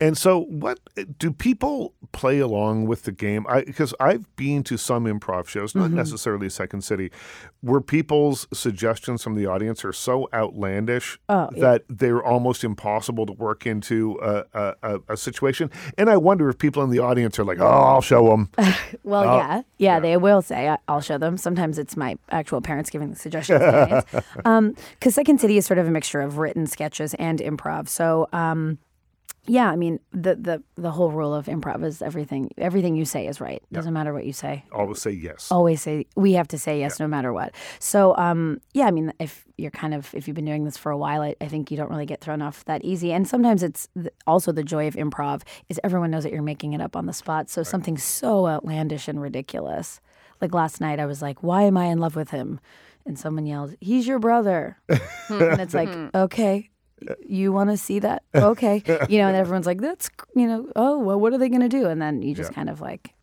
And 0.00 0.16
so, 0.18 0.40
what 0.44 0.78
do 1.18 1.32
people 1.32 1.94
play 2.12 2.38
along 2.38 2.86
with 2.86 3.02
the 3.04 3.12
game? 3.12 3.46
Because 3.66 3.94
I've 4.00 4.34
been 4.36 4.62
to 4.64 4.76
some 4.76 5.04
improv 5.04 5.48
shows, 5.48 5.74
not 5.74 5.84
Mm-hmm. 5.88 5.96
necessarily 5.96 6.48
Second 6.48 6.82
City, 6.82 7.10
where 7.60 7.80
people's 7.80 8.46
suggestions 8.52 9.22
from 9.22 9.34
the 9.34 9.46
audience 9.46 9.84
are 9.84 9.92
so 9.92 10.28
outlandish 10.32 11.18
Oh, 11.28 11.48
yeah. 11.54 11.60
that 11.60 11.82
they're 11.88 12.22
almost 12.24 12.64
impossible 12.64 13.26
to 13.26 13.32
work 13.32 13.66
into 13.66 14.18
a, 14.22 14.44
a, 14.54 14.74
a, 14.82 15.00
a 15.10 15.16
situation. 15.16 15.70
And 15.98 16.08
I 16.10 16.16
wonder 16.16 16.48
if 16.48 16.58
people 16.58 16.82
in 16.82 16.90
the 16.90 16.98
audience 17.00 17.38
are 17.38 17.44
like, 17.44 17.60
"Oh, 17.60 17.66
I'll 17.66 18.00
show 18.00 18.28
them." 18.30 18.50
Well, 19.02 19.24
Oh, 19.28 19.36
yeah, 19.36 19.62
yeah, 19.78 20.00
they 20.00 20.16
will 20.16 20.40
say, 20.42 20.74
I'll 20.88 21.00
show 21.00 21.18
them. 21.18 21.36
Sometimes 21.36 21.78
it's 21.78 21.96
my 21.96 22.16
actual 22.30 22.60
parents 22.60 22.90
giving 22.90 23.10
the 23.10 23.16
suggestions. 23.16 23.60
Because 24.36 25.14
Second 25.14 25.40
City 25.40 25.56
is 25.58 25.66
sort 25.66 25.78
of 25.78 25.86
a 25.86 25.90
mixture 25.90 26.20
of 26.20 26.38
written 26.38 26.66
sketches 26.66 27.14
and 27.14 27.38
improv. 27.40 27.88
So, 27.88 28.28
um, 28.32 28.78
yeah, 29.46 29.70
I 29.70 29.76
mean, 29.76 30.00
the, 30.12 30.36
the, 30.36 30.62
the 30.76 30.90
whole 30.90 31.10
rule 31.10 31.34
of 31.34 31.46
improv 31.46 31.84
is 31.84 32.00
everything, 32.00 32.50
everything 32.56 32.96
you 32.96 33.04
say 33.04 33.26
is 33.26 33.40
right. 33.40 33.62
Doesn't 33.72 33.92
matter 33.92 34.14
what 34.14 34.24
you 34.24 34.32
say. 34.32 34.64
Always 34.72 35.02
say 35.02 35.10
yes. 35.10 35.50
Always 35.50 35.82
say, 35.82 36.06
we 36.16 36.32
have 36.32 36.48
to 36.48 36.58
say 36.58 36.80
yes 36.80 36.98
no 36.98 37.06
matter 37.06 37.32
what. 37.32 37.54
So, 37.78 38.16
um, 38.16 38.60
yeah, 38.72 38.86
I 38.86 38.90
mean, 38.90 39.12
if 39.18 39.44
you're 39.58 39.70
kind 39.70 39.92
of, 39.92 40.14
if 40.14 40.26
you've 40.26 40.34
been 40.34 40.46
doing 40.46 40.64
this 40.64 40.76
for 40.78 40.90
a 40.90 40.96
while, 40.96 41.20
I, 41.20 41.34
I 41.40 41.48
think 41.48 41.70
you 41.70 41.76
don't 41.76 41.90
really 41.90 42.06
get 42.06 42.20
thrown 42.20 42.40
off 42.40 42.64
that 42.64 42.84
easy. 42.84 43.12
And 43.12 43.28
sometimes 43.28 43.62
it's 43.62 43.88
th- 43.94 44.08
also 44.26 44.50
the 44.50 44.64
joy 44.64 44.88
of 44.88 44.94
improv 44.94 45.42
is 45.68 45.78
everyone 45.84 46.10
knows 46.10 46.22
that 46.22 46.32
you're 46.32 46.42
making 46.42 46.72
it 46.72 46.80
up 46.80 46.96
on 46.96 47.06
the 47.06 47.12
spot. 47.12 47.50
So 47.50 47.62
something 47.62 47.98
so 47.98 48.46
outlandish 48.46 49.08
and 49.08 49.20
ridiculous. 49.20 50.00
Like 50.40 50.54
last 50.54 50.80
night, 50.80 51.00
I 51.00 51.06
was 51.06 51.20
like, 51.20 51.42
why 51.42 51.62
am 51.62 51.76
I 51.76 51.86
in 51.86 51.98
love 51.98 52.16
with 52.16 52.30
him? 52.30 52.60
And 53.06 53.18
someone 53.18 53.44
yelled, 53.44 53.74
he's 53.80 54.06
your 54.06 54.18
brother. 54.18 54.78
and 54.88 55.60
it's 55.60 55.74
like, 55.74 55.90
okay, 56.14 56.70
you 57.26 57.52
want 57.52 57.70
to 57.70 57.76
see 57.76 57.98
that? 58.00 58.22
Okay, 58.34 58.82
you 59.08 59.18
know, 59.18 59.28
and 59.28 59.36
everyone's 59.42 59.66
like, 59.66 59.80
that's 59.80 60.10
you 60.34 60.46
know, 60.46 60.70
oh 60.76 60.98
well, 60.98 61.18
what 61.20 61.32
are 61.32 61.38
they 61.38 61.48
going 61.48 61.60
to 61.62 61.68
do? 61.68 61.86
And 61.86 62.00
then 62.00 62.22
you 62.22 62.34
just 62.34 62.50
Yeah. 62.50 62.54
kind 62.56 62.70
of 62.70 62.80
like 62.80 63.14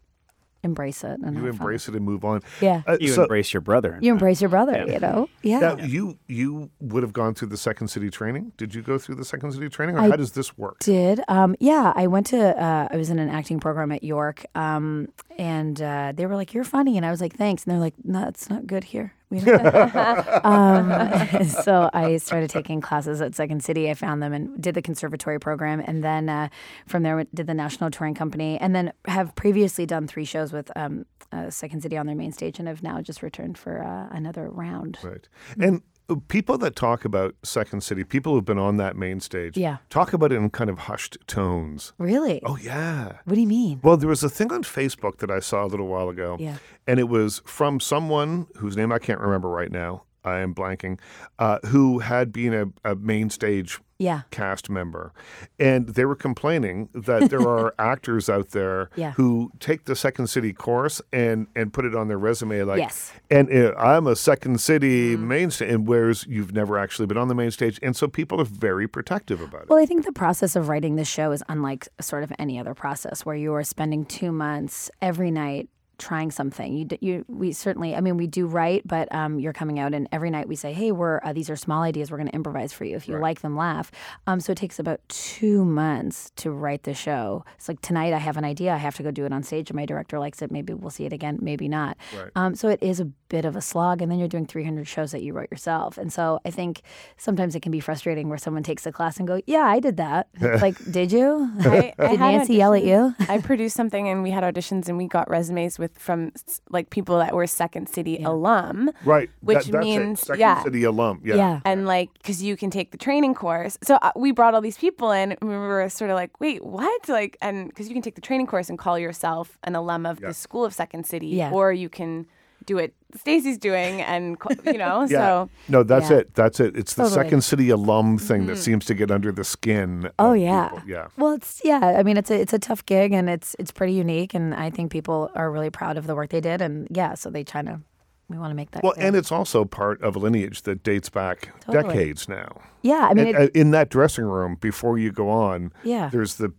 embrace 0.63 1.03
it 1.03 1.19
and 1.24 1.36
You 1.36 1.45
have 1.45 1.55
fun. 1.57 1.61
embrace 1.65 1.88
it 1.88 1.95
and 1.95 2.05
move 2.05 2.24
on. 2.24 2.41
Yeah. 2.61 2.84
Uh, 2.86 2.95
You 3.01 3.07
so- 3.07 3.24
embrace 3.24 3.51
your 3.51 3.61
brother. 3.61 3.97
You 3.99 4.11
embrace 4.11 4.41
your 4.41 4.49
brother, 4.51 4.84
Yeah. 4.86 4.93
you 4.93 4.99
know? 4.99 5.30
Yeah. 5.41 5.59
Now, 5.59 5.78
you 5.78 6.19
you 6.28 6.69
would 6.80 7.01
have 7.01 7.13
gone 7.13 7.34
through 7.34 7.47
the 7.47 7.57
Second 7.57 7.88
City 7.88 8.11
training. 8.11 8.51
Did 8.57 8.76
you 8.76 8.84
go 8.84 8.99
through 8.99 9.15
the 9.15 9.26
Second 9.26 9.53
City 9.53 9.69
training, 9.69 9.95
or 9.95 10.01
I 10.01 10.09
how 10.09 10.15
does 10.17 10.34
this 10.34 10.55
work? 10.59 10.78
Did 10.80 11.22
um 11.28 11.55
yeah 11.59 11.93
I 11.95 12.05
went 12.07 12.28
to 12.28 12.39
uh, 12.61 12.88
I 12.91 12.95
was 12.95 13.09
in 13.09 13.17
an 13.17 13.30
acting 13.30 13.59
program 13.59 13.91
at 13.91 14.03
York 14.03 14.45
um 14.53 15.07
and 15.39 15.82
uh, 15.82 16.13
they 16.15 16.28
were 16.28 16.36
like 16.36 16.53
you're 16.53 16.63
funny 16.63 16.95
and 16.97 17.05
I 17.07 17.09
was 17.11 17.22
like 17.22 17.36
thanks 17.36 17.63
and 17.63 17.72
they're 17.72 17.80
like 17.80 17.95
no 18.03 18.28
it's 18.28 18.47
not 18.49 18.67
good 18.67 18.84
here 18.84 19.07
We 19.09 19.09
don't-" 19.09 19.20
um, 20.43 21.45
so 21.63 21.89
I 21.93 22.17
started 22.17 22.49
taking 22.49 22.82
classes 22.82 23.21
at 23.21 23.36
Second 23.36 23.63
City. 23.63 23.89
I 23.89 23.93
found 23.93 24.21
them 24.21 24.34
and 24.34 24.61
did 24.61 24.75
the 24.75 24.82
conservatory 24.82 25.39
program 25.39 25.82
and 25.86 26.03
then 26.03 26.29
uh, 26.29 26.49
from 26.88 27.03
there 27.03 27.23
did 27.34 27.47
the 27.47 27.53
National 27.53 27.89
Touring 27.89 28.15
Company 28.15 28.57
and 28.59 28.75
then 28.75 28.91
have 29.05 29.34
previously 29.36 29.86
done 29.86 30.07
three 30.07 30.25
shows 30.25 30.51
with 30.51 30.71
um, 30.75 31.05
uh, 31.32 31.49
Second 31.49 31.82
City 31.82 31.97
on 31.97 32.07
their 32.07 32.15
main 32.15 32.32
stage 32.32 32.59
and 32.59 32.67
have 32.67 32.84
now 32.84 33.01
just 33.01 33.23
returned 33.23 33.57
for 33.57 33.84
uh, 33.84 34.15
another 34.15 34.49
round. 34.49 34.97
Right. 35.01 35.27
And 35.59 35.82
people 36.18 36.57
that 36.59 36.76
talk 36.76 37.05
about 37.05 37.36
Second 37.43 37.82
City, 37.84 38.03
people 38.03 38.34
who've 38.34 38.45
been 38.45 38.57
on 38.59 38.78
that 38.78 38.95
main 38.95 39.20
stage, 39.20 39.57
Yeah. 39.57 39.78
talk 39.89 40.14
about 40.14 40.32
it 40.32 40.36
in 40.36 40.49
kind 40.49 40.70
of 40.70 40.80
hushed 40.80 41.18
tones. 41.28 41.93
really 41.97 42.41
Oh 42.45 42.57
yeah. 42.57 43.14
what 43.26 43.36
do 43.36 43.41
you 43.41 43.47
mean 43.47 43.80
Well, 43.84 43.97
there 43.97 44.09
was 44.09 44.24
a 44.24 44.30
thing 44.30 44.51
on 44.51 44.64
Facebook 44.64 45.18
that 45.18 45.32
I 45.32 45.39
saw 45.39 45.64
a 45.66 45.68
little 45.68 45.88
while 45.88 46.09
ago, 46.09 46.38
Yeah. 46.39 46.57
and 46.88 46.99
it 46.99 47.09
was 47.09 47.41
from 47.45 47.80
someone 47.80 48.47
whose 48.57 48.76
name 48.78 48.91
I 48.91 48.99
can't 48.99 49.20
remember 49.20 49.49
right 49.49 49.72
now. 49.72 50.03
I 50.24 50.39
am 50.39 50.53
blanking, 50.53 50.99
uh, 51.39 51.59
who 51.67 51.99
had 51.99 52.32
been 52.32 52.53
a, 52.53 52.91
a 52.91 52.95
main 52.95 53.30
stage 53.30 53.80
yeah 53.97 54.22
cast 54.32 54.67
member, 54.69 55.13
and 55.59 55.89
they 55.89 56.05
were 56.05 56.15
complaining 56.15 56.89
that 56.93 57.30
there 57.30 57.47
are 57.47 57.76
actors 57.80 58.30
out 58.30 58.49
there 58.49 58.89
Yeah. 58.95 59.11
who 59.11 59.51
take 59.59 59.86
the 59.86 59.95
Second 59.95 60.28
City 60.28 60.53
course 60.53 61.01
and 61.13 61.45
and 61.55 61.72
put 61.72 61.86
it 61.86 61.95
on 61.95 62.07
their 62.07 62.17
resume 62.17 62.63
like, 62.63 62.80
Yes. 62.80 63.13
and 63.30 63.51
uh, 63.51 63.74
I'm 63.78 64.07
a 64.07 64.15
Second 64.15 64.59
City 64.59 65.15
Mm-hmm. 65.15 65.28
main 65.28 65.51
stage, 65.51 65.72
and 65.72 65.88
whereas 65.88 66.26
you've 66.28 66.51
never 66.53 66.78
actually 66.80 67.05
been 67.05 67.17
on 67.17 67.28
the 67.28 67.36
main 67.36 67.51
stage, 67.51 67.80
and 67.84 67.95
so 67.95 68.07
people 68.07 68.41
are 68.41 68.45
very 68.45 68.88
protective 68.88 69.39
about 69.41 69.63
it. 69.63 69.69
Well, 69.69 69.80
I 69.80 69.86
think 69.86 70.05
the 70.05 70.11
process 70.11 70.55
of 70.55 70.67
writing 70.67 70.95
this 70.95 71.07
show 71.07 71.32
is 71.32 71.43
unlike 71.47 71.88
sort 71.99 72.24
of 72.24 72.32
any 72.39 72.59
other 72.59 72.74
process 72.74 73.26
where 73.26 73.36
you 73.36 73.53
are 73.53 73.63
spending 73.63 74.05
two 74.05 74.32
months 74.32 74.89
every 75.01 75.30
night 75.32 75.69
trying 76.02 76.32
something. 76.32 76.74
You, 76.74 76.88
you, 76.99 77.26
we 77.30 77.54
certainly, 77.54 77.95
I 77.95 78.02
mean, 78.02 78.18
we 78.18 78.28
do 78.28 78.47
write, 78.47 78.86
but 78.86 79.14
um, 79.14 79.39
you're 79.39 79.54
coming 79.54 79.80
out 79.80 79.93
and 79.93 80.10
every 80.12 80.30
night 80.30 80.47
we 80.47 80.56
say, 80.56 80.74
hey, 80.74 80.91
we're 80.91 81.22
uh, 81.24 81.32
these 81.32 81.49
are 81.49 81.56
small 81.56 81.84
ideas. 81.84 82.12
We're 82.12 82.18
going 82.18 82.30
to 82.30 82.36
improvise 82.36 82.74
for 82.74 82.84
you. 82.84 82.95
If 82.95 83.08
you 83.08 83.18
like 83.18 83.41
them, 83.41 83.56
laugh. 83.56 83.91
Um, 84.28 84.39
so 84.39 84.52
it 84.52 84.58
takes 84.58 84.80
about 84.80 84.99
two 85.08 85.64
months 85.64 86.32
to 86.38 86.52
write 86.52 86.84
the 86.84 86.93
show. 86.93 87.45
It's 87.56 87.70
like 87.70 87.82
tonight 87.82 88.14
I 88.14 88.18
have 88.18 88.38
an 88.38 88.43
idea. 88.43 88.74
I 88.74 88.78
have 88.78 88.95
to 88.97 89.04
go 89.04 89.12
do 89.12 89.26
it 89.26 89.32
on 89.32 89.43
stage, 89.43 89.70
and 89.70 89.78
my 89.78 89.86
director 89.86 90.20
likes 90.20 90.41
it. 90.41 90.52
Maybe 90.52 90.74
we'll 90.74 90.89
see 90.89 91.06
it 91.06 91.14
again. 91.14 91.39
Maybe 91.41 91.68
not. 91.68 91.97
Right. 92.18 92.32
Um, 92.36 92.56
so 92.56 92.68
it 92.70 92.82
is 92.82 92.99
a 92.99 93.06
bit 93.32 93.45
of 93.45 93.55
a 93.55 93.61
slog, 93.61 94.01
and 94.01 94.11
then 94.11 94.19
you're 94.19 94.27
doing 94.36 94.45
300 94.45 94.86
shows 94.88 95.11
that 95.13 95.23
you 95.23 95.32
wrote 95.34 95.49
yourself. 95.49 95.97
And 95.97 96.11
so 96.11 96.39
I 96.45 96.51
think 96.51 96.82
sometimes 97.17 97.55
it 97.55 97.61
can 97.61 97.71
be 97.71 97.79
frustrating 97.79 98.27
where 98.29 98.38
someone 98.38 98.61
takes 98.63 98.86
a 98.86 98.91
class 98.91 99.17
and 99.19 99.25
go, 99.27 99.39
"Yeah, 99.47 99.65
I 99.75 99.79
did 99.79 99.97
that." 99.97 100.27
Like, 100.61 100.77
did 100.91 101.11
you? 101.11 101.49
I, 101.61 101.93
I 101.97 102.07
did 102.11 102.19
had 102.19 102.32
Nancy 102.38 102.55
yell 102.55 102.73
at 102.73 102.84
you? 102.84 103.15
I 103.29 103.38
produced 103.39 103.75
something 103.75 104.07
and 104.09 104.21
we 104.21 104.32
had 104.32 104.43
auditions 104.43 104.89
and 104.89 104.97
we 104.97 105.07
got 105.07 105.29
resumes 105.29 105.79
with 105.79 105.97
from 105.97 106.34
like 106.69 106.89
people 106.89 107.17
that 107.19 107.34
were 107.34 107.47
Second 107.47 107.88
City 107.89 108.21
alum. 108.23 108.91
right, 109.05 109.29
which 109.41 109.65
that, 109.67 109.79
means- 109.79 110.21
it. 110.23 110.25
Second 110.25 110.39
yeah. 110.41 110.63
City 110.63 110.84
alum. 110.84 111.21
Yeah. 111.23 111.36
Yeah. 111.36 111.59
And 111.65 111.88
like, 111.88 112.09
because 112.19 112.43
you 112.43 112.57
can 112.57 112.69
take 112.69 112.91
the 112.91 112.97
training 112.97 113.34
course. 113.34 113.77
So 113.82 113.95
uh, 113.95 114.11
we 114.15 114.32
brought 114.32 114.53
all 114.53 114.61
these 114.61 114.77
people 114.77 115.11
in. 115.11 115.32
And 115.32 115.49
we 115.49 115.55
were 115.55 115.88
sort 115.89 116.11
of 116.11 116.15
like, 116.15 116.39
wait, 116.41 116.63
what? 116.65 117.07
Like, 117.07 117.38
and 117.41 117.67
because 117.69 117.88
you 117.88 117.93
can 117.93 118.01
take 118.03 118.15
the 118.15 118.21
training 118.29 118.47
course 118.47 118.69
and 118.69 118.77
call 118.77 118.99
yourself 118.99 119.57
an 119.63 119.75
alum 119.75 120.05
of 120.05 120.19
the 120.19 120.34
School 120.34 120.65
of 120.65 120.73
Second 120.73 121.05
City, 121.05 121.27
Yeah. 121.27 121.51
or 121.51 121.71
you 121.71 121.88
can 121.89 122.25
do 122.66 122.76
what 122.76 122.91
Stacey's 123.16 123.57
doing 123.57 124.01
and, 124.01 124.38
you 124.66 124.78
know, 124.78 125.01
Yeah. 125.09 125.18
so. 125.20 125.49
no, 125.68 125.84
that's 125.84 126.09
Yeah. 126.09 126.18
it. 126.18 126.34
That's 126.36 126.59
it. 126.59 126.78
It's 126.78 126.93
the 126.93 127.03
Totally. 127.03 127.24
Second 127.24 127.41
City 127.43 127.70
alum 127.70 128.18
thing 128.18 128.45
that 128.47 128.57
seems 128.57 128.86
to 128.86 128.93
get 128.93 129.12
under 129.12 129.32
the 129.32 129.43
skin. 129.43 130.09
Oh 130.20 130.34
yeah. 130.34 130.70
people. 130.70 130.89
Yeah. 130.89 131.07
Well, 131.18 131.34
it's 131.34 131.62
yeah. 131.64 131.80
I 131.97 132.03
mean, 132.03 132.18
it's 132.18 132.32
a 132.32 132.39
it's 132.39 132.53
a 132.53 132.59
tough 132.59 132.86
gig, 132.86 133.12
and 133.14 133.30
it's 133.30 133.55
it's 133.59 133.72
pretty 133.72 133.93
unique, 133.93 134.34
and 134.34 134.53
I 134.53 134.70
think 134.70 134.91
people 134.91 135.30
are 135.36 135.51
really 135.51 135.70
proud 135.70 135.97
of 135.97 136.07
the 136.07 136.16
work 136.16 136.30
they 136.30 136.41
did, 136.41 136.62
and 136.62 136.88
yeah, 136.91 137.16
so 137.16 137.30
they 137.30 137.43
try 137.43 137.62
to. 137.64 137.82
We 138.30 138.38
want 138.38 138.51
to 138.51 138.55
make 138.55 138.72
that. 138.72 138.82
Well, 138.82 138.93
clear. 138.93 139.07
and 139.07 139.16
it's 139.18 139.30
also 139.30 139.66
part 139.66 140.01
of 140.01 140.16
a 140.16 140.20
lineage 140.20 140.62
that 140.62 140.84
dates 140.84 141.09
back 141.09 141.49
Totally. 141.66 141.84
decades 141.95 142.30
now. 142.30 142.62
yeah, 142.82 143.09
I 143.12 143.14
mean, 143.14 143.28
And, 143.28 143.36
it, 143.36 143.49
uh, 143.53 143.59
in 143.59 143.72
that 143.72 143.89
dressing 143.89 144.24
room, 144.24 144.55
before 144.55 144.97
you 144.97 145.12
go 145.12 145.28
on, 145.30 145.74
Yeah. 145.84 146.07
there's 146.09 146.36
the 146.36 146.47
big 146.47 146.55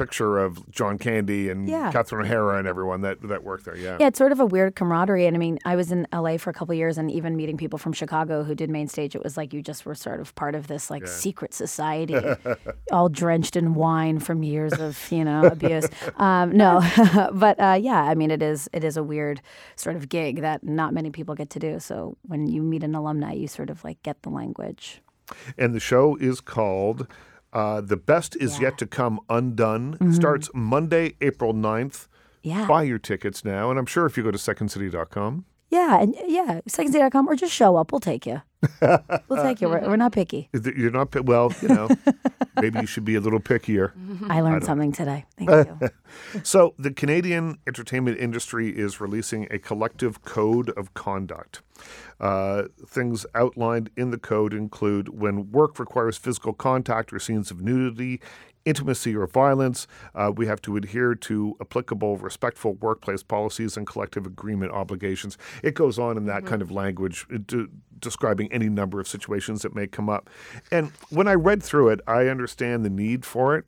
picture 0.00 0.38
of 0.38 0.70
John 0.70 0.96
Candy 0.98 1.50
and 1.50 1.68
Yeah. 1.68 1.92
Catherine 1.92 2.24
O'Hara 2.26 2.58
and 2.58 2.66
everyone 2.66 3.02
that, 3.02 3.20
that 3.28 3.44
worked 3.44 3.66
there. 3.66 3.76
Yeah. 3.76 3.98
Yeah, 4.00 4.06
it's 4.06 4.18
sort 4.18 4.32
of 4.32 4.40
a 4.40 4.46
weird 4.46 4.74
camaraderie. 4.74 5.26
And 5.26 5.36
I 5.36 5.38
mean, 5.38 5.58
I 5.66 5.76
was 5.76 5.92
in 5.92 6.06
LA 6.12 6.38
for 6.38 6.48
a 6.48 6.52
couple 6.54 6.72
of 6.72 6.78
years 6.78 6.96
and 6.96 7.10
even 7.10 7.36
meeting 7.36 7.56
people 7.58 7.78
from 7.78 7.92
Chicago 7.92 8.42
who 8.42 8.54
did 8.54 8.70
main 8.70 8.88
stage, 8.88 9.14
it 9.14 9.22
was 9.22 9.36
like 9.36 9.52
you 9.52 9.60
just 9.62 9.84
were 9.84 9.94
sort 9.94 10.20
of 10.20 10.34
part 10.34 10.54
of 10.54 10.68
this 10.68 10.90
like 10.90 11.06
secret 11.06 11.52
society, 11.52 12.16
all 12.92 13.08
drenched 13.10 13.56
in 13.56 13.74
wine 13.74 14.18
from 14.20 14.42
years 14.42 14.72
of, 14.72 15.10
you 15.12 15.24
know, 15.24 15.44
abuse. 15.44 15.86
Um, 16.16 16.50
no, 16.56 16.80
but 17.32 17.60
uh, 17.60 17.78
yeah, 17.80 18.02
I 18.02 18.14
mean, 18.14 18.30
it 18.30 18.42
is 18.42 18.68
it 18.72 18.82
is 18.84 18.96
a 18.96 19.02
weird 19.02 19.42
sort 19.76 19.96
of 19.96 20.08
gig 20.08 20.40
that 20.40 20.64
not 20.64 20.94
many 20.94 21.10
people 21.10 21.34
get 21.34 21.50
to 21.50 21.58
do. 21.58 21.78
So 21.78 22.16
when 22.22 22.46
you 22.46 22.62
meet 22.62 22.82
an 22.84 22.94
alumni, 22.94 23.32
you 23.32 23.48
sort 23.48 23.68
of 23.68 23.84
like 23.84 24.02
get 24.02 24.22
the 24.22 24.30
language. 24.30 25.02
And 25.58 25.74
the 25.74 25.80
show 25.80 26.16
is 26.16 26.40
called 26.40 27.06
uh, 27.52 27.80
The 27.80 27.96
Best 27.96 28.36
Is 28.36 28.60
Yet 28.60 28.78
to 28.78 28.86
Come 28.86 29.20
Undone. 29.28 29.94
Mm-hmm. 29.94 30.12
Starts 30.12 30.50
Monday, 30.54 31.14
April 31.20 31.52
9th. 31.54 32.06
Yeah. 32.42 32.66
Buy 32.66 32.84
your 32.84 32.98
tickets 32.98 33.44
now. 33.44 33.70
And 33.70 33.78
I'm 33.78 33.86
sure 33.86 34.06
if 34.06 34.16
you 34.16 34.22
go 34.22 34.30
to 34.30 34.38
secondcity.com, 34.38 35.44
Yeah, 35.70 36.00
and 36.00 36.14
yeah, 36.26 36.60
secondcity.com 36.68 37.28
or 37.28 37.36
just 37.36 37.52
show 37.52 37.76
up. 37.76 37.92
We'll 37.92 38.00
take 38.00 38.26
you. 38.26 38.42
We'll 38.82 39.42
take 39.42 39.60
you. 39.60 39.68
We're, 39.68 39.80
we're 39.88 39.96
not 39.96 40.12
picky. 40.12 40.48
that 40.52 40.76
you're 40.76 40.90
not, 40.90 41.12
pi- 41.12 41.20
well, 41.20 41.52
you 41.62 41.68
know, 41.68 41.88
maybe 42.60 42.80
you 42.80 42.86
should 42.86 43.04
be 43.04 43.14
a 43.14 43.20
little 43.20 43.40
pickier. 43.40 43.92
I 44.28 44.40
learned 44.40 44.64
something 44.64 44.92
today. 44.92 45.24
Thank 45.38 45.50
you. 45.50 45.88
So, 46.42 46.74
the 46.78 46.90
Canadian 46.92 47.58
entertainment 47.66 48.18
industry 48.18 48.76
is 48.76 49.00
releasing 49.00 49.46
a 49.50 49.58
collective 49.58 50.22
code 50.22 50.70
of 50.70 50.92
conduct. 50.94 51.62
Uh, 52.18 52.64
things 52.86 53.24
outlined 53.34 53.90
in 53.96 54.10
the 54.10 54.18
code 54.18 54.52
include 54.52 55.08
when 55.08 55.50
work 55.50 55.78
requires 55.78 56.18
physical 56.18 56.52
contact 56.52 57.12
or 57.12 57.18
scenes 57.18 57.50
of 57.50 57.62
nudity, 57.62 58.20
intimacy, 58.64 59.16
or 59.16 59.26
violence, 59.26 59.86
uh, 60.14 60.32
we 60.34 60.46
have 60.46 60.60
to 60.62 60.76
adhere 60.76 61.14
to 61.14 61.56
applicable 61.60 62.16
respectful 62.18 62.74
workplace 62.74 63.22
policies 63.22 63.76
and 63.76 63.86
collective 63.86 64.26
agreement 64.26 64.72
obligations. 64.72 65.38
It 65.62 65.74
goes 65.74 65.98
on 65.98 66.16
in 66.16 66.26
that 66.26 66.46
kind 66.46 66.62
of 66.62 66.70
language, 66.70 67.26
uh, 67.32 67.38
de- 67.46 67.68
describing 67.98 68.52
any 68.52 68.68
number 68.68 69.00
of 69.00 69.08
situations 69.08 69.62
that 69.62 69.74
may 69.74 69.86
come 69.86 70.08
up. 70.08 70.30
And 70.70 70.92
when 71.10 71.28
I 71.28 71.34
read 71.34 71.62
through 71.62 71.88
it, 71.90 72.00
I 72.06 72.26
understand 72.26 72.84
the 72.84 72.90
need 72.90 73.24
for 73.24 73.56
it. 73.56 73.64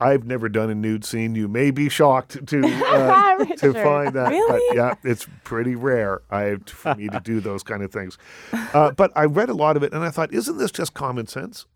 I've 0.00 0.24
never 0.24 0.48
done 0.48 0.70
a 0.70 0.74
nude 0.74 1.04
scene. 1.04 1.34
You 1.34 1.48
may 1.48 1.70
be 1.70 1.88
shocked 1.88 2.46
to 2.46 2.60
uh, 2.86 3.44
to 3.56 3.72
find 3.72 4.14
that, 4.14 4.30
really? 4.30 4.62
but 4.68 4.76
yeah, 4.76 4.94
it's 5.02 5.26
pretty 5.44 5.74
rare 5.74 6.22
I, 6.30 6.56
for 6.66 6.94
me 6.94 7.08
to 7.08 7.20
do 7.20 7.40
those 7.40 7.62
kind 7.62 7.82
of 7.82 7.90
things. 7.90 8.16
Uh, 8.52 8.92
but 8.92 9.10
I 9.16 9.24
read 9.24 9.48
a 9.48 9.54
lot 9.54 9.76
of 9.76 9.82
it, 9.82 9.92
and 9.92 10.04
I 10.04 10.10
thought, 10.10 10.32
isn't 10.32 10.56
this 10.56 10.70
just 10.70 10.94
common 10.94 11.26
sense? 11.26 11.66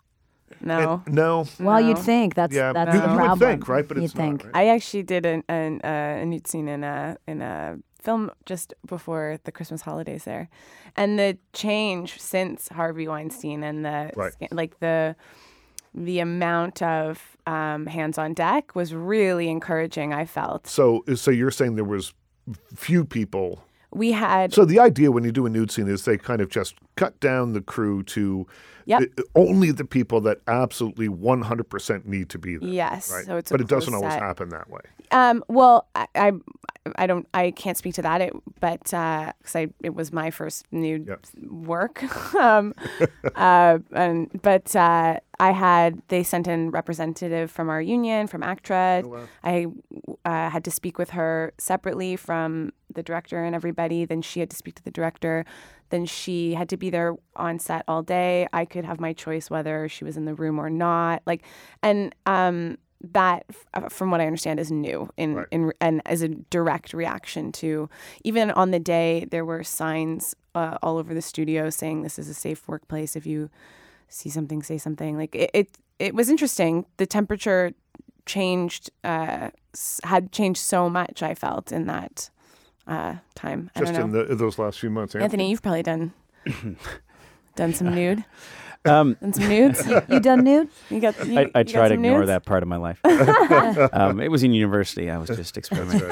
No. 0.61 1.03
And 1.07 1.15
no, 1.15 1.47
Well, 1.61 1.81
you'd 1.81 1.99
think 1.99 2.35
that's 2.35 2.55
yeah, 2.55 2.73
that's 2.73 2.95
you, 2.95 3.01
the 3.01 3.09
you 3.09 3.15
problem. 3.17 3.31
would 3.39 3.47
think, 3.47 3.69
right? 3.69 3.87
But 3.89 3.97
you'd 3.97 4.05
it's 4.05 4.13
think. 4.15 4.45
not. 4.45 4.55
Right? 4.55 4.67
I 4.67 4.69
actually 4.75 5.03
did 5.05 5.27
an, 5.27 5.43
an, 5.49 5.81
uh, 5.85 6.21
a 6.23 6.27
nude 6.27 6.47
scene 6.47 6.69
in 6.69 6.85
a 6.85 7.17
in 7.27 7.43
a 7.43 7.79
film 8.03 8.31
just 8.47 8.75
before 8.87 9.39
the 9.45 9.53
Christmas 9.53 9.83
holidays 9.83 10.25
there, 10.25 10.49
and 10.97 11.19
the 11.19 11.39
change 11.53 12.21
since 12.21 12.69
Harvey 12.69 13.07
Weinstein 13.09 13.63
and 13.63 13.85
the 13.85 14.11
Right. 14.17 14.33
like 14.51 14.79
the 14.81 15.15
the 15.95 16.21
amount 16.21 16.83
of 16.83 17.37
um, 17.47 17.87
hands 17.87 18.17
on 18.19 18.33
deck 18.35 18.75
was 18.75 18.95
really 18.95 19.49
encouraging. 19.49 20.13
I 20.15 20.25
felt 20.25 20.67
So, 20.67 21.05
so 21.15 21.31
you're 21.31 21.51
saying 21.51 21.77
there 21.77 21.85
was 21.85 22.15
few 22.75 23.05
people. 23.05 23.63
We 23.93 24.13
had 24.13 24.53
So 24.55 24.65
the 24.65 24.79
idea 24.81 25.11
when 25.13 25.25
you 25.25 25.33
do 25.33 25.47
a 25.47 25.51
nude 25.51 25.71
scene 25.71 25.89
is 25.89 26.05
they 26.05 26.17
kind 26.19 26.41
of 26.41 26.49
just 26.49 26.75
cut 26.97 27.19
down 27.21 27.53
the 27.53 27.61
crew 27.61 28.03
to 28.05 28.47
Yep. 28.87 29.01
the- 29.17 29.25
only 29.37 29.71
the 29.71 29.85
people 29.85 30.21
that 30.23 30.41
absolutely 30.49 31.09
100% 31.09 32.05
need 32.05 32.29
to 32.31 32.39
be 32.39 32.57
there. 32.57 32.69
yes, 32.69 33.13
Right. 33.13 33.25
so 33.27 33.41
but 33.51 33.61
it 33.61 33.69
doesn't 33.69 33.93
close 33.93 34.03
always 34.03 34.15
happen 34.15 34.49
that 34.49 34.69
way. 34.71 34.81
Um, 35.13 35.45
well, 35.49 35.87
I, 35.95 36.07
I, 36.17 36.33
I 36.97 37.07
don't, 37.07 37.29
I 37.35 37.51
can't 37.53 37.77
speak 37.77 37.95
to 37.95 38.03
that. 38.03 38.21
It, 38.23 38.33
but 38.61 38.81
because 38.83 39.55
I, 39.55 39.69
it 39.83 39.95
was 39.95 40.11
my 40.13 40.31
first 40.31 40.65
nude 40.73 41.07
Yep. 41.07 41.27
work. 41.51 42.03
um, 42.35 42.75
uh, 43.37 43.79
and 43.93 44.31
but 44.43 44.75
uh, 44.75 45.21
I 45.43 45.51
had 45.51 46.01
they 46.07 46.23
sent 46.23 46.47
in 46.47 46.71
representative 46.71 47.51
from 47.51 47.69
our 47.69 47.83
union 47.83 48.29
from 48.29 48.43
ACTRA. 48.45 49.03
I 49.43 49.67
uh, 50.25 50.51
had 50.51 50.63
to 50.65 50.71
speak 50.71 50.99
with 50.99 51.11
her 51.11 51.53
separately 51.59 52.15
from 52.15 52.73
the 52.95 53.03
director 53.03 53.43
and 53.43 53.53
everybody. 53.53 54.05
Then 54.05 54.23
she 54.23 54.39
had 54.39 54.51
to 54.51 54.57
speak 54.57 54.77
to 54.77 54.85
the 54.85 54.93
director. 54.93 55.45
Then 55.91 56.07
she 56.07 56.55
had 56.55 56.69
to 56.69 56.77
be 56.77 56.91
there 56.91 57.17
on 57.35 57.59
set 57.59 57.83
all 57.89 58.03
day. 58.05 58.47
I 58.53 58.65
could 58.65 58.85
have 58.85 59.01
my 59.01 59.13
choice 59.13 59.51
whether 59.51 59.89
she 59.89 60.05
was 60.05 60.17
in 60.17 60.27
the 60.27 60.35
room 60.43 60.61
or 60.61 60.71
not. 60.71 61.23
Like, 61.27 61.43
and 61.83 62.15
um, 62.25 62.79
that, 63.13 63.45
uh, 63.75 63.89
from 63.89 64.13
what 64.13 64.21
I 64.21 64.27
understand, 64.27 64.61
is 64.61 64.71
new 64.71 65.11
in 65.17 65.35
Right. 65.35 65.49
in 65.51 65.73
and 65.81 66.03
as 66.07 66.23
a 66.23 66.29
direct 66.29 66.95
reaction 66.95 67.51
to 67.63 67.91
even 68.23 68.53
on 68.53 68.71
the 68.71 68.79
day 68.79 69.27
there 69.33 69.45
were 69.45 69.65
signs 69.65 70.37
uh, 70.55 70.79
all 70.85 70.99
over 70.99 71.13
the 71.15 71.23
studio 71.33 71.69
saying 71.69 72.03
this 72.03 72.17
is 72.17 72.29
a 72.29 72.35
safe 72.35 72.69
workplace. 72.69 73.17
If 73.17 73.27
you 73.27 73.51
see 74.13 74.31
something, 74.31 74.63
say 74.63 74.79
something. 74.79 75.17
Like 75.17 75.35
it, 75.35 75.51
it, 75.53 75.79
it 75.99 76.15
was 76.15 76.29
interesting. 76.29 76.87
The 76.97 77.07
temperature 77.07 77.73
changed, 78.27 78.91
uh, 79.05 79.51
had 80.05 80.33
changed 80.33 80.61
so 80.61 80.89
much. 80.89 81.23
I 81.23 81.35
felt 81.35 81.73
in 81.73 81.87
that 81.87 82.31
uh, 82.87 83.17
time. 83.35 83.71
I 83.75 83.81
Just 83.81 83.95
don't 83.95 84.13
know. 84.13 84.21
in 84.23 84.29
the, 84.29 84.35
those 84.35 84.59
last 84.59 84.79
few 84.79 84.91
months. 84.91 85.15
Anthony, 85.15 85.51
you've 85.51 85.63
probably 85.63 85.83
done 85.83 86.13
done 87.57 87.73
some 87.75 87.95
nude, 87.95 88.25
Um, 88.85 89.17
done 89.21 89.33
some 89.33 89.49
nudes. 89.49 89.87
You 90.09 90.19
done 90.19 90.43
nude? 90.43 90.69
You 90.91 91.01
got. 91.01 91.27
You, 91.27 91.39
I, 91.39 91.43
I 91.43 91.45
you 91.45 91.51
got 91.53 91.67
try 91.69 91.83
to 91.89 91.95
some 91.95 92.05
ignore 92.05 92.19
nudes? 92.19 92.29
that 92.29 92.45
part 92.45 92.65
of 92.65 92.69
my 92.69 92.79
life. 92.79 92.99
um, 93.93 94.19
it 94.21 94.29
was 94.29 94.43
in 94.43 94.53
university. 94.53 95.09
I 95.09 95.19
was 95.19 95.29
just 95.37 95.57
experimenting. 95.57 96.09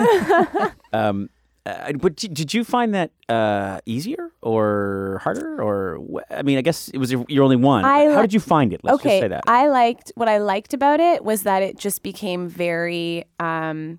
um, 0.92 1.30
uh, 1.66 1.92
but 1.92 2.16
did, 2.16 2.34
did 2.34 2.54
you 2.54 2.64
find 2.64 2.94
that 2.94 3.10
uh, 3.28 3.80
easier 3.86 4.30
or 4.42 5.20
harder, 5.22 5.62
or 5.62 6.22
I 6.30 6.42
mean, 6.42 6.58
I 6.58 6.62
guess 6.62 6.88
it 6.88 6.98
was 6.98 7.12
your 7.12 7.24
your 7.28 7.44
only 7.44 7.56
one. 7.56 7.84
I 7.84 8.06
How 8.06 8.16
li- 8.16 8.22
did 8.22 8.32
you 8.32 8.40
find 8.40 8.72
it? 8.72 8.80
Let's 8.82 8.96
okay, 8.96 9.08
just 9.08 9.20
say 9.22 9.28
that. 9.28 9.44
I 9.46 9.68
liked 9.68 10.12
what 10.14 10.28
I 10.28 10.38
liked 10.38 10.72
about 10.74 11.00
it 11.00 11.24
was 11.24 11.42
that 11.42 11.62
it 11.62 11.78
just 11.78 12.02
became 12.02 12.48
very 12.48 13.24
um, 13.38 13.98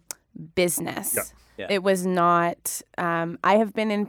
business. 0.56 1.34
Yeah. 1.58 1.68
It 1.70 1.84
was 1.84 2.06
not. 2.06 2.82
Um, 2.98 3.38
I 3.44 3.58
have 3.58 3.74
been 3.74 3.92
in 3.92 4.08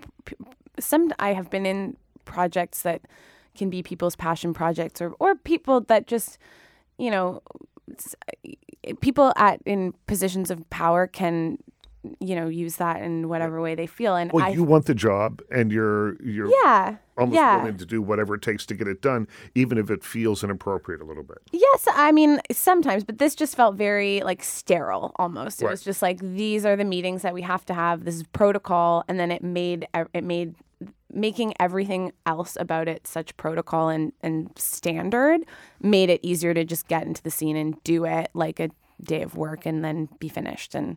some. 0.78 1.12
I 1.18 1.34
have 1.34 1.50
been 1.50 1.66
in 1.66 1.96
projects 2.24 2.82
that 2.82 3.02
can 3.54 3.68
be 3.68 3.82
people's 3.82 4.16
passion 4.16 4.54
projects, 4.54 5.02
or 5.02 5.14
or 5.20 5.34
people 5.34 5.82
that 5.82 6.06
just, 6.06 6.38
you 6.96 7.10
know, 7.10 7.42
people 9.00 9.32
at 9.36 9.60
in 9.66 9.92
positions 10.06 10.50
of 10.50 10.68
power 10.70 11.06
can, 11.06 11.58
you 12.18 12.34
know, 12.34 12.48
use 12.48 12.76
that 12.76 13.00
in 13.00 13.28
whatever 13.28 13.60
way 13.60 13.74
they 13.74 13.86
feel. 13.86 14.16
And 14.16 14.32
Well, 14.32 14.44
I, 14.44 14.48
you 14.48 14.64
want 14.64 14.86
the 14.86 14.94
job, 14.94 15.40
and 15.50 15.70
you're 15.70 16.20
you're 16.22 16.50
yeah, 16.64 16.96
almost 17.16 17.36
yeah. 17.36 17.58
willing 17.58 17.76
to 17.78 17.86
do 17.86 18.02
whatever 18.02 18.34
it 18.34 18.42
takes 18.42 18.66
to 18.66 18.74
get 18.74 18.88
it 18.88 19.00
done, 19.00 19.28
even 19.54 19.78
if 19.78 19.90
it 19.90 20.02
feels 20.02 20.42
inappropriate 20.42 21.00
a 21.00 21.04
little 21.04 21.22
bit. 21.22 21.38
Yes, 21.52 21.86
I 21.94 22.10
mean 22.10 22.40
sometimes, 22.50 23.04
but 23.04 23.18
this 23.18 23.34
just 23.36 23.54
felt 23.56 23.76
very 23.76 24.20
like 24.22 24.42
sterile 24.42 25.12
almost. 25.16 25.62
It 25.62 25.66
Right. 25.66 25.70
was 25.70 25.82
just 25.82 26.02
like 26.02 26.18
these 26.20 26.66
are 26.66 26.74
the 26.74 26.84
meetings 26.84 27.22
that 27.22 27.34
we 27.34 27.42
have 27.42 27.64
to 27.66 27.74
have. 27.74 28.04
This 28.04 28.16
is 28.16 28.24
protocol, 28.24 29.04
and 29.06 29.20
then 29.20 29.30
it 29.30 29.42
made 29.44 29.86
it 30.12 30.24
made 30.24 30.56
making 31.14 31.52
everything 31.60 32.10
else 32.26 32.56
about 32.58 32.88
it 32.88 33.06
such 33.06 33.36
protocol 33.36 33.90
and 33.90 34.12
and 34.22 34.50
standard 34.56 35.42
made 35.80 36.10
it 36.10 36.18
easier 36.24 36.52
to 36.54 36.64
just 36.64 36.88
get 36.88 37.06
into 37.06 37.22
the 37.22 37.30
scene 37.30 37.54
and 37.54 37.80
do 37.84 38.04
it 38.06 38.30
like 38.34 38.58
a 38.58 38.70
day 39.02 39.22
of 39.22 39.36
work 39.36 39.66
and 39.66 39.84
then 39.84 40.08
be 40.18 40.28
finished 40.28 40.74
and. 40.74 40.96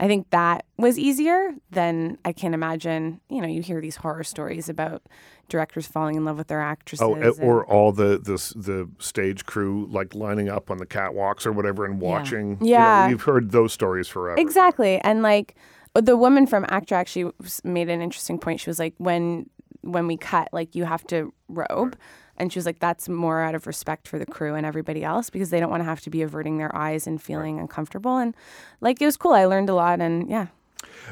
I 0.00 0.06
think 0.06 0.30
that 0.30 0.64
was 0.76 0.98
easier 0.98 1.50
than 1.70 2.18
I 2.24 2.32
can 2.32 2.54
imagine. 2.54 3.20
You 3.28 3.40
know, 3.40 3.48
you 3.48 3.62
hear 3.62 3.80
these 3.80 3.96
horror 3.96 4.22
stories 4.24 4.68
about 4.68 5.02
directors 5.48 5.86
falling 5.86 6.14
in 6.14 6.24
love 6.24 6.38
with 6.38 6.46
their 6.48 6.60
actresses. 6.60 7.02
Oh, 7.02 7.14
eh, 7.14 7.26
and- 7.28 7.40
or 7.42 7.66
all 7.66 7.90
the 7.92 8.18
the 8.18 8.36
the 8.60 8.88
stage 8.98 9.44
crew 9.46 9.86
like 9.90 10.14
lining 10.14 10.48
up 10.48 10.70
on 10.70 10.78
the 10.78 10.86
catwalks 10.86 11.46
or 11.46 11.52
whatever 11.52 11.84
and 11.84 12.00
watching. 12.00 12.50
You 12.50 12.56
know, 12.60 12.66
Yeah. 12.66 13.08
you've 13.08 13.22
heard 13.22 13.50
those 13.50 13.72
stories 13.72 14.06
forever. 14.08 14.40
Exactly. 14.40 15.00
And 15.02 15.22
like 15.22 15.54
the 15.94 16.16
woman 16.16 16.46
from 16.46 16.64
Actra 16.68 16.98
actually 16.98 17.32
made 17.64 17.88
an 17.88 18.00
interesting 18.00 18.38
point. 18.38 18.60
She 18.60 18.70
was 18.70 18.78
like, 18.78 18.94
when 18.98 19.48
when 19.82 20.06
we 20.06 20.16
cut, 20.16 20.48
like 20.52 20.74
you 20.74 20.84
have 20.84 21.04
to 21.06 21.32
robe. 21.48 21.96
And 22.38 22.52
she 22.52 22.58
was 22.58 22.66
like, 22.66 22.78
that's 22.78 23.08
more 23.08 23.40
out 23.42 23.54
of 23.54 23.66
respect 23.66 24.08
for 24.08 24.18
the 24.18 24.26
crew 24.26 24.54
and 24.54 24.64
everybody 24.64 25.04
else 25.04 25.28
because 25.30 25.50
they 25.50 25.60
don't 25.60 25.70
want 25.70 25.80
to 25.80 25.84
have 25.84 26.00
to 26.02 26.10
be 26.10 26.22
averting 26.22 26.58
their 26.58 26.74
eyes 26.74 27.06
and 27.06 27.20
feeling 27.20 27.58
uncomfortable. 27.58 28.16
And 28.18 28.34
like 28.80 29.02
it 29.02 29.06
was 29.06 29.16
cool. 29.16 29.32
I 29.32 29.44
learned 29.44 29.68
a 29.70 29.74
lot. 29.74 30.00
And 30.00 30.28
yeah, 30.30 30.46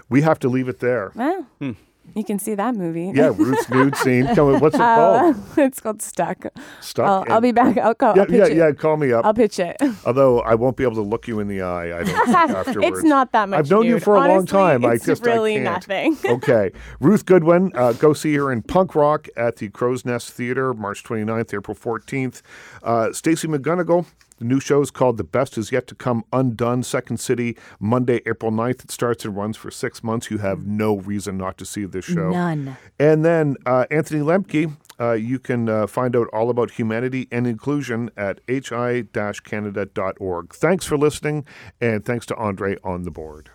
We 0.09 0.23
have 0.23 0.39
to 0.41 0.49
leave 0.49 0.69
it 0.69 0.81
there. 0.81 1.13
well, 1.15 1.47
hmm. 1.59 1.73
You 2.15 2.25
can 2.25 2.39
see 2.39 2.55
that 2.55 2.75
movie. 2.75 3.13
Yeah, 3.15 3.33
Ruth's 3.37 3.69
nude 3.71 3.95
scene. 3.97 4.27
On, 4.27 4.59
what's 4.61 4.75
it 4.75 4.81
Uh, 4.81 4.97
called? 5.35 5.37
it's 5.59 5.81
called 5.81 6.01
Stuck. 6.01 6.47
Stuck. 6.81 7.07
I'll, 7.07 7.35
I'll 7.35 7.41
be 7.43 7.53
back. 7.53 7.77
I'll 7.77 7.95
call. 7.95 8.15
Yeah, 8.17 8.23
I'll 8.23 8.27
pitch 8.27 8.39
yeah, 8.39 8.47
it. 8.47 8.57
yeah. 8.57 8.73
Call 8.73 8.97
me 8.97 9.13
up. 9.13 9.25
I'll 9.27 9.35
pitch 9.35 9.59
it. 9.59 9.77
Although 10.07 10.41
I 10.41 10.55
won't 10.55 10.77
be 10.79 10.85
able 10.85 10.95
to 10.95 11.03
look 11.03 11.29
you 11.29 11.41
in 11.41 11.49
the 11.49 11.61
eye. 11.63 11.99
I 12.01 12.05
don't 12.05 12.29
afterwards. 12.29 12.89
it's 13.01 13.03
not 13.03 13.33
that 13.33 13.49
much. 13.51 13.59
I've 13.59 13.71
known 13.71 13.85
you 13.85 14.01
for 14.01 14.15
a 14.15 14.19
long 14.21 14.31
Honestly, 14.31 14.47
time. 14.59 14.85
I 14.87 14.93
It's 14.93 15.05
just 15.05 15.27
I 15.27 15.33
really 15.33 15.55
can't. 15.55 15.65
nothing. 15.65 16.17
okay. 16.25 16.71
Ruth 17.01 17.27
Goodwin, 17.27 17.73
uh, 17.75 17.93
go 17.93 18.13
see 18.15 18.35
her 18.37 18.51
in 18.51 18.63
Punk 18.63 18.95
Rock 18.95 19.29
at 19.37 19.57
the 19.57 19.69
Crow's 19.69 20.05
Nest 20.05 20.31
Theater, 20.33 20.73
March 20.73 21.05
29th, 21.05 21.53
April 21.55 21.77
14th. 21.77 22.41
Uh, 22.83 23.13
Stacey 23.13 23.47
McGunnigle, 23.49 24.07
the 24.39 24.45
new 24.45 24.61
show 24.61 24.83
is 24.83 24.91
called 24.91 25.17
The 25.17 25.25
Best 25.25 25.57
Is 25.57 25.73
Yet 25.73 25.87
to 25.89 25.95
Come 25.95 26.25
Undone, 26.33 26.83
Second 26.83 27.19
City, 27.19 27.57
Monday, 27.81 28.21
April 28.27 28.53
9th. 28.53 28.85
It 28.85 28.91
starts 28.91 29.25
and 29.25 29.35
runs 29.37 29.57
for 29.57 29.71
six 29.71 30.05
months. 30.05 30.31
You 30.31 30.39
have 30.39 30.67
no 30.67 30.97
reason 30.97 31.39
not 31.39 31.57
to 31.59 31.65
see 31.65 31.85
this 31.85 32.05
show. 32.05 32.31
None. 32.31 32.77
And 32.99 33.25
then 33.25 33.57
uh, 33.65 33.87
Anthony 33.91 34.21
Lemke, 34.21 34.77
uh, 35.01 35.13
you 35.13 35.39
can 35.39 35.69
uh, 35.69 35.87
find 35.87 36.17
out 36.17 36.29
all 36.33 36.51
about 36.51 36.73
humanity 36.73 37.29
and 37.31 37.47
inclusion 37.47 38.11
at 38.17 38.41
hi-canada.org. 38.49 40.55
Thanks 40.55 40.87
for 40.87 40.99
listening, 40.99 41.45
and 41.81 42.05
thanks 42.05 42.27
to 42.27 42.37
Andre 42.37 42.77
on 42.83 43.05
the 43.05 43.11
board. 43.11 43.51